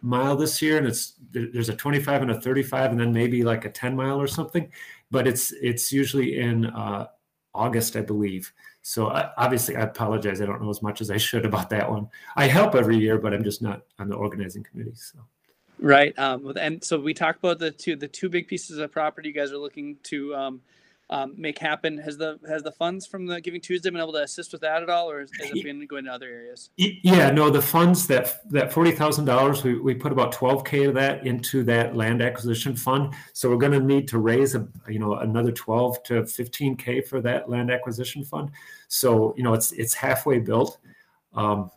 mile 0.02 0.36
this 0.36 0.60
year 0.60 0.78
and 0.78 0.86
it's 0.86 1.14
there's 1.30 1.68
a 1.68 1.76
25 1.76 2.22
and 2.22 2.30
a 2.30 2.40
35 2.40 2.92
and 2.92 3.00
then 3.00 3.12
maybe 3.12 3.44
like 3.44 3.66
a 3.66 3.70
10 3.70 3.94
mile 3.94 4.18
or 4.18 4.26
something 4.26 4.72
but 5.10 5.28
it's 5.28 5.52
it's 5.60 5.92
usually 5.92 6.38
in 6.38 6.64
uh, 6.64 7.06
august 7.52 7.96
i 7.96 8.00
believe 8.00 8.50
so 8.82 9.08
I, 9.08 9.30
obviously, 9.36 9.76
I 9.76 9.82
apologize. 9.82 10.40
I 10.40 10.46
don't 10.46 10.62
know 10.62 10.70
as 10.70 10.82
much 10.82 11.00
as 11.00 11.10
I 11.10 11.16
should 11.16 11.44
about 11.44 11.70
that 11.70 11.90
one. 11.90 12.08
I 12.36 12.46
help 12.46 12.74
every 12.74 12.98
year, 12.98 13.18
but 13.18 13.34
I'm 13.34 13.44
just 13.44 13.62
not 13.62 13.82
on 13.98 14.08
the 14.08 14.16
organizing 14.16 14.62
committee. 14.62 14.94
So. 14.94 15.18
Right, 15.78 16.18
um, 16.18 16.52
and 16.58 16.82
so 16.82 16.98
we 16.98 17.14
talked 17.14 17.38
about 17.38 17.58
the 17.58 17.70
two 17.70 17.96
the 17.96 18.08
two 18.08 18.28
big 18.28 18.48
pieces 18.48 18.78
of 18.78 18.92
property 18.92 19.28
you 19.28 19.34
guys 19.34 19.52
are 19.52 19.58
looking 19.58 19.96
to 20.04 20.34
um, 20.34 20.60
um, 21.10 21.34
make 21.36 21.58
happen. 21.58 21.98
Has 21.98 22.16
the 22.16 22.38
has 22.48 22.62
the 22.62 22.70
funds 22.70 23.04
from 23.04 23.26
the 23.26 23.40
Giving 23.40 23.60
Tuesday 23.60 23.90
been 23.90 24.00
able 24.00 24.12
to 24.12 24.22
assist 24.22 24.52
with 24.52 24.60
that 24.60 24.82
at 24.82 24.88
all, 24.88 25.10
or 25.10 25.20
has, 25.20 25.30
has 25.40 25.50
it 25.50 25.64
been 25.64 25.84
going 25.86 26.04
to 26.04 26.12
other 26.12 26.28
areas? 26.28 26.70
Yeah, 26.76 27.30
no, 27.30 27.50
the 27.50 27.60
funds 27.60 28.06
that 28.06 28.40
that 28.50 28.72
forty 28.72 28.92
thousand 28.92 29.24
dollars, 29.24 29.64
we 29.64 29.78
we 29.78 29.94
put 29.94 30.12
about 30.12 30.30
twelve 30.30 30.64
k 30.64 30.84
of 30.84 30.94
that 30.94 31.26
into 31.26 31.64
that 31.64 31.96
land 31.96 32.22
acquisition 32.22 32.76
fund. 32.76 33.12
So 33.32 33.50
we're 33.50 33.56
going 33.56 33.72
to 33.72 33.80
need 33.80 34.06
to 34.08 34.18
raise 34.18 34.54
a 34.54 34.66
you 34.88 35.00
know 35.00 35.14
another 35.16 35.50
twelve 35.50 36.02
to 36.04 36.24
fifteen 36.26 36.76
k 36.76 37.00
for 37.00 37.20
that 37.22 37.50
land 37.50 37.70
acquisition 37.72 38.24
fund. 38.24 38.50
So 38.86 39.34
you 39.36 39.42
know 39.42 39.52
it's 39.52 39.72
it's 39.72 39.94
halfway 39.94 40.38
built, 40.38 40.78
um, 41.34 41.70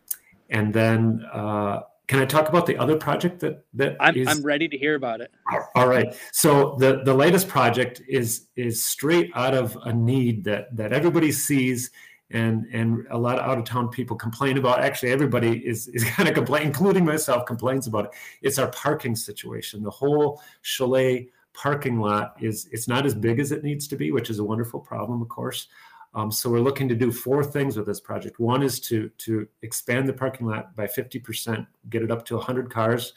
and 0.49 0.73
then. 0.73 1.25
Uh, 1.33 1.81
can 2.07 2.19
I 2.19 2.25
talk 2.25 2.49
about 2.49 2.65
the 2.65 2.77
other 2.77 2.97
project 2.97 3.39
that 3.41 3.65
that 3.73 3.95
I'm, 3.99 4.15
is... 4.15 4.27
I'm 4.27 4.43
ready 4.43 4.67
to 4.67 4.77
hear 4.77 4.95
about 4.95 5.21
it. 5.21 5.31
All 5.75 5.87
right. 5.87 6.13
So 6.31 6.75
the 6.79 7.01
the 7.03 7.13
latest 7.13 7.47
project 7.47 8.01
is 8.07 8.47
is 8.55 8.85
straight 8.85 9.31
out 9.35 9.53
of 9.53 9.77
a 9.85 9.93
need 9.93 10.43
that 10.43 10.75
that 10.75 10.91
everybody 10.91 11.31
sees 11.31 11.91
and 12.31 12.65
and 12.73 13.05
a 13.09 13.17
lot 13.17 13.39
of 13.39 13.49
out 13.49 13.57
of 13.57 13.63
town 13.63 13.87
people 13.89 14.17
complain 14.17 14.57
about. 14.57 14.81
Actually, 14.81 15.11
everybody 15.11 15.65
is 15.65 15.87
is 15.89 16.03
kind 16.09 16.27
of 16.27 16.35
complaining, 16.35 16.67
including 16.67 17.05
myself, 17.05 17.45
complains 17.45 17.87
about 17.87 18.05
it. 18.05 18.11
It's 18.41 18.59
our 18.59 18.67
parking 18.67 19.15
situation. 19.15 19.81
The 19.81 19.91
whole 19.91 20.41
chalet 20.61 21.29
parking 21.53 21.99
lot 21.99 22.35
is 22.41 22.67
it's 22.71 22.87
not 22.87 23.05
as 23.05 23.13
big 23.13 23.39
as 23.39 23.51
it 23.51 23.63
needs 23.63 23.87
to 23.87 23.95
be, 23.95 24.11
which 24.11 24.29
is 24.29 24.39
a 24.39 24.43
wonderful 24.43 24.79
problem, 24.79 25.21
of 25.21 25.29
course. 25.29 25.67
Um, 26.15 26.31
so 26.31 26.49
we're 26.49 26.59
looking 26.59 26.87
to 26.89 26.95
do 26.95 27.11
four 27.11 27.43
things 27.43 27.75
with 27.75 27.87
this 27.87 27.99
project. 27.99 28.39
One 28.39 28.61
is 28.61 28.79
to 28.81 29.09
to 29.19 29.47
expand 29.61 30.07
the 30.07 30.13
parking 30.13 30.47
lot 30.47 30.75
by 30.75 30.85
50%, 30.85 31.65
get 31.89 32.03
it 32.03 32.11
up 32.11 32.25
to 32.25 32.35
100 32.35 32.71
cars. 32.71 33.13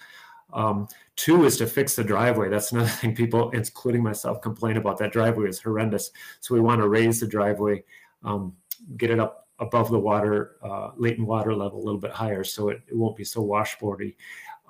Um, 0.52 0.88
two 1.16 1.44
is 1.44 1.56
to 1.58 1.66
fix 1.66 1.96
the 1.96 2.04
driveway. 2.04 2.48
That's 2.48 2.72
another 2.72 2.88
thing 3.00 3.14
people, 3.14 3.50
including 3.50 4.02
myself, 4.02 4.40
complain 4.40 4.76
about. 4.76 4.98
That 4.98 5.12
driveway 5.12 5.48
is 5.48 5.60
horrendous. 5.60 6.10
So 6.40 6.54
we 6.54 6.60
want 6.60 6.80
to 6.80 6.88
raise 6.88 7.20
the 7.20 7.26
driveway, 7.26 7.84
um, 8.24 8.54
get 8.96 9.10
it 9.10 9.20
up 9.20 9.48
above 9.58 9.90
the 9.90 9.98
water, 9.98 10.56
uh, 10.62 10.90
latent 10.96 11.26
water 11.26 11.54
level 11.54 11.78
a 11.78 11.84
little 11.84 12.00
bit 12.00 12.12
higher, 12.12 12.44
so 12.44 12.68
it, 12.68 12.82
it 12.88 12.96
won't 12.96 13.16
be 13.16 13.24
so 13.24 13.42
washboardy. 13.42 14.14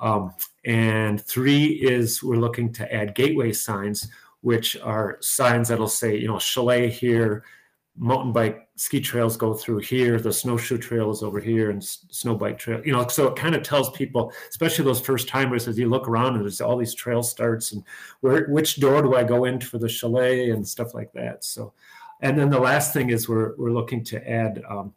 Um, 0.01 0.35
and 0.65 1.21
three 1.21 1.67
is 1.67 2.23
we're 2.23 2.37
looking 2.37 2.73
to 2.75 2.95
add 2.95 3.15
gateway 3.15 3.53
signs, 3.53 4.09
which 4.43 4.77
are 4.79 5.19
signs 5.21 5.69
that'll 5.69 5.89
say, 5.89 6.17
you 6.17 6.29
know, 6.29 6.39
chalet 6.39 6.89
here, 6.89 7.45
mountain 7.99 8.33
bike 8.33 8.69
ski 8.77 9.01
trails 9.01 9.37
go 9.37 9.55
through 9.55 9.79
here 9.79 10.21
the 10.21 10.33
snowshoe 10.33 10.77
trail 10.77 11.11
is 11.11 11.23
over 11.23 11.41
here 11.41 11.71
and 11.71 11.83
snow 11.83 12.35
bike 12.35 12.59
trail 12.59 12.81
you 12.85 12.93
know 12.93 13.07
so 13.09 13.27
it 13.27 13.37
kind 13.37 13.55
of 13.55 13.63
tells 13.63 13.91
people 13.91 14.31
especially 14.51 14.85
those 14.85 15.01
first 15.01 15.29
timers 15.29 15.67
as 15.67 15.79
you 15.79 15.89
look 15.89 16.07
around 16.07 16.35
and 16.35 16.43
there's 16.43 16.61
all 16.61 16.77
these 16.77 16.95
trail 16.95 17.23
starts 17.23 17.73
and 17.73 17.83
where 18.21 18.47
which 18.49 18.77
door 18.77 19.01
do 19.01 19.15
i 19.15 19.25
go 19.25 19.45
in 19.45 19.61
for 19.61 19.79
the 19.79 19.89
chalet 19.89 20.51
and 20.51 20.67
stuff 20.67 20.95
like 20.95 21.13
that 21.13 21.45
so. 21.45 21.73
And 22.21 22.39
then 22.39 22.49
the 22.51 22.59
last 22.59 22.93
thing 22.93 23.11
is 23.11 23.29
we're 23.29 23.55
we're 23.57 23.73
looking 23.73 24.03
to 24.05 24.31
add 24.31 24.63
um, 24.69 24.95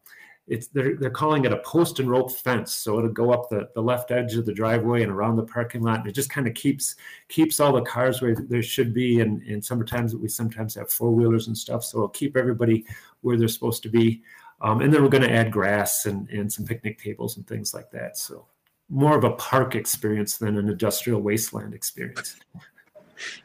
it's 0.49 0.67
they're, 0.67 0.95
they're 0.97 1.09
calling 1.09 1.45
it 1.45 1.53
a 1.53 1.57
post 1.57 1.99
and 1.99 2.09
rope 2.09 2.31
fence. 2.31 2.73
So 2.73 2.97
it'll 2.97 3.11
go 3.11 3.31
up 3.31 3.49
the, 3.49 3.69
the 3.75 3.81
left 3.81 4.11
edge 4.11 4.35
of 4.35 4.45
the 4.45 4.53
driveway 4.53 5.03
and 5.03 5.11
around 5.11 5.35
the 5.35 5.43
parking 5.43 5.81
lot. 5.81 5.99
And 5.99 6.07
it 6.07 6.13
just 6.13 6.29
kind 6.29 6.47
of 6.47 6.53
keeps 6.53 6.95
keeps 7.27 7.59
all 7.59 7.73
the 7.73 7.81
cars 7.81 8.21
where 8.21 8.35
there 8.35 8.63
should 8.63 8.93
be. 8.93 9.21
And 9.21 9.41
in 9.43 9.61
summertimes 9.61 10.15
we 10.15 10.27
sometimes 10.27 10.75
have 10.75 10.91
four-wheelers 10.91 11.47
and 11.47 11.57
stuff. 11.57 11.83
So 11.83 11.99
it'll 11.99 12.09
keep 12.09 12.35
everybody 12.35 12.85
where 13.21 13.37
they're 13.37 13.47
supposed 13.47 13.83
to 13.83 13.89
be. 13.89 14.21
Um, 14.61 14.81
and 14.81 14.93
then 14.93 15.01
we're 15.03 15.09
going 15.09 15.23
to 15.23 15.31
add 15.31 15.51
grass 15.51 16.05
and, 16.05 16.29
and 16.29 16.51
some 16.51 16.65
picnic 16.65 17.01
tables 17.01 17.37
and 17.37 17.47
things 17.47 17.73
like 17.73 17.91
that. 17.91 18.17
So 18.17 18.45
more 18.89 19.15
of 19.17 19.23
a 19.23 19.31
park 19.31 19.75
experience 19.75 20.37
than 20.37 20.57
an 20.57 20.67
industrial 20.67 21.21
wasteland 21.21 21.73
experience 21.73 22.35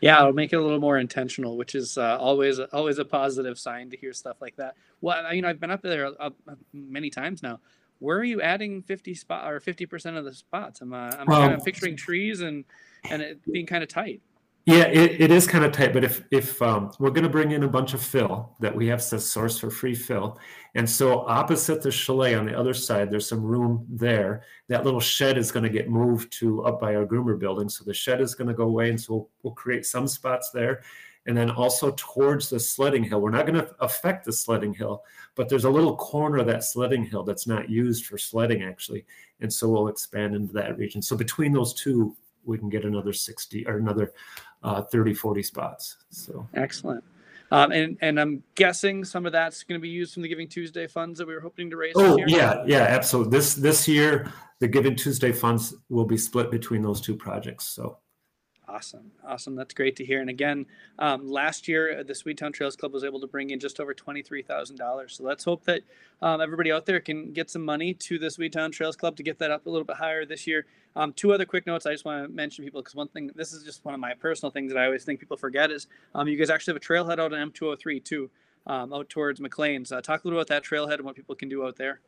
yeah 0.01 0.21
it'll 0.21 0.33
make 0.33 0.53
it 0.53 0.57
a 0.57 0.63
little 0.63 0.81
more 0.81 0.99
intentional 0.99 1.57
which 1.57 1.75
is 1.75 1.99
uh, 1.99 2.17
always 2.19 2.59
always 2.59 2.99
a 2.99 3.05
positive 3.05 3.59
sign 3.59 3.91
to 3.91 3.97
hear 3.97 4.13
stuff 4.13 4.37
like 4.41 4.57
that. 4.57 4.75
Well 5.01 5.33
you 5.35 5.43
know 5.43 5.49
i've 5.49 5.61
been 5.61 5.71
up 5.71 5.83
there 5.83 6.11
uh, 6.21 6.31
many 6.73 7.11
times 7.11 7.43
now. 7.43 7.61
Where 8.01 8.19
are 8.19 8.25
you 8.25 8.43
adding 8.43 8.83
50 8.83 9.15
spot 9.15 9.51
or 9.51 9.61
50 9.61 9.87
percent 9.87 10.17
of 10.17 10.25
the 10.25 10.35
spots? 10.35 10.81
I'm 10.81 10.93
uh, 10.93 11.11
i'm 11.19 11.27
kind 11.27 11.53
of 11.53 11.65
picturing 11.65 11.97
trees 12.07 12.41
and 12.41 12.65
and 13.11 13.23
it 13.23 13.41
being 13.51 13.67
kind 13.67 13.83
of 13.83 13.89
tight 13.89 14.21
yeah, 14.67 14.85
it, 14.85 15.21
it 15.21 15.31
is 15.31 15.47
kind 15.47 15.63
of 15.63 15.73
tight, 15.73 15.93
but 15.93 16.05
if 16.05 16.25
if 16.31 16.61
um, 16.63 16.91
we're 16.99 17.11
going 17.11 17.25
to 17.25 17.29
bring 17.29 17.51
in 17.51 17.65
a 17.65 17.69
bunch 17.69 17.93
of 17.93 18.01
fill 18.03 18.57
that 18.61 18.75
we 18.75 18.87
have 18.87 19.07
to 19.09 19.21
source 19.21 19.59
for 19.59 19.71
free 19.71 19.95
fill, 19.95 20.39
and 20.75 20.89
so 20.89 21.21
opposite 21.21 21.83
the 21.83 21.91
chalet 21.91 22.35
on 22.35 22.47
the 22.47 22.59
other 22.59 22.73
side, 22.73 23.11
there's 23.11 23.29
some 23.29 23.43
room 23.43 23.87
there. 23.91 24.43
That 24.69 24.85
little 24.87 25.01
shed 25.01 25.37
is 25.37 25.53
going 25.53 25.65
to 25.65 25.69
get 25.69 25.91
moved 25.91 26.33
to 26.39 26.65
up 26.65 26.81
by 26.81 26.95
our 26.95 27.05
groomer 27.05 27.39
building, 27.39 27.69
so 27.69 27.85
the 27.85 27.93
shed 27.93 28.23
is 28.23 28.35
going 28.35 28.49
to 28.49 28.55
go 28.55 28.65
away, 28.65 28.89
and 28.89 28.99
so 28.99 29.13
we'll, 29.13 29.31
we'll 29.43 29.53
create 29.53 29.85
some 29.85 30.09
spots 30.09 30.51
there, 30.51 30.83
and 31.27 31.37
then 31.37 31.51
also 31.51 31.93
towards 31.99 32.49
the 32.49 32.59
sledding 32.59 33.05
hill. 33.05 33.21
We're 33.21 33.33
not 33.33 33.47
going 33.47 33.61
to 33.61 33.71
affect 33.81 34.25
the 34.25 34.33
sledding 34.33 34.73
hill, 34.73 35.05
but 35.35 35.51
there's 35.51 35.65
a 35.65 35.71
little 35.71 35.95
corner 35.95 36.39
of 36.39 36.47
that 36.47 36.65
sledding 36.65 37.05
hill 37.05 37.23
that's 37.23 37.47
not 37.47 37.69
used 37.69 38.07
for 38.07 38.17
sledding 38.17 38.63
actually, 38.63 39.05
and 39.41 39.53
so 39.53 39.69
we'll 39.69 39.89
expand 39.89 40.35
into 40.35 40.55
that 40.55 40.79
region. 40.79 41.03
So 41.03 41.19
between 41.19 41.53
those 41.53 41.75
two, 41.75 42.17
we 42.47 42.59
can 42.59 42.69
get 42.69 42.85
another 42.85 43.13
60 43.13 43.67
or 43.67 43.79
another 43.79 44.13
uh, 44.65 44.83
30, 44.83 45.15
40 45.15 45.43
spots. 45.43 45.97
So 46.11 46.49
excellent. 46.55 47.05
Um, 47.51 47.71
and 47.71 47.97
and 48.01 48.19
I'm 48.19 48.43
guessing 48.57 49.05
some 49.05 49.27
of 49.27 49.33
that's 49.33 49.63
going 49.63 49.79
to 49.79 49.83
be 49.83 49.89
used 49.89 50.15
from 50.15 50.23
the 50.23 50.29
Giving 50.29 50.49
Tuesday 50.49 50.87
funds 50.87 51.19
that 51.19 51.29
we 51.29 51.35
were 51.35 51.41
hoping 51.41 51.71
to 51.71 51.77
raise. 51.77 51.93
Oh 51.95 52.19
yeah, 52.27 52.65
yeah, 52.67 52.83
absolutely. 52.83 53.39
This 53.39 53.55
this 53.55 53.87
year, 53.87 54.33
the 54.59 54.67
Giving 54.67 54.97
Tuesday 54.97 55.31
funds 55.31 55.75
will 55.89 56.07
be 56.07 56.17
split 56.17 56.51
between 56.51 56.83
those 56.83 57.01
two 57.01 57.15
projects. 57.15 57.67
So 57.69 57.99
Awesome. 58.75 59.13
Awesome. 59.25 59.55
That's 59.55 59.73
great 59.73 59.95
to 59.97 60.05
hear. 60.05 60.21
And 60.21 60.29
again, 60.29 60.67
um, 60.99 61.31
last 61.31 61.69
year, 61.69 62.01
uh, 62.01 62.03
the 62.03 62.13
Swedetown 62.13 62.53
Trails 62.53 62.75
Club 62.75 62.93
was 62.93 63.05
able 63.05 63.21
to 63.21 63.27
bring 63.29 63.51
in 63.51 63.61
just 63.61 63.79
over 63.79 63.95
$23,000. 63.95 65.11
So 65.13 65.23
let's 65.23 65.45
hope 65.45 65.63
that 65.67 65.83
um, 66.21 66.41
everybody 66.41 66.73
out 66.73 66.85
there 66.85 66.99
can 66.99 67.33
get 67.33 67.51
some 67.51 67.65
money 67.65 67.95
to 67.95 68.19
the 68.19 68.27
Swedetown 68.27 68.73
Trails 68.73 68.97
Club 68.97 69.17
to 69.17 69.23
get 69.23 69.39
that 69.39 69.53
up 69.53 69.67
a 69.67 69.71
little 69.71 69.85
bit 69.85 69.95
higher 69.95 70.27
this 70.27 70.45
year. 70.49 70.67
Um, 70.97 71.13
two 71.13 71.33
other 71.33 71.45
quick 71.45 71.69
notes 71.69 71.87
I 71.87 71.93
just 71.93 72.05
want 72.05 72.27
to 72.27 72.35
mention 72.35 72.65
people 72.65 72.83
because 72.83 72.97
one 72.97 73.07
thing, 73.07 73.31
this 73.37 73.53
is 73.53 73.63
just 73.63 73.85
one 73.85 73.95
of 73.95 74.01
my 74.01 74.13
personal 74.13 74.51
things 74.51 74.73
that 74.73 74.79
I 74.81 74.87
always 74.87 75.05
think 75.05 75.21
people 75.21 75.37
forget 75.37 75.71
is 75.71 75.87
um, 76.17 76.27
you 76.27 76.37
guys 76.37 76.51
actually 76.51 76.73
have 76.75 76.83
a 76.83 76.85
trailhead 76.85 77.21
out 77.21 77.33
on 77.33 77.53
M203 77.53 78.05
too, 78.05 78.29
um, 78.67 78.93
out 78.93 79.09
towards 79.09 79.39
McLain's. 79.39 79.93
Uh, 79.93 80.01
talk 80.01 80.25
a 80.25 80.27
little 80.27 80.41
about 80.41 80.49
that 80.49 80.65
trailhead 80.65 80.95
and 80.95 81.05
what 81.05 81.15
people 81.15 81.37
can 81.37 81.49
do 81.49 81.65
out 81.65 81.77
there. 81.77 82.01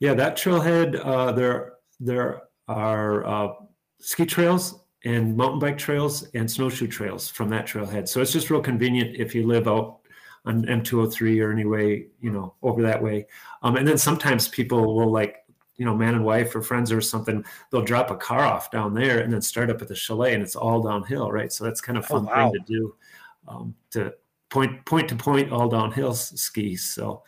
Yeah, 0.00 0.14
that 0.14 0.36
trailhead, 0.36 1.00
uh, 1.04 1.30
there, 1.30 1.74
there 2.00 2.42
are 2.66 3.24
uh, 3.24 3.52
ski 4.00 4.26
trails 4.26 4.74
and 5.04 5.36
mountain 5.36 5.58
bike 5.58 5.78
trails 5.78 6.28
and 6.34 6.50
snowshoe 6.50 6.86
trails 6.86 7.28
from 7.28 7.48
that 7.50 7.66
trailhead. 7.66 8.08
So 8.08 8.20
it's 8.20 8.32
just 8.32 8.50
real 8.50 8.60
convenient 8.60 9.16
if 9.16 9.34
you 9.34 9.46
live 9.46 9.66
out 9.66 10.00
on 10.44 10.64
M203 10.64 11.42
or 11.42 11.52
anyway, 11.52 12.06
you 12.20 12.30
know, 12.30 12.54
over 12.62 12.82
that 12.82 13.02
way. 13.02 13.26
Um, 13.62 13.76
and 13.76 13.86
then 13.86 13.98
sometimes 13.98 14.48
people 14.48 14.94
will 14.94 15.10
like, 15.10 15.44
you 15.76 15.86
know, 15.86 15.96
man 15.96 16.14
and 16.14 16.24
wife 16.24 16.54
or 16.54 16.60
friends 16.60 16.92
or 16.92 17.00
something, 17.00 17.44
they'll 17.70 17.82
drop 17.82 18.10
a 18.10 18.16
car 18.16 18.40
off 18.40 18.70
down 18.70 18.92
there 18.92 19.20
and 19.20 19.32
then 19.32 19.40
start 19.40 19.70
up 19.70 19.80
at 19.80 19.88
the 19.88 19.94
chalet 19.94 20.34
and 20.34 20.42
it's 20.42 20.56
all 20.56 20.82
downhill, 20.82 21.30
right? 21.30 21.52
So 21.52 21.64
that's 21.64 21.80
kind 21.80 21.96
of 21.96 22.04
oh, 22.04 22.06
fun 22.08 22.28
oh, 22.30 22.36
wow. 22.36 22.50
thing 22.50 22.60
to 22.60 22.72
do 22.72 22.94
um, 23.48 23.74
to 23.92 24.14
point 24.50 24.84
point 24.84 25.08
to 25.08 25.16
point 25.16 25.52
all 25.52 25.68
downhill 25.68 26.14
skis. 26.14 26.84
So 26.84 27.22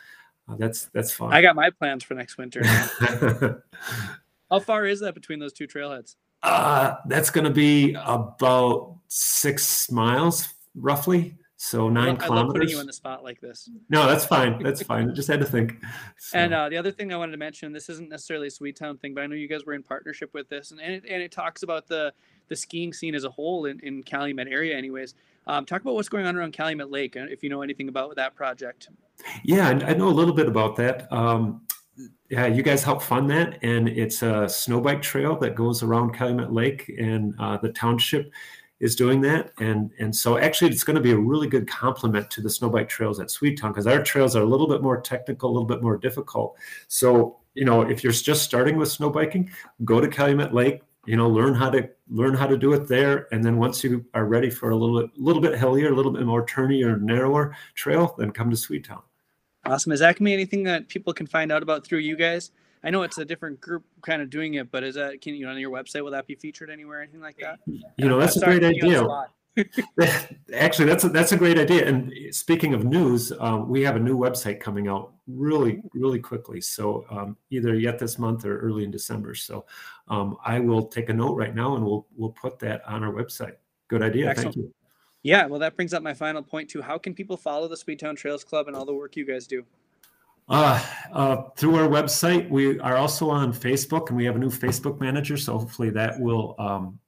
uh, 0.49 0.57
that's 0.57 0.87
that's 0.87 1.13
fun. 1.13 1.33
I 1.33 1.41
got 1.41 1.57
my 1.57 1.71
plans 1.71 2.05
for 2.05 2.15
next 2.15 2.37
winter. 2.37 2.63
How 4.51 4.61
far 4.61 4.85
is 4.85 5.01
that 5.01 5.15
between 5.15 5.39
those 5.39 5.55
two 5.55 5.67
trailheads? 5.67 6.17
Uh, 6.43 6.97
that's 7.07 7.31
going 7.31 7.45
to 7.45 7.51
be 7.51 7.95
about 7.95 8.97
six 9.09 9.91
miles, 9.91 10.49
roughly. 10.75 11.37
So 11.57 11.89
nine 11.89 12.17
I 12.17 12.27
kilometers. 12.27 12.31
I 12.31 12.35
love 12.35 12.55
putting 12.55 12.69
you 12.71 12.79
on 12.79 12.87
the 12.87 12.93
spot 12.93 13.23
like 13.23 13.41
this. 13.41 13.71
No, 13.89 14.09
that's 14.09 14.25
fine. 14.25 14.61
That's 14.61 14.83
fine. 14.83 15.09
I 15.09 15.13
just 15.13 15.29
had 15.29 15.39
to 15.39 15.47
think. 15.47 15.77
So. 16.19 16.37
And 16.37 16.53
uh, 16.53 16.69
the 16.69 16.77
other 16.77 16.91
thing 16.91 17.13
I 17.13 17.17
wanted 17.17 17.33
to 17.33 17.39
mention, 17.39 17.73
this 17.73 17.89
isn't 17.89 18.09
necessarily 18.09 18.49
a 18.49 18.51
Swedetown 18.51 18.99
thing, 18.99 19.15
but 19.15 19.23
I 19.23 19.29
know 19.29 19.37
you 19.37 19.47
guys 19.47 19.65
were 19.65 19.75
in 19.75 19.85
partnership 19.85 20.35
with 20.35 20.49
this, 20.49 20.73
and, 20.73 20.81
and, 20.81 20.93
it, 20.93 21.05
and 21.09 21.23
it 21.23 21.31
talks 21.31 21.63
about 21.63 21.87
the 21.87 22.13
the 22.49 22.57
skiing 22.57 22.93
scene 22.93 23.15
as 23.15 23.23
a 23.23 23.31
whole 23.31 23.67
in, 23.67 23.79
in 23.81 24.03
Calumet 24.03 24.49
area, 24.49 24.77
anyways. 24.77 25.15
Um, 25.47 25.65
talk 25.65 25.83
about 25.83 25.95
what's 25.95 26.09
going 26.09 26.27
on 26.27 26.37
around 26.37 26.53
Calumet 26.53 26.91
Lake, 26.91 27.17
uh, 27.17 27.27
if 27.31 27.45
you 27.45 27.49
know 27.49 27.63
anything 27.63 27.89
about 27.89 28.17
that 28.17 28.35
project. 28.35 28.89
Yeah, 29.45 29.69
I 29.69 29.95
know 29.95 30.09
a 30.09 30.11
little 30.11 30.35
bit 30.35 30.49
about 30.49 30.75
that. 30.77 31.11
Um, 31.13 31.63
yeah, 32.31 32.47
you 32.47 32.63
guys 32.63 32.83
help 32.83 33.03
fund 33.03 33.31
that, 33.31 33.59
and 33.63 33.89
it's 33.89 34.23
a 34.23 34.49
snow 34.49 34.81
bike 34.81 35.03
trail 35.03 35.37
that 35.39 35.55
goes 35.55 35.83
around 35.83 36.15
Calumet 36.15 36.53
Lake, 36.53 36.91
and 36.99 37.35
uh, 37.39 37.59
the 37.59 37.71
township 37.71 38.33
is 38.81 38.97
doing 38.97 39.21
that, 39.21 39.53
and 39.59 39.91
and 39.99 40.15
so 40.15 40.39
actually 40.39 40.71
it's 40.71 40.85
going 40.85 40.97
to 40.97 41.03
be 41.03 41.13
a 41.13 41.17
really 41.17 41.47
good 41.47 41.69
complement 41.69 42.31
to 42.31 42.41
the 42.41 42.51
snow 42.51 42.71
bike 42.71 42.89
trails 42.89 43.21
at 43.21 43.29
Swedetown 43.29 43.69
because 43.69 43.87
our 43.87 44.03
trails 44.03 44.35
are 44.35 44.43
a 44.43 44.47
little 44.47 44.67
bit 44.67 44.83
more 44.83 45.01
technical, 45.01 45.51
a 45.51 45.53
little 45.53 45.69
bit 45.69 45.83
more 45.83 45.97
difficult. 45.97 46.57
So 46.89 47.39
you 47.55 47.65
know, 47.65 47.83
if 47.83 48.03
you're 48.03 48.13
just 48.13 48.43
starting 48.43 48.77
with 48.77 48.91
snow 48.91 49.11
biking, 49.11 49.51
go 49.85 50.01
to 50.01 50.09
Calumet 50.09 50.55
Lake, 50.55 50.81
you 51.05 51.17
know, 51.17 51.29
learn 51.29 51.55
how 51.55 51.71
to 51.71 51.89
learn 52.09 52.35
how 52.35 52.47
to 52.47 52.57
do 52.57 52.73
it 52.73 52.89
there, 52.89 53.29
and 53.33 53.45
then 53.45 53.59
once 53.59 53.85
you 53.85 54.05
are 54.15 54.25
ready 54.25 54.51
for 54.51 54.71
a 54.71 54.77
little 54.77 55.01
bit, 55.01 55.11
little 55.19 55.43
bit 55.43 55.59
hillier, 55.59 55.93
a 55.93 55.95
little 55.95 56.13
bit 56.13 56.25
more 56.25 56.47
turny 56.47 56.85
or 56.85 56.97
narrower 56.99 57.55
trail, 57.75 58.15
then 58.19 58.31
come 58.31 58.51
to 58.51 58.57
Swedetown. 58.57 59.03
Awesome. 59.65 59.93
Is 59.93 60.01
be 60.01 60.33
anything 60.33 60.65
that 60.65 60.89
people 60.89 61.13
can 61.13 61.27
find 61.27 61.53
out 61.53 61.63
about 61.63 61.87
through 61.87 62.01
you 62.01 62.17
guys? 62.17 62.51
I 62.85 62.91
know 62.91 63.03
it's 63.03 63.19
a 63.19 63.25
different 63.25 63.61
group 63.61 63.85
kind 64.05 64.21
of 64.21 64.29
doing 64.29 64.55
it, 64.55 64.71
but 64.71 64.83
is 64.83 64.97
that 64.97 65.21
can 65.21 65.35
you 65.35 65.47
on 65.47 65.59
your 65.59 65.71
website 65.71 66.03
will 66.03 66.11
that 66.11 66.27
be 66.27 66.35
featured 66.35 66.69
anywhere, 66.69 67.01
anything 67.03 67.21
like 67.21 67.39
that? 67.39 67.61
You 67.67 68.09
know, 68.09 68.19
that's 68.19 68.37
a 68.37 68.45
great 68.45 68.65
idea. 68.65 69.07
Actually, 70.55 70.87
that's 70.87 71.05
a, 71.05 71.09
that's 71.11 71.33
a 71.33 71.37
great 71.37 71.59
idea. 71.59 71.87
And 71.87 72.13
speaking 72.35 72.73
of 72.73 72.85
news, 72.85 73.33
um, 73.39 73.69
we 73.69 73.83
have 73.83 73.97
a 73.97 74.01
new 74.01 74.17
website 74.17 74.61
coming 74.61 74.89
out 74.89 75.13
really, 75.27 75.83
really 75.95 76.19
quickly. 76.19 76.61
So 76.61 77.05
um, 77.11 77.37
either 77.51 77.75
yet 77.75 77.99
this 77.99 78.19
month 78.19 78.47
or 78.47 78.59
early 78.59 78.83
in 78.83 78.91
December. 78.91 79.35
So 79.35 79.67
um, 80.09 80.39
I 80.45 80.59
will 80.59 80.87
take 80.87 81.11
a 81.11 81.13
note 81.13 81.37
right 81.37 81.55
now, 81.55 81.77
and 81.77 81.85
we'll 81.85 82.07
we'll 82.17 82.31
put 82.31 82.59
that 82.61 82.83
on 82.89 83.05
our 83.05 83.13
website. 83.13 83.57
Good 83.89 84.03
idea. 84.03 84.31
Excellent. 84.31 84.55
Thank 84.55 84.67
you. 84.67 84.75
Yeah, 85.23 85.47
well, 85.47 85.61
that 85.61 85.77
brings 85.77 85.95
up 85.95 86.03
my 86.03 86.15
final 86.15 86.43
point 86.43 86.69
too. 86.69 86.83
How 86.83 86.99
can 86.99 87.15
people 87.15 87.37
follow 87.37 87.69
the 87.69 87.77
Swedetown 87.77 88.17
Trails 88.17 88.43
Club 88.43 88.67
and 88.67 88.77
all 88.77 88.85
the 88.85 88.95
work 88.95 89.17
you 89.17 89.25
guys 89.25 89.47
do? 89.47 89.65
Uh, 90.49 90.85
uh, 91.13 91.43
through 91.57 91.77
our 91.77 91.89
website, 91.89 92.51
we 92.51 92.79
are 92.81 92.97
also 92.97 93.31
on 93.31 93.53
Facebook, 93.53 94.09
and 94.09 94.17
we 94.17 94.25
have 94.25 94.37
a 94.37 94.39
new 94.39 94.51
Facebook 94.51 95.01
manager. 95.01 95.37
So 95.37 95.59
hopefully 95.59 95.91
that 95.91 96.19
will 96.19 96.57
um, 96.59 96.99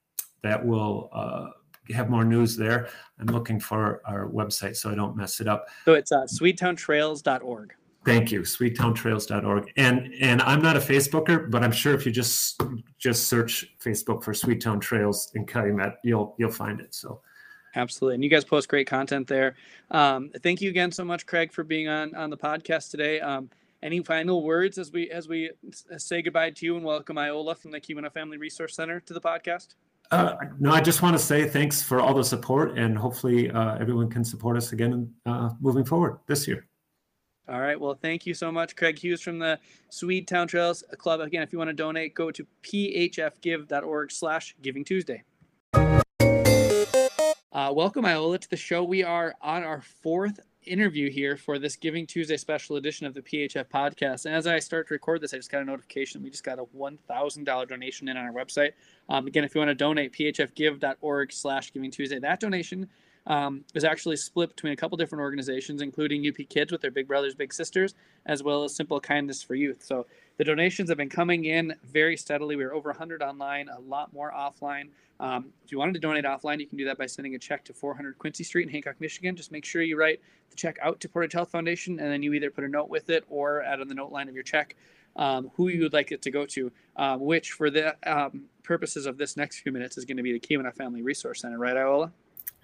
that 0.43 0.65
will 0.65 1.11
uh, 1.13 1.47
have 1.93 2.09
more 2.09 2.25
news 2.25 2.57
there. 2.57 2.89
I'm 3.19 3.27
looking 3.27 3.59
for 3.59 4.01
our 4.07 4.29
website 4.29 4.77
so 4.77 4.91
I 4.91 4.95
don't 4.95 5.17
mess 5.17 5.41
it 5.41 5.49
up. 5.49 5.67
So 5.85 5.95
it's 5.95 6.13
uh, 6.13 6.25
swedetowntrails.org. 6.25 7.75
Thank 8.05 8.31
you, 8.31 8.43
swedetowntrails.org. 8.43 9.73
And 9.77 10.15
and 10.21 10.43
I'm 10.43 10.63
not 10.63 10.77
a 10.77 10.81
Facebooker, 10.81 11.51
but 11.51 11.65
I'm 11.65 11.73
sure 11.73 11.95
if 11.95 12.07
you 12.07 12.13
just 12.13 12.63
just 12.99 13.29
search 13.29 13.75
Facebook 13.83 14.23
for 14.23 14.33
Swedetown 14.33 14.81
Trails 14.81 15.33
in 15.35 15.45
Calumet, 15.45 15.95
you'll 16.05 16.37
you'll 16.39 16.53
find 16.53 16.81
it. 16.81 16.95
So 16.95 17.21
Absolutely. 17.77 18.15
And 18.15 18.25
you 18.25 18.31
guys 18.31 18.45
post 18.45 18.69
great 18.69 18.87
content 18.87 19.27
there. 19.27 19.57
Um, 19.91 20.31
thank 20.43 20.61
you 20.61 20.71
again 20.71 20.93
so 20.93 21.05
much, 21.05 21.27
Craig, 21.27 21.53
for 21.53 21.65
being 21.65 21.89
on, 21.89 22.15
on 22.15 22.31
the 22.31 22.37
podcast 22.37 22.91
today. 22.91 23.21
Um, 23.21 23.51
any 23.83 24.03
final 24.03 24.43
words 24.43 24.79
as 24.79 24.91
we 24.91 25.11
as 25.11 25.29
we 25.29 25.51
say 25.99 26.23
goodbye 26.23 26.51
to 26.51 26.67
you 26.67 26.77
and 26.77 26.85
welcome 26.85 27.19
Iola 27.19 27.55
from 27.55 27.71
the 27.71 27.81
Keweenaw 27.81 28.13
Family 28.13 28.39
Resource 28.39 28.75
Center 28.75 28.99
to 29.01 29.13
the 29.13 29.21
podcast? 29.21 29.75
Uh, 30.11 30.37
no, 30.59 30.71
I 30.71 30.81
just 30.81 31.03
want 31.03 31.17
to 31.17 31.23
say 31.23 31.49
thanks 31.49 31.83
for 31.83 32.01
all 32.01 32.15
the 32.15 32.25
support, 32.25 32.79
and 32.79 32.97
hopefully 32.97 33.51
uh, 33.51 33.77
everyone 33.77 34.09
can 34.09 34.25
support 34.25 34.57
us 34.57 34.73
again 34.73 35.13
uh, 35.27 35.51
moving 35.61 35.85
forward 35.85 36.19
this 36.27 36.49
year. 36.49 36.67
All 37.47 37.61
right. 37.61 37.79
Well, 37.79 37.95
thank 37.95 38.25
you 38.25 38.33
so 38.33 38.51
much, 38.51 38.75
Craig 38.75 38.99
Hughes 38.99 39.21
from 39.21 39.39
the 39.39 39.59
Swedetown 39.91 40.49
Trails 40.49 40.83
Club. 40.97 41.21
Again, 41.21 41.43
if 41.43 41.53
you 41.53 41.59
want 41.59 41.69
to 41.69 41.75
donate, 41.75 42.15
go 42.15 42.31
to 42.31 42.47
phfgive.org 42.63 44.13
slash 44.13 44.57
Giving 44.63 44.85
Tuesday. 44.85 45.23
Uh, 47.55 47.73
welcome, 47.73 48.05
Iola, 48.05 48.37
to 48.37 48.51
the 48.51 48.57
show. 48.57 48.83
We 48.83 49.05
are 49.05 49.37
on 49.41 49.63
our 49.63 49.81
fourth 49.81 50.41
interview 50.65 51.09
here 51.09 51.37
for 51.37 51.57
this 51.57 51.77
Giving 51.77 52.05
Tuesday 52.05 52.37
special 52.37 52.75
edition 52.75 53.07
of 53.07 53.15
the 53.15 53.23
PHF 53.23 53.67
podcast. 53.67 54.27
And 54.27 54.35
as 54.35 54.49
I 54.49 54.59
start 54.59 54.89
to 54.89 54.95
record 54.95 55.21
this, 55.21 55.33
I 55.33 55.37
just 55.37 55.53
got 55.53 55.63
a 55.63 55.65
notification. 55.65 56.21
We 56.21 56.31
just 56.31 56.43
got 56.43 56.59
a 56.59 56.65
$1,000 56.65 57.69
donation 57.69 58.09
in 58.09 58.17
on 58.17 58.25
our 58.25 58.33
website. 58.33 58.73
Um, 59.09 59.29
again, 59.29 59.45
if 59.45 59.55
you 59.55 59.61
want 59.61 59.69
to 59.69 59.77
donate, 59.77 60.13
phfgive.org 60.15 61.33
slash 61.33 61.73
Giving 61.73 61.93
Tuesday. 61.93 62.19
That 62.19 62.41
donation 62.41 62.89
um, 63.29 63.65
is 63.73 63.85
actually 63.85 64.17
split 64.17 64.51
between 64.51 64.73
a 64.73 64.77
couple 64.77 64.97
different 64.97 65.21
organizations, 65.21 65.81
including 65.81 66.27
UP 66.27 66.49
Kids 66.49 66.73
with 66.73 66.81
their 66.81 66.91
Big 66.91 67.07
Brothers 67.07 67.37
Big 67.37 67.53
Sisters, 67.55 67.95
as 68.27 68.43
well 68.43 68.65
as 68.65 68.75
Simple 68.75 68.99
Kindness 68.99 69.45
for 69.45 69.55
Youth. 69.55 69.85
So 69.85 70.07
the 70.37 70.45
donations 70.45 70.89
have 70.89 70.99
been 70.99 71.09
coming 71.09 71.45
in 71.45 71.75
very 71.85 72.17
steadily. 72.17 72.57
We 72.57 72.65
are 72.65 72.75
over 72.75 72.91
100 72.91 73.23
online, 73.23 73.69
a 73.69 73.81
lot 73.81 74.13
more 74.13 74.33
offline. 74.33 74.89
Um, 75.21 75.47
if 75.65 75.71
you 75.71 75.79
wanted 75.79 75.95
to 75.95 76.01
donate 76.01 76.25
offline, 76.25 76.59
you 76.59 76.67
can 76.67 76.77
do 76.77 76.85
that 76.87 76.99
by 76.99 77.07
sending 77.07 77.35
a 77.35 77.39
check 77.39 77.65
to 77.67 77.73
400 77.73 78.19
Quincy 78.19 78.43
Street 78.43 78.67
in 78.67 78.73
Hancock, 78.73 78.97
Michigan. 79.01 79.37
Just 79.37 79.53
make 79.53 79.65
sure 79.65 79.83
you 79.83 79.97
write 79.97 80.21
the 80.51 80.57
check 80.57 80.77
out 80.83 81.01
to 81.01 81.09
Portage 81.09 81.33
Health 81.33 81.51
Foundation, 81.51 82.01
and 82.01 82.11
then 82.11 82.23
you 82.23 82.33
either 82.33 82.51
put 82.51 82.65
a 82.65 82.69
note 82.69 82.89
with 82.89 83.11
it 83.11 83.25
or 83.29 83.63
add 83.63 83.81
on 83.81 83.89
the 83.89 83.95
note 83.95 84.11
line 84.11 84.29
of 84.29 84.35
your 84.35 84.43
check 84.43 84.75
um, 85.17 85.51
who 85.55 85.69
you 85.69 85.83
would 85.83 85.93
like 85.93 86.13
it 86.13 86.23
to 86.23 86.31
go 86.31 86.45
to, 86.47 86.73
um, 86.97 87.21
which 87.21 87.53
for 87.53 87.71
the 87.71 87.97
um, 88.05 88.45
purposes 88.63 89.07
of 89.07 89.17
this 89.17 89.37
next 89.37 89.61
few 89.61 89.73
minutes 89.73 89.97
is 89.97 90.05
going 90.05 90.17
to 90.17 90.23
be 90.23 90.33
the 90.33 90.41
Keweenaw 90.41 90.75
Family 90.75 91.03
Resource 91.03 91.43
Center, 91.43 91.59
right, 91.59 91.77
Iola? 91.77 92.13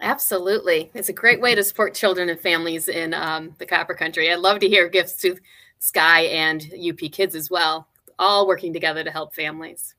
Absolutely. 0.01 0.91
It's 0.95 1.11
a 1.11 1.13
great 1.13 1.41
way 1.41 1.55
to 1.55 1.63
support 1.63 1.95
children 1.95 2.31
and 2.31 2.41
families 2.41 2.89
in 2.89 3.13
um, 3.13 3.55
the 3.59 3.67
Copper 3.67 3.95
Country. 3.95 4.33
I'd 4.33 4.39
love 4.39 4.61
to 4.61 4.69
hear 4.69 4.89
gifts 4.89 5.17
to 5.19 5.37
Sky 5.81 6.23
and 6.23 6.73
UP 6.75 6.99
Kids 7.11 7.35
as 7.35 7.51
well, 7.51 7.89
all 8.19 8.47
working 8.47 8.73
together 8.73 9.03
to 9.03 9.11
help 9.11 9.35
families. 9.35 9.95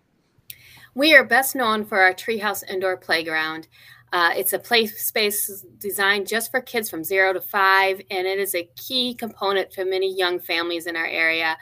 We 0.94 1.14
are 1.14 1.24
best 1.24 1.54
known 1.54 1.84
for 1.84 2.00
our 2.00 2.12
Treehouse 2.12 2.68
Indoor 2.68 2.96
Playground. 2.96 3.68
Uh, 4.12 4.32
it's 4.34 4.52
a 4.52 4.58
play 4.58 4.86
space 4.86 5.64
designed 5.78 6.26
just 6.26 6.50
for 6.50 6.60
kids 6.60 6.90
from 6.90 7.04
zero 7.04 7.32
to 7.32 7.40
five, 7.40 8.00
and 8.10 8.26
it 8.26 8.40
is 8.40 8.56
a 8.56 8.68
key 8.76 9.14
component 9.14 9.72
for 9.72 9.84
many 9.84 10.12
young 10.12 10.40
families 10.40 10.86
in 10.86 10.96
our 10.96 11.06
area. 11.06 11.56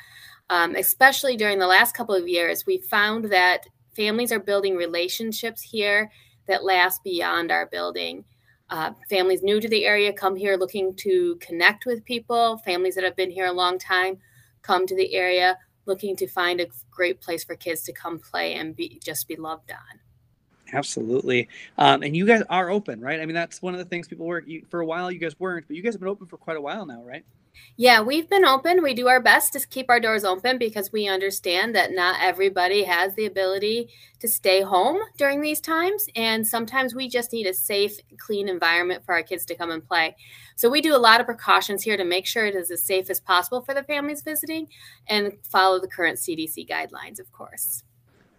Um, 0.48 0.74
especially 0.76 1.36
during 1.36 1.58
the 1.58 1.66
last 1.66 1.94
couple 1.94 2.14
of 2.14 2.26
years, 2.26 2.64
we 2.64 2.78
found 2.78 3.26
that 3.26 3.66
families 3.94 4.32
are 4.32 4.40
building 4.40 4.76
relationships 4.76 5.60
here 5.60 6.10
that 6.46 6.64
last 6.64 7.04
beyond 7.04 7.52
our 7.52 7.66
building. 7.66 8.24
Uh, 8.70 8.92
families 9.10 9.42
new 9.42 9.60
to 9.60 9.68
the 9.68 9.84
area 9.84 10.10
come 10.10 10.36
here 10.36 10.56
looking 10.56 10.94
to 10.94 11.36
connect 11.36 11.84
with 11.84 12.04
people. 12.06 12.56
Families 12.64 12.94
that 12.94 13.04
have 13.04 13.16
been 13.16 13.30
here 13.30 13.46
a 13.46 13.52
long 13.52 13.78
time 13.78 14.16
come 14.62 14.86
to 14.86 14.96
the 14.96 15.14
area 15.14 15.58
looking 15.88 16.14
to 16.16 16.28
find 16.28 16.60
a 16.60 16.66
great 16.90 17.20
place 17.20 17.42
for 17.42 17.56
kids 17.56 17.82
to 17.82 17.92
come 17.92 18.18
play 18.18 18.54
and 18.54 18.76
be 18.76 19.00
just 19.04 19.26
be 19.26 19.36
loved 19.36 19.70
on. 19.72 20.00
Absolutely. 20.72 21.48
Um, 21.78 22.02
and 22.02 22.16
you 22.16 22.26
guys 22.26 22.42
are 22.50 22.70
open, 22.70 23.00
right? 23.00 23.20
I 23.20 23.26
mean, 23.26 23.34
that's 23.34 23.62
one 23.62 23.74
of 23.74 23.78
the 23.78 23.86
things 23.86 24.08
people 24.08 24.26
were 24.26 24.40
you, 24.40 24.64
for 24.68 24.80
a 24.80 24.86
while. 24.86 25.10
You 25.10 25.18
guys 25.18 25.38
weren't, 25.40 25.66
but 25.66 25.76
you 25.76 25.82
guys 25.82 25.94
have 25.94 26.00
been 26.00 26.08
open 26.08 26.26
for 26.26 26.36
quite 26.36 26.56
a 26.56 26.60
while 26.60 26.84
now, 26.84 27.02
right? 27.02 27.24
Yeah, 27.76 28.00
we've 28.00 28.28
been 28.28 28.44
open. 28.44 28.82
We 28.82 28.94
do 28.94 29.08
our 29.08 29.20
best 29.20 29.52
to 29.52 29.66
keep 29.66 29.88
our 29.88 30.00
doors 30.00 30.24
open 30.24 30.58
because 30.58 30.92
we 30.92 31.08
understand 31.08 31.74
that 31.74 31.92
not 31.92 32.20
everybody 32.20 32.82
has 32.84 33.14
the 33.14 33.26
ability 33.26 33.88
to 34.20 34.28
stay 34.28 34.62
home 34.62 34.98
during 35.16 35.40
these 35.40 35.60
times. 35.60 36.06
And 36.16 36.46
sometimes 36.46 36.94
we 36.94 37.08
just 37.08 37.32
need 37.32 37.46
a 37.46 37.54
safe, 37.54 37.96
clean 38.18 38.48
environment 38.48 39.04
for 39.04 39.14
our 39.14 39.22
kids 39.22 39.44
to 39.46 39.54
come 39.54 39.70
and 39.70 39.86
play. 39.86 40.16
So 40.56 40.68
we 40.68 40.80
do 40.80 40.94
a 40.94 40.98
lot 40.98 41.20
of 41.20 41.26
precautions 41.26 41.82
here 41.82 41.96
to 41.96 42.04
make 42.04 42.26
sure 42.26 42.46
it 42.46 42.56
is 42.56 42.70
as 42.70 42.84
safe 42.84 43.10
as 43.10 43.20
possible 43.20 43.62
for 43.62 43.74
the 43.74 43.84
families 43.84 44.22
visiting 44.22 44.68
and 45.06 45.32
follow 45.44 45.80
the 45.80 45.88
current 45.88 46.18
CDC 46.18 46.68
guidelines, 46.68 47.20
of 47.20 47.30
course. 47.32 47.84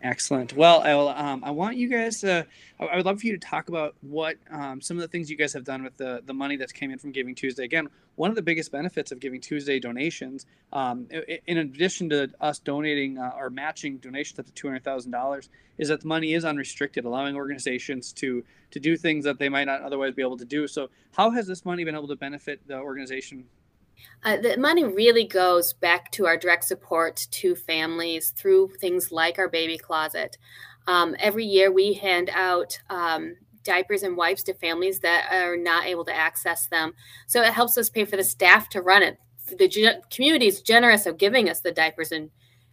Excellent. 0.02 0.54
Well, 0.54 0.82
I, 0.82 0.96
will, 0.96 1.10
um, 1.10 1.44
I 1.44 1.52
want 1.52 1.76
you 1.76 1.90
guys 1.90 2.22
to, 2.22 2.48
I 2.80 2.96
would 2.96 3.06
love 3.06 3.20
for 3.20 3.28
you 3.28 3.34
to 3.34 3.46
talk 3.46 3.68
about 3.68 3.96
what 4.00 4.38
um, 4.50 4.80
some 4.80 4.96
of 4.96 5.02
the 5.02 5.10
things 5.10 5.30
you 5.30 5.36
guys 5.36 5.52
have 5.52 5.66
done 5.66 5.84
with 5.84 5.98
the, 5.98 6.24
the 6.26 6.34
money 6.34 6.56
that's 6.56 6.72
came 6.72 6.90
in 6.90 6.98
from 6.98 7.12
Giving 7.12 7.36
Tuesday. 7.36 7.66
Again, 7.66 7.90
one 8.16 8.30
of 8.30 8.38
the 8.38 8.42
biggest 8.42 8.72
benefits 8.72 9.12
of 9.12 9.20
Giving 9.20 9.42
Tuesday 9.42 9.78
donations, 9.78 10.46
um, 10.72 11.08
in 11.48 11.58
addition 11.58 12.10
to 12.12 12.30
us 12.40 12.60
donating 12.60 13.18
uh, 13.18 13.34
or 13.38 13.50
matching 13.50 13.98
donations 13.98 14.40
up 14.40 14.46
to 14.54 14.68
$200,000, 14.68 15.50
is 15.78 15.90
that 15.90 16.02
the 16.02 16.08
money 16.08 16.34
is 16.34 16.46
unrestricted, 16.46 17.04
allowing 17.04 17.36
organizations 17.36 18.14
to, 18.14 18.44
to 18.72 18.80
do 18.80 18.96
things 18.96 19.26
that 19.26 19.38
they 19.38 19.50
might 19.50 19.66
not 19.66 19.82
otherwise 19.82 20.14
be 20.14 20.22
able 20.22 20.38
to 20.38 20.46
do. 20.46 20.66
So, 20.66 20.90
how 21.12 21.32
has 21.32 21.46
this 21.46 21.66
money 21.66 21.84
been 21.84 21.96
able 21.96 22.08
to 22.08 22.16
benefit 22.16 22.62
the 22.68 22.78
organization 22.80 23.46
uh, 24.24 24.38
the 24.38 24.58
money 24.58 24.84
really 24.84 25.26
goes 25.26 25.74
back 25.74 26.12
to 26.12 26.26
our 26.26 26.38
direct 26.38 26.66
support 26.66 27.28
to 27.32 27.56
families 27.56 28.32
through 28.32 28.70
things 28.80 29.12
like 29.12 29.40
our 29.40 29.48
baby 29.48 29.78
closet. 29.78 30.38
Um, 30.88 31.16
every 31.20 31.46
year 31.46 31.72
we 31.72 31.94
hand 31.94 32.30
out 32.34 32.80
um, 32.90 33.36
diapers 33.64 34.04
and 34.04 34.18
wipes 34.18 34.44
to 34.44 34.54
families 34.54 35.00
that 35.00 35.32
are 35.32 35.56
not 35.56 35.86
able 35.86 36.06
to 36.06 36.16
access 36.16 36.68
them. 36.68 36.94
So 37.28 37.42
it 37.42 37.54
helps 37.54 37.78
us 37.78 37.90
pay 37.90 38.06
for 38.06 38.18
the 38.18 38.24
staff 38.24 38.70
to 38.70 38.82
run 38.82 39.04
it. 39.04 39.18
The 39.48 40.02
community 40.12 40.48
is 40.48 40.62
generous 40.62 41.06
of 41.06 41.18
giving 41.18 41.50
us 41.50 41.62
the 41.62 41.72
diapers 41.72 42.12
and 42.12 42.30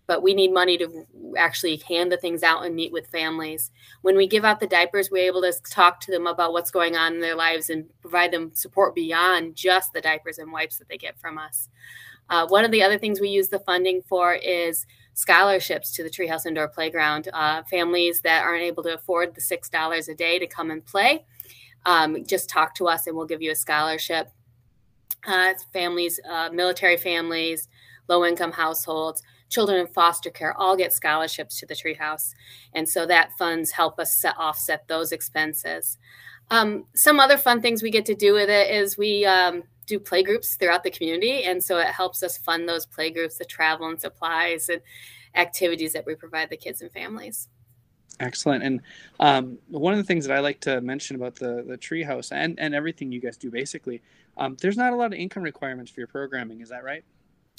but 0.07 0.23
we 0.23 0.35
need 0.35 0.53
money 0.53 0.79
to 0.79 1.07
actually 1.37 1.77
hand 1.89 2.13
the 2.13 2.17
things 2.17 2.43
out 2.43 2.65
and 2.65 2.75
meet 2.75 2.93
with 2.93 3.09
families. 3.09 3.73
When 4.03 4.17
we 4.17 4.27
give 4.27 4.45
out 4.45 4.61
the 4.61 4.67
diapers, 4.67 5.11
we're 5.11 5.27
able 5.27 5.43
to 5.43 5.53
talk 5.69 6.01
to 6.01 6.11
them 6.11 6.27
about 6.27 6.53
what's 6.53 6.71
going 6.71 6.97
on 6.97 7.15
in 7.15 7.21
their 7.21 7.35
lives 7.35 7.71
and 7.71 7.87
provide 8.01 8.33
them 8.33 8.53
support 8.55 8.95
beyond 8.95 9.57
just 9.57 9.93
the 9.93 10.01
diapers 10.01 10.39
and 10.39 10.53
wipes 10.53 10.79
that 10.79 10.89
they 10.89 10.97
get 10.97 11.19
from 11.19 11.39
us. 11.39 11.69
Uh, 12.29 12.47
one 12.47 12.65
of 12.65 12.71
the 12.71 12.83
other 12.83 12.99
things 12.99 13.21
we 13.21 13.29
use 13.29 13.49
the 13.49 13.59
funding 13.61 14.03
for 14.03 14.35
is 14.35 14.87
scholarships 15.15 15.93
to 15.93 16.03
the 16.03 16.11
Treehouse 16.11 16.47
Indoor 16.47 16.69
Playground. 16.69 17.29
Uh, 17.33 17.63
families 17.65 18.21
that 18.23 18.45
aren't 18.45 18.63
able 18.63 18.83
to 18.85 18.95
afford 18.95 19.35
the 19.35 19.41
$6 19.41 20.09
a 20.09 20.15
day 20.15 20.39
to 20.39 20.47
come 20.47 20.71
and 20.71 20.85
play, 20.85 21.25
um, 21.85 22.25
just 22.25 22.49
talk 22.49 22.75
to 22.77 22.89
us 22.89 23.07
and 23.07 23.17
we'll 23.17 23.27
give 23.27 23.43
you 23.43 23.53
a 23.53 23.57
scholarship. 23.57 24.29
Uh, 25.27 25.55
families, 25.73 26.21
uh, 26.29 26.51
military 26.53 26.97
families, 26.97 27.69
low 28.09 28.25
income 28.25 28.53
households 28.53 29.23
children 29.49 29.79
in 29.79 29.87
foster 29.87 30.31
care 30.31 30.57
all 30.59 30.77
get 30.77 30.93
scholarships 30.93 31.59
to 31.59 31.67
the 31.67 31.75
treehouse 31.75 32.35
and 32.75 32.89
so 32.89 33.07
that 33.07 33.31
funds 33.39 33.71
help 33.71 33.99
us 33.99 34.17
set, 34.17 34.35
offset 34.39 34.87
those 34.89 35.13
expenses 35.13 35.99
um, 36.51 36.85
some 36.95 37.19
other 37.19 37.39
fun 37.39 37.61
things 37.61 37.83
we 37.83 37.91
get 37.91 38.07
to 38.07 38.15
do 38.15 38.33
with 38.33 38.49
it 38.49 38.71
is 38.71 38.97
we 38.97 39.25
um, 39.25 39.65
do 39.87 39.99
playgroups 39.99 40.59
throughout 40.59 40.85
the 40.85 40.91
community 40.91 41.45
and 41.45 41.63
so 41.63 41.79
it 41.79 41.89
helps 41.89 42.23
us 42.23 42.39
fund 42.39 42.69
those 42.69 42.87
playgroups, 42.87 43.39
the 43.39 43.45
travel 43.45 43.89
and 43.89 44.01
supplies 44.01 44.69
and 44.69 44.81
activities 45.35 45.93
that 45.93 46.07
we 46.07 46.15
provide 46.15 46.49
the 46.51 46.57
kids 46.57 46.83
and 46.83 46.93
families 46.93 47.49
Excellent. 48.21 48.63
And 48.63 48.81
um, 49.21 49.59
one 49.69 49.93
of 49.93 49.99
the 49.99 50.05
things 50.05 50.27
that 50.27 50.35
I 50.35 50.41
like 50.41 50.61
to 50.61 50.81
mention 50.81 51.17
about 51.17 51.35
the 51.35 51.65
the 51.67 51.77
treehouse 51.77 52.33
and 52.33 52.59
and 52.59 52.75
everything 52.75 53.13
you 53.13 53.21
guys 53.21 53.37
do 53.37 53.51
basically, 53.51 54.03
um, 54.39 54.57
there's 54.61 54.77
not 54.77 54.93
a 54.93 54.97
lot 54.97 55.07
of 55.07 55.19
income 55.19 55.43
requirements 55.43 55.91
for 55.91 56.01
your 56.01 56.07
programming. 56.07 56.61
Is 56.61 56.71
that 56.71 56.83
right? 56.85 57.05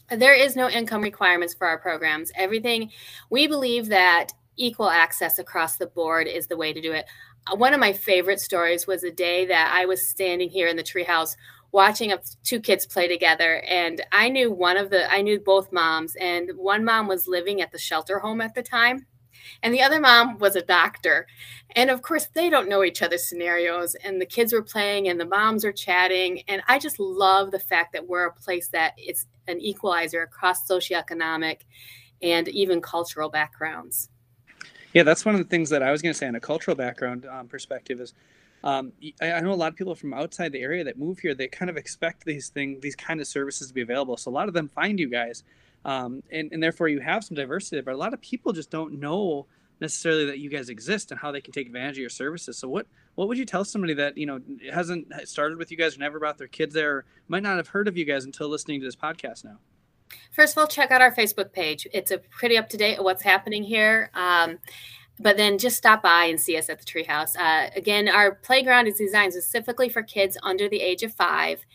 There 0.09 0.33
is 0.33 0.55
no 0.55 0.69
income 0.69 1.01
requirements 1.01 1.53
for 1.53 1.67
our 1.67 1.77
programs. 1.77 2.31
Everything, 2.35 2.91
we 3.29 3.47
believe 3.47 3.87
that 3.87 4.31
equal 4.55 4.89
access 4.89 5.37
across 5.37 5.75
the 5.75 5.87
board 5.87 6.27
is 6.27 6.47
the 6.47 6.57
way 6.57 6.71
to 6.73 6.81
do 6.81 6.93
it. 6.93 7.05
Uh, 7.45 7.55
one 7.55 7.73
of 7.73 7.79
my 7.79 7.93
favorite 7.93 8.39
stories 8.39 8.87
was 8.87 9.03
a 9.03 9.11
day 9.11 9.45
that 9.45 9.71
I 9.73 9.85
was 9.85 10.07
standing 10.07 10.49
here 10.49 10.67
in 10.67 10.77
the 10.77 10.83
treehouse 10.83 11.35
watching 11.71 12.13
two 12.43 12.59
kids 12.59 12.85
play 12.85 13.07
together 13.07 13.61
and 13.67 14.01
i 14.13 14.29
knew 14.29 14.51
one 14.51 14.77
of 14.77 14.89
the 14.89 15.11
i 15.11 15.21
knew 15.21 15.39
both 15.39 15.71
moms 15.71 16.15
and 16.15 16.49
one 16.55 16.83
mom 16.83 17.07
was 17.07 17.27
living 17.27 17.61
at 17.61 17.71
the 17.71 17.77
shelter 17.77 18.19
home 18.19 18.39
at 18.39 18.55
the 18.55 18.63
time 18.63 19.05
and 19.63 19.73
the 19.73 19.81
other 19.81 19.99
mom 19.99 20.37
was 20.39 20.55
a 20.55 20.61
doctor. 20.61 21.27
And 21.75 21.89
of 21.89 22.01
course, 22.01 22.27
they 22.33 22.49
don't 22.49 22.69
know 22.69 22.83
each 22.83 23.01
other's 23.01 23.27
scenarios. 23.27 23.95
And 23.95 24.21
the 24.21 24.25
kids 24.25 24.53
were 24.53 24.61
playing 24.61 25.07
and 25.09 25.19
the 25.19 25.25
moms 25.25 25.65
are 25.65 25.71
chatting. 25.71 26.41
And 26.47 26.61
I 26.67 26.79
just 26.79 26.99
love 26.99 27.51
the 27.51 27.59
fact 27.59 27.93
that 27.93 28.07
we're 28.07 28.25
a 28.25 28.33
place 28.33 28.69
that 28.69 28.93
is 28.97 29.25
an 29.47 29.59
equalizer 29.59 30.21
across 30.21 30.67
socioeconomic 30.67 31.61
and 32.21 32.47
even 32.47 32.81
cultural 32.81 33.29
backgrounds. 33.29 34.09
Yeah, 34.93 35.03
that's 35.03 35.25
one 35.25 35.35
of 35.35 35.39
the 35.39 35.47
things 35.47 35.69
that 35.69 35.83
I 35.83 35.91
was 35.91 36.01
going 36.01 36.13
to 36.13 36.17
say 36.17 36.27
on 36.27 36.35
a 36.35 36.39
cultural 36.39 36.75
background 36.75 37.25
um, 37.25 37.47
perspective 37.47 37.99
is 37.99 38.13
um, 38.63 38.91
I, 39.21 39.33
I, 39.33 39.39
know 39.41 39.51
a 39.51 39.53
lot 39.53 39.71
of 39.71 39.75
people 39.75 39.93
from 39.93 40.13
outside 40.13 40.51
the 40.51 40.61
area 40.61 40.83
that 40.83 40.97
move 40.97 41.19
here. 41.19 41.35
They 41.35 41.47
kind 41.47 41.69
of 41.69 41.77
expect 41.77 42.25
these 42.25 42.49
things, 42.49 42.81
these 42.81 42.95
kind 42.95 43.21
of 43.21 43.27
services 43.27 43.67
to 43.67 43.73
be 43.73 43.81
available. 43.81 44.17
So 44.17 44.31
a 44.31 44.33
lot 44.33 44.47
of 44.47 44.55
them 44.55 44.67
find 44.67 44.99
you 44.99 45.09
guys 45.09 45.43
um, 45.87 46.21
and, 46.31 46.51
and 46.51 46.61
therefore 46.61 46.87
you 46.87 46.99
have 46.99 47.23
some 47.23 47.35
diversity 47.35 47.81
but 47.81 47.95
a 47.95 47.97
lot 47.97 48.13
of 48.13 48.21
people 48.21 48.53
just 48.53 48.69
don't 48.69 48.99
know 48.99 49.47
necessarily 49.79 50.25
that 50.25 50.39
you 50.39 50.49
guys 50.49 50.69
exist 50.69 51.11
and 51.11 51.19
how 51.19 51.31
they 51.31 51.41
can 51.41 51.53
take 51.53 51.67
advantage 51.67 51.95
of 51.97 52.01
your 52.01 52.09
services. 52.09 52.57
So 52.57 52.67
what 52.67 52.87
what 53.15 53.27
would 53.27 53.37
you 53.37 53.45
tell 53.45 53.65
somebody 53.65 53.93
that 53.95 54.17
you 54.17 54.25
know 54.25 54.39
hasn't 54.71 55.07
started 55.25 55.57
with 55.57 55.71
you 55.71 55.77
guys 55.77 55.95
or 55.95 55.99
never 55.99 56.19
brought 56.19 56.37
their 56.37 56.47
kids 56.47 56.73
there 56.73 57.05
might 57.27 57.43
not 57.43 57.57
have 57.57 57.67
heard 57.67 57.87
of 57.87 57.97
you 57.97 58.05
guys 58.05 58.25
until 58.25 58.49
listening 58.49 58.79
to 58.79 58.85
this 58.85 58.95
podcast 58.95 59.43
now? 59.43 59.57
First 60.31 60.53
of 60.53 60.61
all 60.61 60.67
check 60.67 60.91
out 60.91 61.01
our 61.01 61.13
facebook 61.13 61.51
page. 61.51 61.87
It's 61.93 62.11
a 62.11 62.17
pretty 62.17 62.57
up 62.57 62.69
to 62.69 62.77
date 62.77 62.97
of 62.97 63.05
what's 63.05 63.23
happening 63.23 63.63
here. 63.63 64.11
Um, 64.13 64.59
but 65.19 65.35
then 65.35 65.57
just 65.57 65.77
stop 65.77 66.03
by 66.03 66.25
and 66.25 66.39
see 66.39 66.57
us 66.57 66.69
at 66.69 66.79
the 66.79 66.85
treehouse. 66.85 67.35
Uh, 67.35 67.71
again, 67.75 68.07
our 68.07 68.35
playground 68.35 68.85
is 68.85 68.99
designed 68.99 69.33
specifically 69.33 69.89
for 69.89 70.03
kids 70.03 70.37
under 70.43 70.69
the 70.69 70.79
age 70.79 71.01
of 71.01 71.11
five 71.11 71.65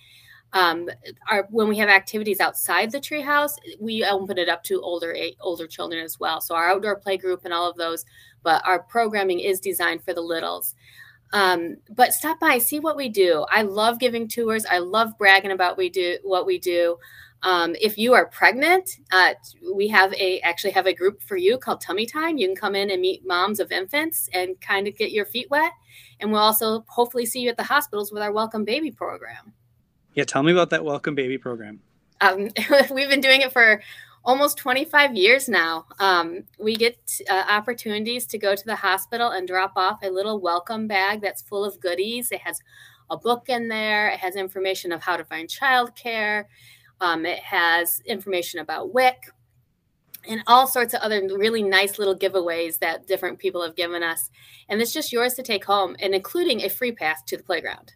um, 0.53 0.89
our 1.31 1.49
when 1.51 1.69
we 1.69 1.79
have 1.79 1.89
activities 1.89 2.41
outside 2.41 2.91
the 2.91 3.01
treehouse, 3.01 3.53
we 3.81 4.05
open 4.05 4.39
it 4.39 4.49
up 4.49 4.63
to 4.65 4.83
older 4.83 5.17
older 5.41 5.67
children 5.67 6.05
as 6.05 6.21
well. 6.21 6.41
So 6.41 6.55
our 6.55 6.71
outdoor 6.71 6.97
play 6.97 7.17
group 7.17 7.43
and 7.45 7.55
all 7.55 7.71
of 7.71 7.77
those, 7.77 8.05
but 8.43 8.67
our 8.67 8.83
programming 8.83 9.41
is 9.41 9.61
designed 9.61 10.05
for 10.05 10.13
the 10.13 10.21
littles. 10.21 10.75
Um, 11.33 11.79
but 11.89 12.13
stop 12.13 12.39
by, 12.39 12.59
see 12.59 12.79
what 12.79 12.97
we 12.97 13.09
do. 13.09 13.47
I 13.51 13.63
love 13.63 13.99
giving 13.99 14.29
tours. 14.29 14.67
I 14.67 14.79
love 14.79 15.17
bragging 15.17 15.53
about 15.53 15.79
we 15.79 15.89
do 15.89 16.19
what 16.23 16.45
we 16.45 16.59
do. 16.59 16.99
Um, 17.43 17.75
if 17.81 17.97
you 17.99 18.13
are 18.13 18.27
pregnant, 18.27 18.89
uh, 19.11 19.33
we 19.75 19.89
have 19.89 20.13
a 20.15 20.39
actually 20.41 20.73
have 20.73 20.87
a 20.87 20.95
group 20.95 21.23
for 21.23 21.37
you 21.37 21.57
called 21.59 21.81
Tummy 21.81 22.05
Time. 22.05 22.37
You 22.37 22.47
can 22.49 22.57
come 22.57 22.77
in 22.77 22.91
and 22.91 23.01
meet 23.01 23.27
moms 23.27 23.59
of 23.59 23.73
infants 23.73 24.29
and 24.33 24.61
kind 24.61 24.87
of 24.87 24.97
get 24.97 25.11
your 25.11 25.25
feet 25.25 25.49
wet. 25.51 25.73
And 26.21 26.31
we'll 26.31 26.43
also 26.43 26.85
hopefully 26.89 27.27
see 27.27 27.41
you 27.41 27.49
at 27.49 27.57
the 27.57 27.65
hospitals 27.65 28.13
with 28.13 28.23
our 28.23 28.33
Welcome 28.33 28.65
Baby 28.65 28.91
program. 28.91 29.55
Yeah, 30.15 30.25
tell 30.25 30.43
me 30.43 30.53
about 30.53 30.71
that 30.71 30.85
Welcome 30.85 31.15
Baby 31.15 31.39
program. 31.39 31.81
Um, 32.21 32.51
we've 32.91 33.09
been 33.09 33.21
doing 33.21 33.41
it 33.41 33.53
for 33.53 33.83
almost 34.25 34.59
25 34.59 35.17
years 35.17 35.49
now. 35.49 35.87
Um, 35.99 36.45
we 36.59 36.77
get 36.77 36.99
uh, 37.29 37.45
opportunities 37.49 38.27
to 38.27 38.39
go 38.39 38.55
to 38.55 38.65
the 38.65 38.77
hospital 38.77 39.31
and 39.31 39.49
drop 39.49 39.73
off 39.77 40.01
a 40.03 40.11
little 40.11 40.39
welcome 40.39 40.87
bag 40.87 41.21
that's 41.23 41.43
full 41.43 41.65
of 41.65 41.81
goodies. 41.81 42.31
It 42.31 42.41
has 42.41 42.61
a 43.11 43.17
book 43.17 43.49
in 43.49 43.69
there, 43.69 44.09
it 44.09 44.21
has 44.21 44.37
information 44.37 44.93
of 44.93 45.03
how 45.03 45.17
to 45.17 45.25
find 45.25 45.49
childcare, 45.49 46.45
um, 47.01 47.27
it 47.27 47.41
has 47.41 48.01
information 48.07 48.61
about 48.61 48.95
WIC. 48.95 49.17
And 50.29 50.41
all 50.47 50.69
sorts 50.69 50.95
of 50.95 51.01
other 51.01 51.21
really 51.37 51.65
nice 51.65 51.99
little 51.99 52.17
giveaways 52.17 52.79
that 52.79 53.09
different 53.09 53.41
people 53.41 53.61
have 53.63 53.75
given 53.75 54.05
us. 54.05 54.31
And 54.69 54.81
it's 54.81 54.93
just 54.93 55.13
yours 55.13 55.35
to 55.35 55.43
take 55.43 55.65
home, 55.65 55.97
and 55.99 56.15
including 56.15 56.63
a 56.63 56.69
free 56.69 56.93
pass 56.93 57.25
to 57.25 57.37
the 57.37 57.43
playground. 57.43 57.93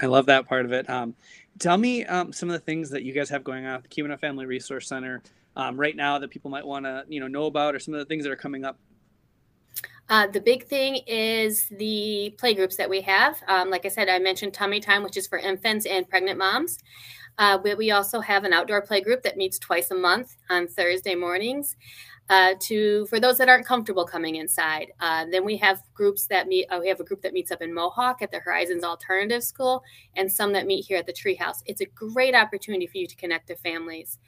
I 0.00 0.06
love 0.06 0.26
that 0.26 0.48
part 0.48 0.64
of 0.64 0.72
it. 0.72 0.88
Um, 0.88 1.14
tell 1.58 1.76
me 1.76 2.04
um, 2.06 2.32
some 2.32 2.48
of 2.48 2.54
the 2.54 2.60
things 2.60 2.90
that 2.90 3.02
you 3.02 3.12
guys 3.12 3.28
have 3.30 3.44
going 3.44 3.66
on 3.66 3.74
at 3.76 3.82
the 3.82 3.88
Keweenaw 3.88 4.18
Family 4.18 4.46
Resource 4.46 4.88
Center 4.88 5.22
um, 5.56 5.78
right 5.78 5.96
now 5.96 6.18
that 6.18 6.30
people 6.30 6.50
might 6.50 6.66
want 6.66 6.84
to 6.86 7.04
you 7.08 7.20
know 7.20 7.28
know 7.28 7.46
about, 7.46 7.74
or 7.74 7.78
some 7.78 7.94
of 7.94 8.00
the 8.00 8.06
things 8.06 8.24
that 8.24 8.32
are 8.32 8.36
coming 8.36 8.64
up. 8.64 8.78
Uh, 10.08 10.26
the 10.26 10.40
big 10.40 10.64
thing 10.64 10.96
is 11.06 11.66
the 11.70 12.34
play 12.38 12.54
groups 12.54 12.76
that 12.76 12.88
we 12.88 13.00
have. 13.00 13.42
Um, 13.48 13.70
like 13.70 13.86
I 13.86 13.88
said, 13.88 14.08
I 14.08 14.18
mentioned 14.18 14.52
Tummy 14.52 14.80
Time, 14.80 15.02
which 15.02 15.16
is 15.16 15.26
for 15.26 15.38
infants 15.38 15.86
and 15.86 16.08
pregnant 16.08 16.38
moms. 16.38 16.78
Uh, 17.38 17.56
but 17.56 17.78
we 17.78 17.90
also 17.90 18.20
have 18.20 18.44
an 18.44 18.52
outdoor 18.52 18.82
play 18.82 19.00
group 19.00 19.22
that 19.22 19.36
meets 19.36 19.58
twice 19.58 19.90
a 19.90 19.94
month 19.94 20.36
on 20.50 20.68
Thursday 20.68 21.14
mornings. 21.14 21.76
Uh, 22.28 22.54
to 22.60 23.06
for 23.06 23.20
those 23.20 23.38
that 23.38 23.48
aren't 23.48 23.66
comfortable 23.66 24.04
coming 24.04 24.36
inside. 24.36 24.92
Uh, 25.00 25.26
then 25.30 25.44
we 25.44 25.56
have 25.56 25.82
groups 25.94 26.26
that 26.26 26.48
meet. 26.48 26.66
Uh, 26.66 26.78
we 26.80 26.88
have 26.88 27.00
a 27.00 27.04
group 27.04 27.22
that 27.22 27.32
meets 27.32 27.50
up 27.50 27.62
in 27.62 27.72
Mohawk 27.74 28.22
at 28.22 28.30
the 28.30 28.38
Horizons 28.38 28.84
Alternative 28.84 29.42
School, 29.42 29.82
and 30.16 30.32
some 30.32 30.52
that 30.52 30.66
meet 30.66 30.84
here 30.86 30.98
at 30.98 31.06
the 31.06 31.12
Treehouse. 31.12 31.62
It's 31.66 31.80
a 31.80 31.86
great 31.86 32.34
opportunity 32.34 32.86
for 32.86 32.98
you 32.98 33.06
to 33.06 33.16
connect 33.16 33.48
to 33.48 33.56
families. 33.56 34.18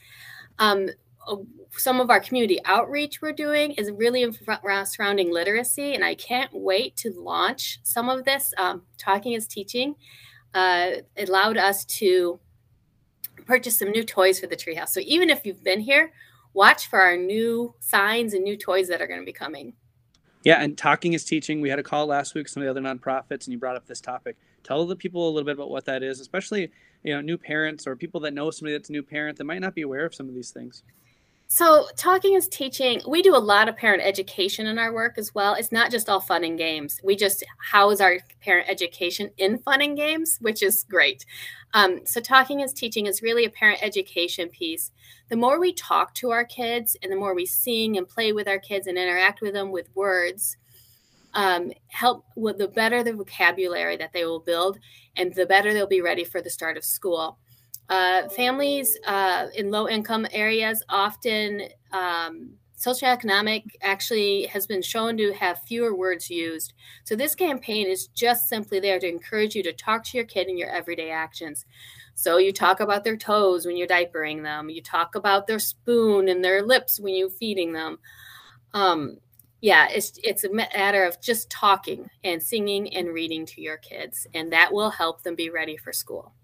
Um, 0.58 0.88
uh, 1.26 1.36
some 1.70 2.00
of 2.00 2.10
our 2.10 2.20
community 2.20 2.60
outreach 2.66 3.22
we're 3.22 3.32
doing 3.32 3.72
is 3.72 3.90
really 3.90 4.30
surrounding 4.84 5.32
literacy, 5.32 5.94
and 5.94 6.04
I 6.04 6.14
can't 6.14 6.50
wait 6.52 6.96
to 6.98 7.10
launch 7.10 7.80
some 7.82 8.08
of 8.10 8.24
this. 8.24 8.52
Um, 8.58 8.82
Talking 8.98 9.32
is 9.32 9.46
teaching 9.46 9.94
uh, 10.54 10.90
allowed 11.18 11.58
us 11.58 11.84
to 11.84 12.38
purchase 13.46 13.78
some 13.78 13.90
new 13.90 14.04
toys 14.04 14.40
for 14.40 14.46
the 14.46 14.56
treehouse. 14.56 14.90
So 14.90 15.00
even 15.04 15.28
if 15.28 15.44
you've 15.44 15.62
been 15.62 15.80
here, 15.80 16.12
watch 16.54 16.88
for 16.88 17.00
our 17.00 17.16
new 17.16 17.74
signs 17.80 18.32
and 18.32 18.44
new 18.44 18.56
toys 18.56 18.88
that 18.88 19.02
are 19.02 19.06
going 19.06 19.20
to 19.20 19.26
be 19.26 19.32
coming. 19.32 19.74
Yeah, 20.44 20.62
and 20.62 20.76
talking 20.76 21.14
is 21.14 21.24
teaching. 21.24 21.60
We 21.60 21.70
had 21.70 21.78
a 21.78 21.82
call 21.82 22.06
last 22.06 22.34
week, 22.34 22.44
with 22.44 22.52
some 22.52 22.62
of 22.62 22.66
the 22.66 22.70
other 22.70 22.80
nonprofits, 22.80 23.46
and 23.46 23.48
you 23.48 23.58
brought 23.58 23.76
up 23.76 23.86
this 23.86 24.00
topic. 24.00 24.36
Tell 24.62 24.86
the 24.86 24.96
people 24.96 25.26
a 25.26 25.30
little 25.30 25.44
bit 25.44 25.54
about 25.54 25.70
what 25.70 25.86
that 25.86 26.02
is, 26.02 26.20
especially 26.20 26.70
you 27.02 27.14
know 27.14 27.20
new 27.20 27.38
parents 27.38 27.86
or 27.86 27.96
people 27.96 28.20
that 28.20 28.34
know 28.34 28.50
somebody 28.50 28.74
that's 28.76 28.90
a 28.90 28.92
new 28.92 29.02
parent 29.02 29.38
that 29.38 29.44
might 29.44 29.60
not 29.60 29.74
be 29.74 29.82
aware 29.82 30.04
of 30.04 30.14
some 30.14 30.28
of 30.28 30.34
these 30.34 30.50
things. 30.50 30.82
So, 31.54 31.86
talking 31.96 32.34
is 32.34 32.48
teaching. 32.48 33.00
We 33.06 33.22
do 33.22 33.36
a 33.36 33.38
lot 33.38 33.68
of 33.68 33.76
parent 33.76 34.02
education 34.02 34.66
in 34.66 34.76
our 34.76 34.92
work 34.92 35.18
as 35.18 35.36
well. 35.36 35.54
It's 35.54 35.70
not 35.70 35.88
just 35.88 36.08
all 36.08 36.18
fun 36.18 36.42
and 36.42 36.58
games. 36.58 36.98
We 37.04 37.14
just 37.14 37.44
house 37.70 38.00
our 38.00 38.18
parent 38.40 38.68
education 38.68 39.30
in 39.38 39.58
fun 39.58 39.80
and 39.80 39.96
games, 39.96 40.36
which 40.40 40.64
is 40.64 40.84
great. 40.90 41.24
Um, 41.72 42.00
so, 42.06 42.20
talking 42.20 42.58
is 42.58 42.72
teaching 42.72 43.06
is 43.06 43.22
really 43.22 43.44
a 43.44 43.50
parent 43.50 43.84
education 43.84 44.48
piece. 44.48 44.90
The 45.28 45.36
more 45.36 45.60
we 45.60 45.72
talk 45.72 46.12
to 46.14 46.30
our 46.30 46.44
kids 46.44 46.96
and 47.04 47.12
the 47.12 47.16
more 47.16 47.36
we 47.36 47.46
sing 47.46 47.96
and 47.96 48.08
play 48.08 48.32
with 48.32 48.48
our 48.48 48.58
kids 48.58 48.88
and 48.88 48.98
interact 48.98 49.40
with 49.40 49.52
them 49.52 49.70
with 49.70 49.94
words, 49.94 50.56
um, 51.34 51.70
help 51.86 52.24
with 52.34 52.58
the 52.58 52.66
better 52.66 53.04
the 53.04 53.12
vocabulary 53.12 53.96
that 53.98 54.12
they 54.12 54.24
will 54.24 54.40
build 54.40 54.80
and 55.16 55.32
the 55.36 55.46
better 55.46 55.72
they'll 55.72 55.86
be 55.86 56.00
ready 56.00 56.24
for 56.24 56.42
the 56.42 56.50
start 56.50 56.76
of 56.76 56.84
school. 56.84 57.38
Uh, 57.88 58.28
families 58.30 58.98
uh, 59.06 59.46
in 59.54 59.70
low 59.70 59.88
income 59.88 60.26
areas 60.32 60.82
often 60.88 61.62
um, 61.92 62.50
socioeconomic 62.78 63.64
actually 63.82 64.46
has 64.46 64.66
been 64.66 64.82
shown 64.82 65.16
to 65.16 65.32
have 65.32 65.60
fewer 65.62 65.94
words 65.94 66.30
used. 66.30 66.72
So 67.04 67.14
this 67.14 67.34
campaign 67.34 67.86
is 67.86 68.08
just 68.08 68.48
simply 68.48 68.80
there 68.80 68.98
to 68.98 69.08
encourage 69.08 69.54
you 69.54 69.62
to 69.64 69.72
talk 69.72 70.04
to 70.04 70.16
your 70.16 70.26
kid 70.26 70.48
in 70.48 70.58
your 70.58 70.70
everyday 70.70 71.10
actions. 71.10 71.66
So 72.14 72.38
you 72.38 72.52
talk 72.52 72.80
about 72.80 73.04
their 73.04 73.16
toes 73.16 73.66
when 73.66 73.76
you're 73.76 73.86
diapering 73.86 74.42
them. 74.42 74.70
You 74.70 74.82
talk 74.82 75.14
about 75.14 75.46
their 75.46 75.58
spoon 75.58 76.28
and 76.28 76.44
their 76.44 76.62
lips 76.62 77.00
when 77.00 77.14
you're 77.14 77.30
feeding 77.30 77.72
them. 77.72 77.98
Um, 78.72 79.18
yeah, 79.60 79.88
it's 79.90 80.12
it's 80.22 80.44
a 80.44 80.52
matter 80.52 81.04
of 81.04 81.20
just 81.22 81.48
talking 81.48 82.10
and 82.22 82.42
singing 82.42 82.94
and 82.94 83.08
reading 83.08 83.46
to 83.46 83.62
your 83.62 83.78
kids, 83.78 84.26
and 84.34 84.52
that 84.52 84.72
will 84.72 84.90
help 84.90 85.22
them 85.22 85.34
be 85.34 85.48
ready 85.48 85.76
for 85.76 85.92
school. 85.92 86.34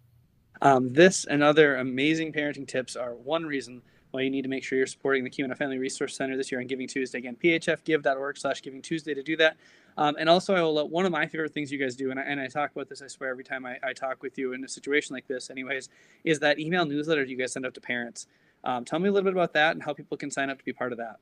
Um, 0.63 0.93
this 0.93 1.25
and 1.25 1.43
other 1.43 1.77
amazing 1.77 2.33
parenting 2.33 2.69
tips 2.69 2.97
are 2.97 3.15
one 3.15 3.45
reason 3.45 3.83
why 4.11 4.23
you 4.23 4.31
need 4.31 4.43
to 4.43 4.49
make 4.49 4.65
sure 4.65 4.77
you're 4.77 4.87
supporting 4.87 5.25
the 5.25 5.31
Keweenaw 5.31 5.57
Family 5.57 5.79
Resource 5.79 6.17
Center 6.17 6.37
this 6.37 6.51
year 6.51 6.61
on 6.61 6.67
Giving 6.67 6.89
Tuesday. 6.89 7.19
Again, 7.19 7.37
phfgive.org 7.43 8.37
slash 8.37 8.61
Giving 8.63 8.83
Tuesday 8.83 9.15
to 9.15 9.23
do 9.23 9.37
that. 9.37 9.57
Um, 9.97 10.17
and 10.19 10.29
also, 10.29 10.55
I 10.55 10.63
will 10.63 10.75
let 10.75 10.89
one 10.89 11.05
of 11.05 11.13
my 11.13 11.27
favorite 11.27 11.53
things 11.53 11.71
you 11.71 11.79
guys 11.79 11.97
do, 11.97 12.11
and 12.11 12.19
I, 12.19 12.23
and 12.23 12.41
I 12.41 12.47
talk 12.47 12.73
about 12.73 12.89
this, 12.89 13.03
I 13.03 13.07
swear, 13.07 13.31
every 13.31 13.45
time 13.45 13.67
I, 13.67 13.77
I, 13.83 13.93
talk 13.93 14.23
with 14.23 14.39
you 14.39 14.53
in 14.53 14.65
a 14.65 14.69
situation 14.69 15.15
like 15.15 15.27
this, 15.27 15.51
anyways, 15.51 15.89
is 16.25 16.39
that 16.41 16.59
email 16.59 16.85
newsletter 16.87 17.25
you 17.25 17.37
guys 17.37 17.53
send 17.53 17.67
out 17.67 17.75
to 17.75 17.81
parents. 17.81 18.27
Um, 18.65 18.85
tell 18.85 18.99
me 18.99 19.09
a 19.09 19.13
little 19.13 19.25
bit 19.25 19.35
about 19.35 19.53
that 19.55 19.73
and 19.73 19.83
how 19.83 19.93
people 19.93 20.17
can 20.17 20.31
sign 20.31 20.49
up 20.49 20.59
to 20.59 20.65
be 20.65 20.73
part 20.73 20.93
of 20.93 20.99
that. 20.99 21.17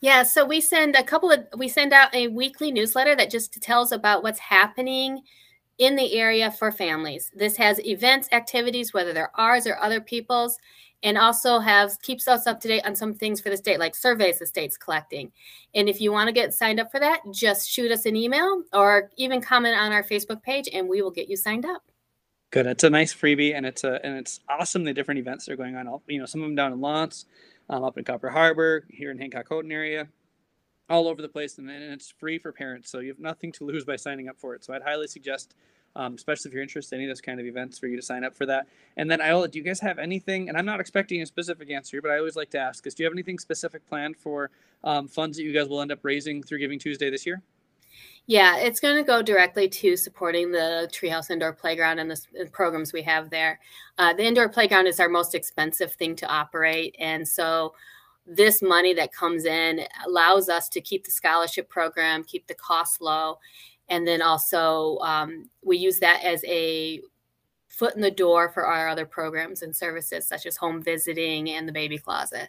Yeah, 0.00 0.22
so 0.22 0.44
we 0.44 0.60
send 0.60 0.96
a 0.96 1.04
couple 1.04 1.30
of, 1.30 1.46
we 1.56 1.68
send 1.68 1.92
out 1.92 2.14
a 2.14 2.28
weekly 2.28 2.72
newsletter 2.72 3.14
that 3.14 3.30
just 3.30 3.60
tells 3.62 3.92
about 3.92 4.22
what's 4.22 4.40
happening 4.40 5.22
in 5.78 5.96
the 5.96 6.14
area 6.14 6.50
for 6.50 6.70
families. 6.70 7.30
This 7.34 7.56
has 7.56 7.84
events, 7.84 8.28
activities, 8.32 8.92
whether 8.92 9.12
they're 9.12 9.32
ours 9.34 9.66
or 9.66 9.78
other 9.78 10.00
people's, 10.00 10.58
and 11.02 11.18
also 11.18 11.58
has 11.58 11.96
keeps 11.98 12.28
us 12.28 12.46
up 12.46 12.60
to 12.60 12.68
date 12.68 12.86
on 12.86 12.94
some 12.94 13.14
things 13.14 13.40
for 13.40 13.50
the 13.50 13.56
state, 13.56 13.78
like 13.78 13.94
surveys 13.94 14.38
the 14.38 14.46
state's 14.46 14.76
collecting. 14.76 15.32
And 15.74 15.88
if 15.88 16.00
you 16.00 16.12
want 16.12 16.28
to 16.28 16.32
get 16.32 16.54
signed 16.54 16.78
up 16.78 16.90
for 16.90 17.00
that, 17.00 17.20
just 17.32 17.68
shoot 17.68 17.90
us 17.90 18.06
an 18.06 18.16
email 18.16 18.62
or 18.72 19.10
even 19.16 19.40
comment 19.40 19.76
on 19.76 19.92
our 19.92 20.04
Facebook 20.04 20.42
page, 20.42 20.68
and 20.72 20.88
we 20.88 21.02
will 21.02 21.10
get 21.10 21.28
you 21.28 21.36
signed 21.36 21.66
up. 21.66 21.82
Good. 22.50 22.66
It's 22.66 22.84
a 22.84 22.90
nice 22.90 23.14
freebie, 23.14 23.56
and 23.56 23.64
it's 23.64 23.82
a 23.82 24.04
and 24.04 24.16
it's 24.16 24.40
awesome 24.48 24.84
the 24.84 24.92
different 24.92 25.18
events 25.18 25.46
that 25.46 25.52
are 25.52 25.56
going 25.56 25.74
on. 25.74 26.00
You 26.06 26.20
know, 26.20 26.26
some 26.26 26.42
of 26.42 26.48
them 26.48 26.54
down 26.54 26.72
in 26.72 26.80
L'Anse, 26.80 27.24
um, 27.70 27.82
up 27.82 27.96
in 27.96 28.04
Copper 28.04 28.28
Harbor, 28.28 28.84
here 28.90 29.10
in 29.10 29.18
Hancock 29.18 29.48
Houghton 29.48 29.72
area, 29.72 30.06
all 30.92 31.08
over 31.08 31.22
the 31.22 31.28
place, 31.28 31.58
and, 31.58 31.68
and 31.70 31.92
it's 31.92 32.10
free 32.10 32.38
for 32.38 32.52
parents. 32.52 32.90
So 32.90 33.00
you 33.00 33.08
have 33.08 33.18
nothing 33.18 33.50
to 33.52 33.64
lose 33.64 33.84
by 33.84 33.96
signing 33.96 34.28
up 34.28 34.38
for 34.38 34.54
it. 34.54 34.64
So 34.64 34.74
I'd 34.74 34.82
highly 34.82 35.08
suggest 35.08 35.54
um, 35.96 36.14
especially 36.14 36.48
if 36.48 36.54
you're 36.54 36.62
interested 36.62 36.96
in 36.96 37.02
any 37.02 37.10
of 37.10 37.16
those 37.16 37.20
kind 37.20 37.40
of 37.40 37.46
events 37.46 37.78
for 37.78 37.86
you 37.86 37.96
to 37.96 38.02
sign 38.02 38.24
up 38.24 38.34
for 38.34 38.46
that. 38.46 38.66
And 38.96 39.10
then 39.10 39.20
Iola, 39.20 39.48
do 39.48 39.58
you 39.58 39.64
guys 39.64 39.80
have 39.80 39.98
anything? 39.98 40.48
And 40.48 40.56
I'm 40.56 40.64
not 40.64 40.80
expecting 40.80 41.20
a 41.22 41.26
specific 41.26 41.70
answer, 41.70 42.00
but 42.00 42.10
I 42.10 42.18
always 42.18 42.36
like 42.36 42.50
to 42.50 42.58
ask: 42.58 42.86
Is 42.86 42.94
do 42.94 43.02
you 43.02 43.06
have 43.06 43.14
anything 43.14 43.38
specific 43.38 43.86
planned 43.86 44.16
for 44.16 44.50
um, 44.84 45.08
funds 45.08 45.36
that 45.36 45.44
you 45.44 45.52
guys 45.52 45.68
will 45.68 45.80
end 45.80 45.92
up 45.92 46.00
raising 46.02 46.42
through 46.42 46.58
Giving 46.58 46.78
Tuesday 46.78 47.10
this 47.10 47.26
year? 47.26 47.42
Yeah, 48.26 48.58
it's 48.58 48.80
going 48.80 48.96
to 48.96 49.02
go 49.02 49.20
directly 49.20 49.68
to 49.68 49.96
supporting 49.96 50.52
the 50.52 50.88
Treehouse 50.92 51.30
Indoor 51.30 51.52
Playground 51.52 51.98
and 51.98 52.10
the 52.10 52.46
programs 52.52 52.92
we 52.92 53.02
have 53.02 53.30
there. 53.30 53.58
Uh, 53.98 54.14
the 54.14 54.24
indoor 54.24 54.48
playground 54.48 54.86
is 54.86 55.00
our 55.00 55.08
most 55.08 55.34
expensive 55.34 55.92
thing 55.92 56.14
to 56.16 56.26
operate, 56.26 56.94
and 56.98 57.26
so 57.26 57.74
this 58.26 58.62
money 58.62 58.94
that 58.94 59.12
comes 59.12 59.44
in 59.44 59.80
allows 60.06 60.48
us 60.48 60.68
to 60.70 60.80
keep 60.80 61.04
the 61.04 61.10
scholarship 61.10 61.68
program, 61.68 62.24
keep 62.24 62.46
the 62.46 62.54
costs 62.54 63.00
low, 63.00 63.38
and 63.88 64.06
then 64.06 64.22
also 64.22 64.98
um, 64.98 65.48
we 65.62 65.76
use 65.76 65.98
that 65.98 66.22
as 66.24 66.44
a 66.44 67.00
foot 67.68 67.94
in 67.94 68.00
the 68.00 68.10
door 68.10 68.48
for 68.48 68.66
our 68.66 68.88
other 68.88 69.06
programs 69.06 69.62
and 69.62 69.74
services 69.74 70.26
such 70.26 70.46
as 70.46 70.56
home 70.56 70.82
visiting 70.82 71.50
and 71.50 71.66
the 71.66 71.72
baby 71.72 71.98
closet 71.98 72.48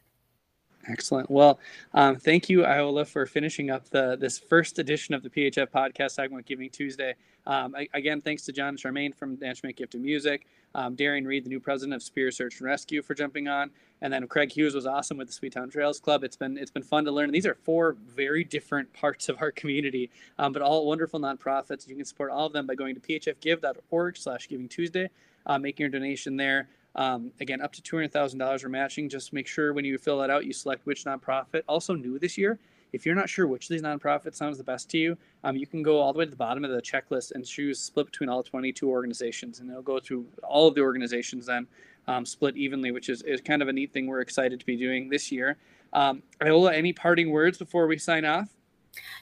Excellent. 0.87 1.31
Well, 1.31 1.59
um, 1.93 2.17
thank 2.17 2.49
you, 2.49 2.65
Iola, 2.65 3.05
for 3.05 3.25
finishing 3.25 3.69
up 3.69 3.89
the 3.89 4.17
this 4.17 4.37
first 4.37 4.79
edition 4.79 5.13
of 5.13 5.23
the 5.23 5.29
PHF 5.29 5.67
podcast 5.69 6.11
segment, 6.11 6.45
Giving 6.45 6.69
Tuesday. 6.69 7.15
Um, 7.47 7.75
I, 7.75 7.87
again, 7.93 8.21
thanks 8.21 8.43
to 8.43 8.51
John 8.51 8.75
Charmaine 8.75 9.15
from 9.15 9.37
Nanchemink 9.37 9.77
Gift 9.77 9.95
of 9.95 10.01
Music, 10.01 10.45
um, 10.75 10.95
Darian 10.95 11.25
Reed, 11.25 11.45
the 11.45 11.49
new 11.49 11.59
president 11.59 11.93
of 11.93 12.03
Spear 12.03 12.31
Search 12.31 12.59
and 12.59 12.67
Rescue, 12.67 13.01
for 13.01 13.13
jumping 13.13 13.47
on, 13.47 13.69
and 14.01 14.11
then 14.11 14.27
Craig 14.27 14.51
Hughes 14.51 14.75
was 14.75 14.85
awesome 14.85 15.17
with 15.17 15.27
the 15.27 15.33
Swedetown 15.33 15.71
Trails 15.71 15.99
Club. 15.99 16.23
It's 16.23 16.35
been 16.35 16.57
it's 16.57 16.71
been 16.71 16.83
fun 16.83 17.05
to 17.05 17.11
learn. 17.11 17.31
These 17.31 17.45
are 17.45 17.55
four 17.55 17.95
very 18.15 18.43
different 18.43 18.91
parts 18.93 19.29
of 19.29 19.41
our 19.41 19.51
community, 19.51 20.09
um, 20.37 20.51
but 20.51 20.61
all 20.61 20.85
wonderful 20.85 21.19
nonprofits. 21.19 21.87
You 21.87 21.95
can 21.95 22.05
support 22.05 22.29
all 22.29 22.47
of 22.47 22.53
them 22.53 22.67
by 22.67 22.75
going 22.75 22.95
to 22.95 23.01
phfgive.org/slash 23.01 24.49
Giving 24.49 24.67
Tuesday, 24.67 25.09
uh, 25.45 25.57
making 25.57 25.85
your 25.85 25.91
donation 25.91 26.35
there. 26.35 26.67
Um, 26.95 27.31
again, 27.39 27.61
up 27.61 27.73
to 27.73 27.81
$200,000 27.81 28.63
we're 28.63 28.69
matching. 28.69 29.09
Just 29.09 29.33
make 29.33 29.47
sure 29.47 29.73
when 29.73 29.85
you 29.85 29.97
fill 29.97 30.19
that 30.19 30.29
out, 30.29 30.45
you 30.45 30.53
select 30.53 30.85
which 30.85 31.05
nonprofit. 31.05 31.63
Also, 31.67 31.95
new 31.95 32.19
this 32.19 32.37
year, 32.37 32.59
if 32.91 33.05
you're 33.05 33.15
not 33.15 33.27
sure 33.27 33.47
which 33.47 33.65
of 33.65 33.69
these 33.69 33.81
nonprofits 33.81 34.35
sounds 34.35 34.57
the 34.57 34.63
best 34.63 34.89
to 34.91 34.97
you, 34.99 35.17
um, 35.43 35.55
you 35.57 35.65
can 35.65 35.81
go 35.81 35.99
all 35.99 36.13
the 36.13 36.19
way 36.19 36.25
to 36.25 36.31
the 36.31 36.37
bottom 36.37 36.63
of 36.63 36.69
the 36.69 36.81
checklist 36.81 37.31
and 37.31 37.45
choose 37.45 37.79
split 37.79 38.05
between 38.05 38.29
all 38.29 38.43
22 38.43 38.87
organizations. 38.87 39.59
And 39.59 39.69
it'll 39.69 39.81
go 39.81 39.99
through 39.99 40.27
all 40.43 40.67
of 40.67 40.75
the 40.75 40.81
organizations 40.81 41.47
then 41.47 41.67
um, 42.07 42.25
split 42.25 42.55
evenly, 42.55 42.91
which 42.91 43.09
is, 43.09 43.23
is 43.23 43.41
kind 43.41 43.61
of 43.61 43.67
a 43.67 43.73
neat 43.73 43.91
thing 43.91 44.05
we're 44.05 44.21
excited 44.21 44.59
to 44.59 44.65
be 44.65 44.77
doing 44.77 45.09
this 45.09 45.31
year. 45.31 45.57
Um, 45.93 46.21
Iola, 46.41 46.73
any 46.73 46.93
parting 46.93 47.31
words 47.31 47.57
before 47.57 47.87
we 47.87 47.97
sign 47.97 48.25
off? 48.25 48.49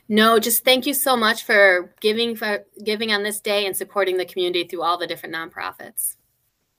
No, 0.09 0.39
just 0.39 0.65
thank 0.65 0.85
you 0.85 0.93
so 0.93 1.15
much 1.15 1.43
for 1.43 1.93
giving 2.01 2.35
for 2.35 2.65
giving 2.83 3.13
on 3.13 3.23
this 3.23 3.39
day 3.39 3.65
and 3.65 3.75
supporting 3.75 4.17
the 4.17 4.25
community 4.25 4.65
through 4.65 4.81
all 4.81 4.97
the 4.97 5.07
different 5.07 5.33
nonprofits. 5.33 6.17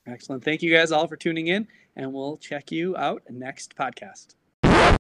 Excellent. 0.07 0.43
Thank 0.45 0.63
you 0.63 0.73
guys 0.73 0.91
all 0.91 1.07
for 1.07 1.17
tuning 1.17 1.47
in, 1.47 1.69
and 1.97 2.13
we'll 2.13 2.37
check 2.37 2.73
you 2.73 2.97
out 2.97 3.23
next 3.31 3.77
podcast. 3.77 4.35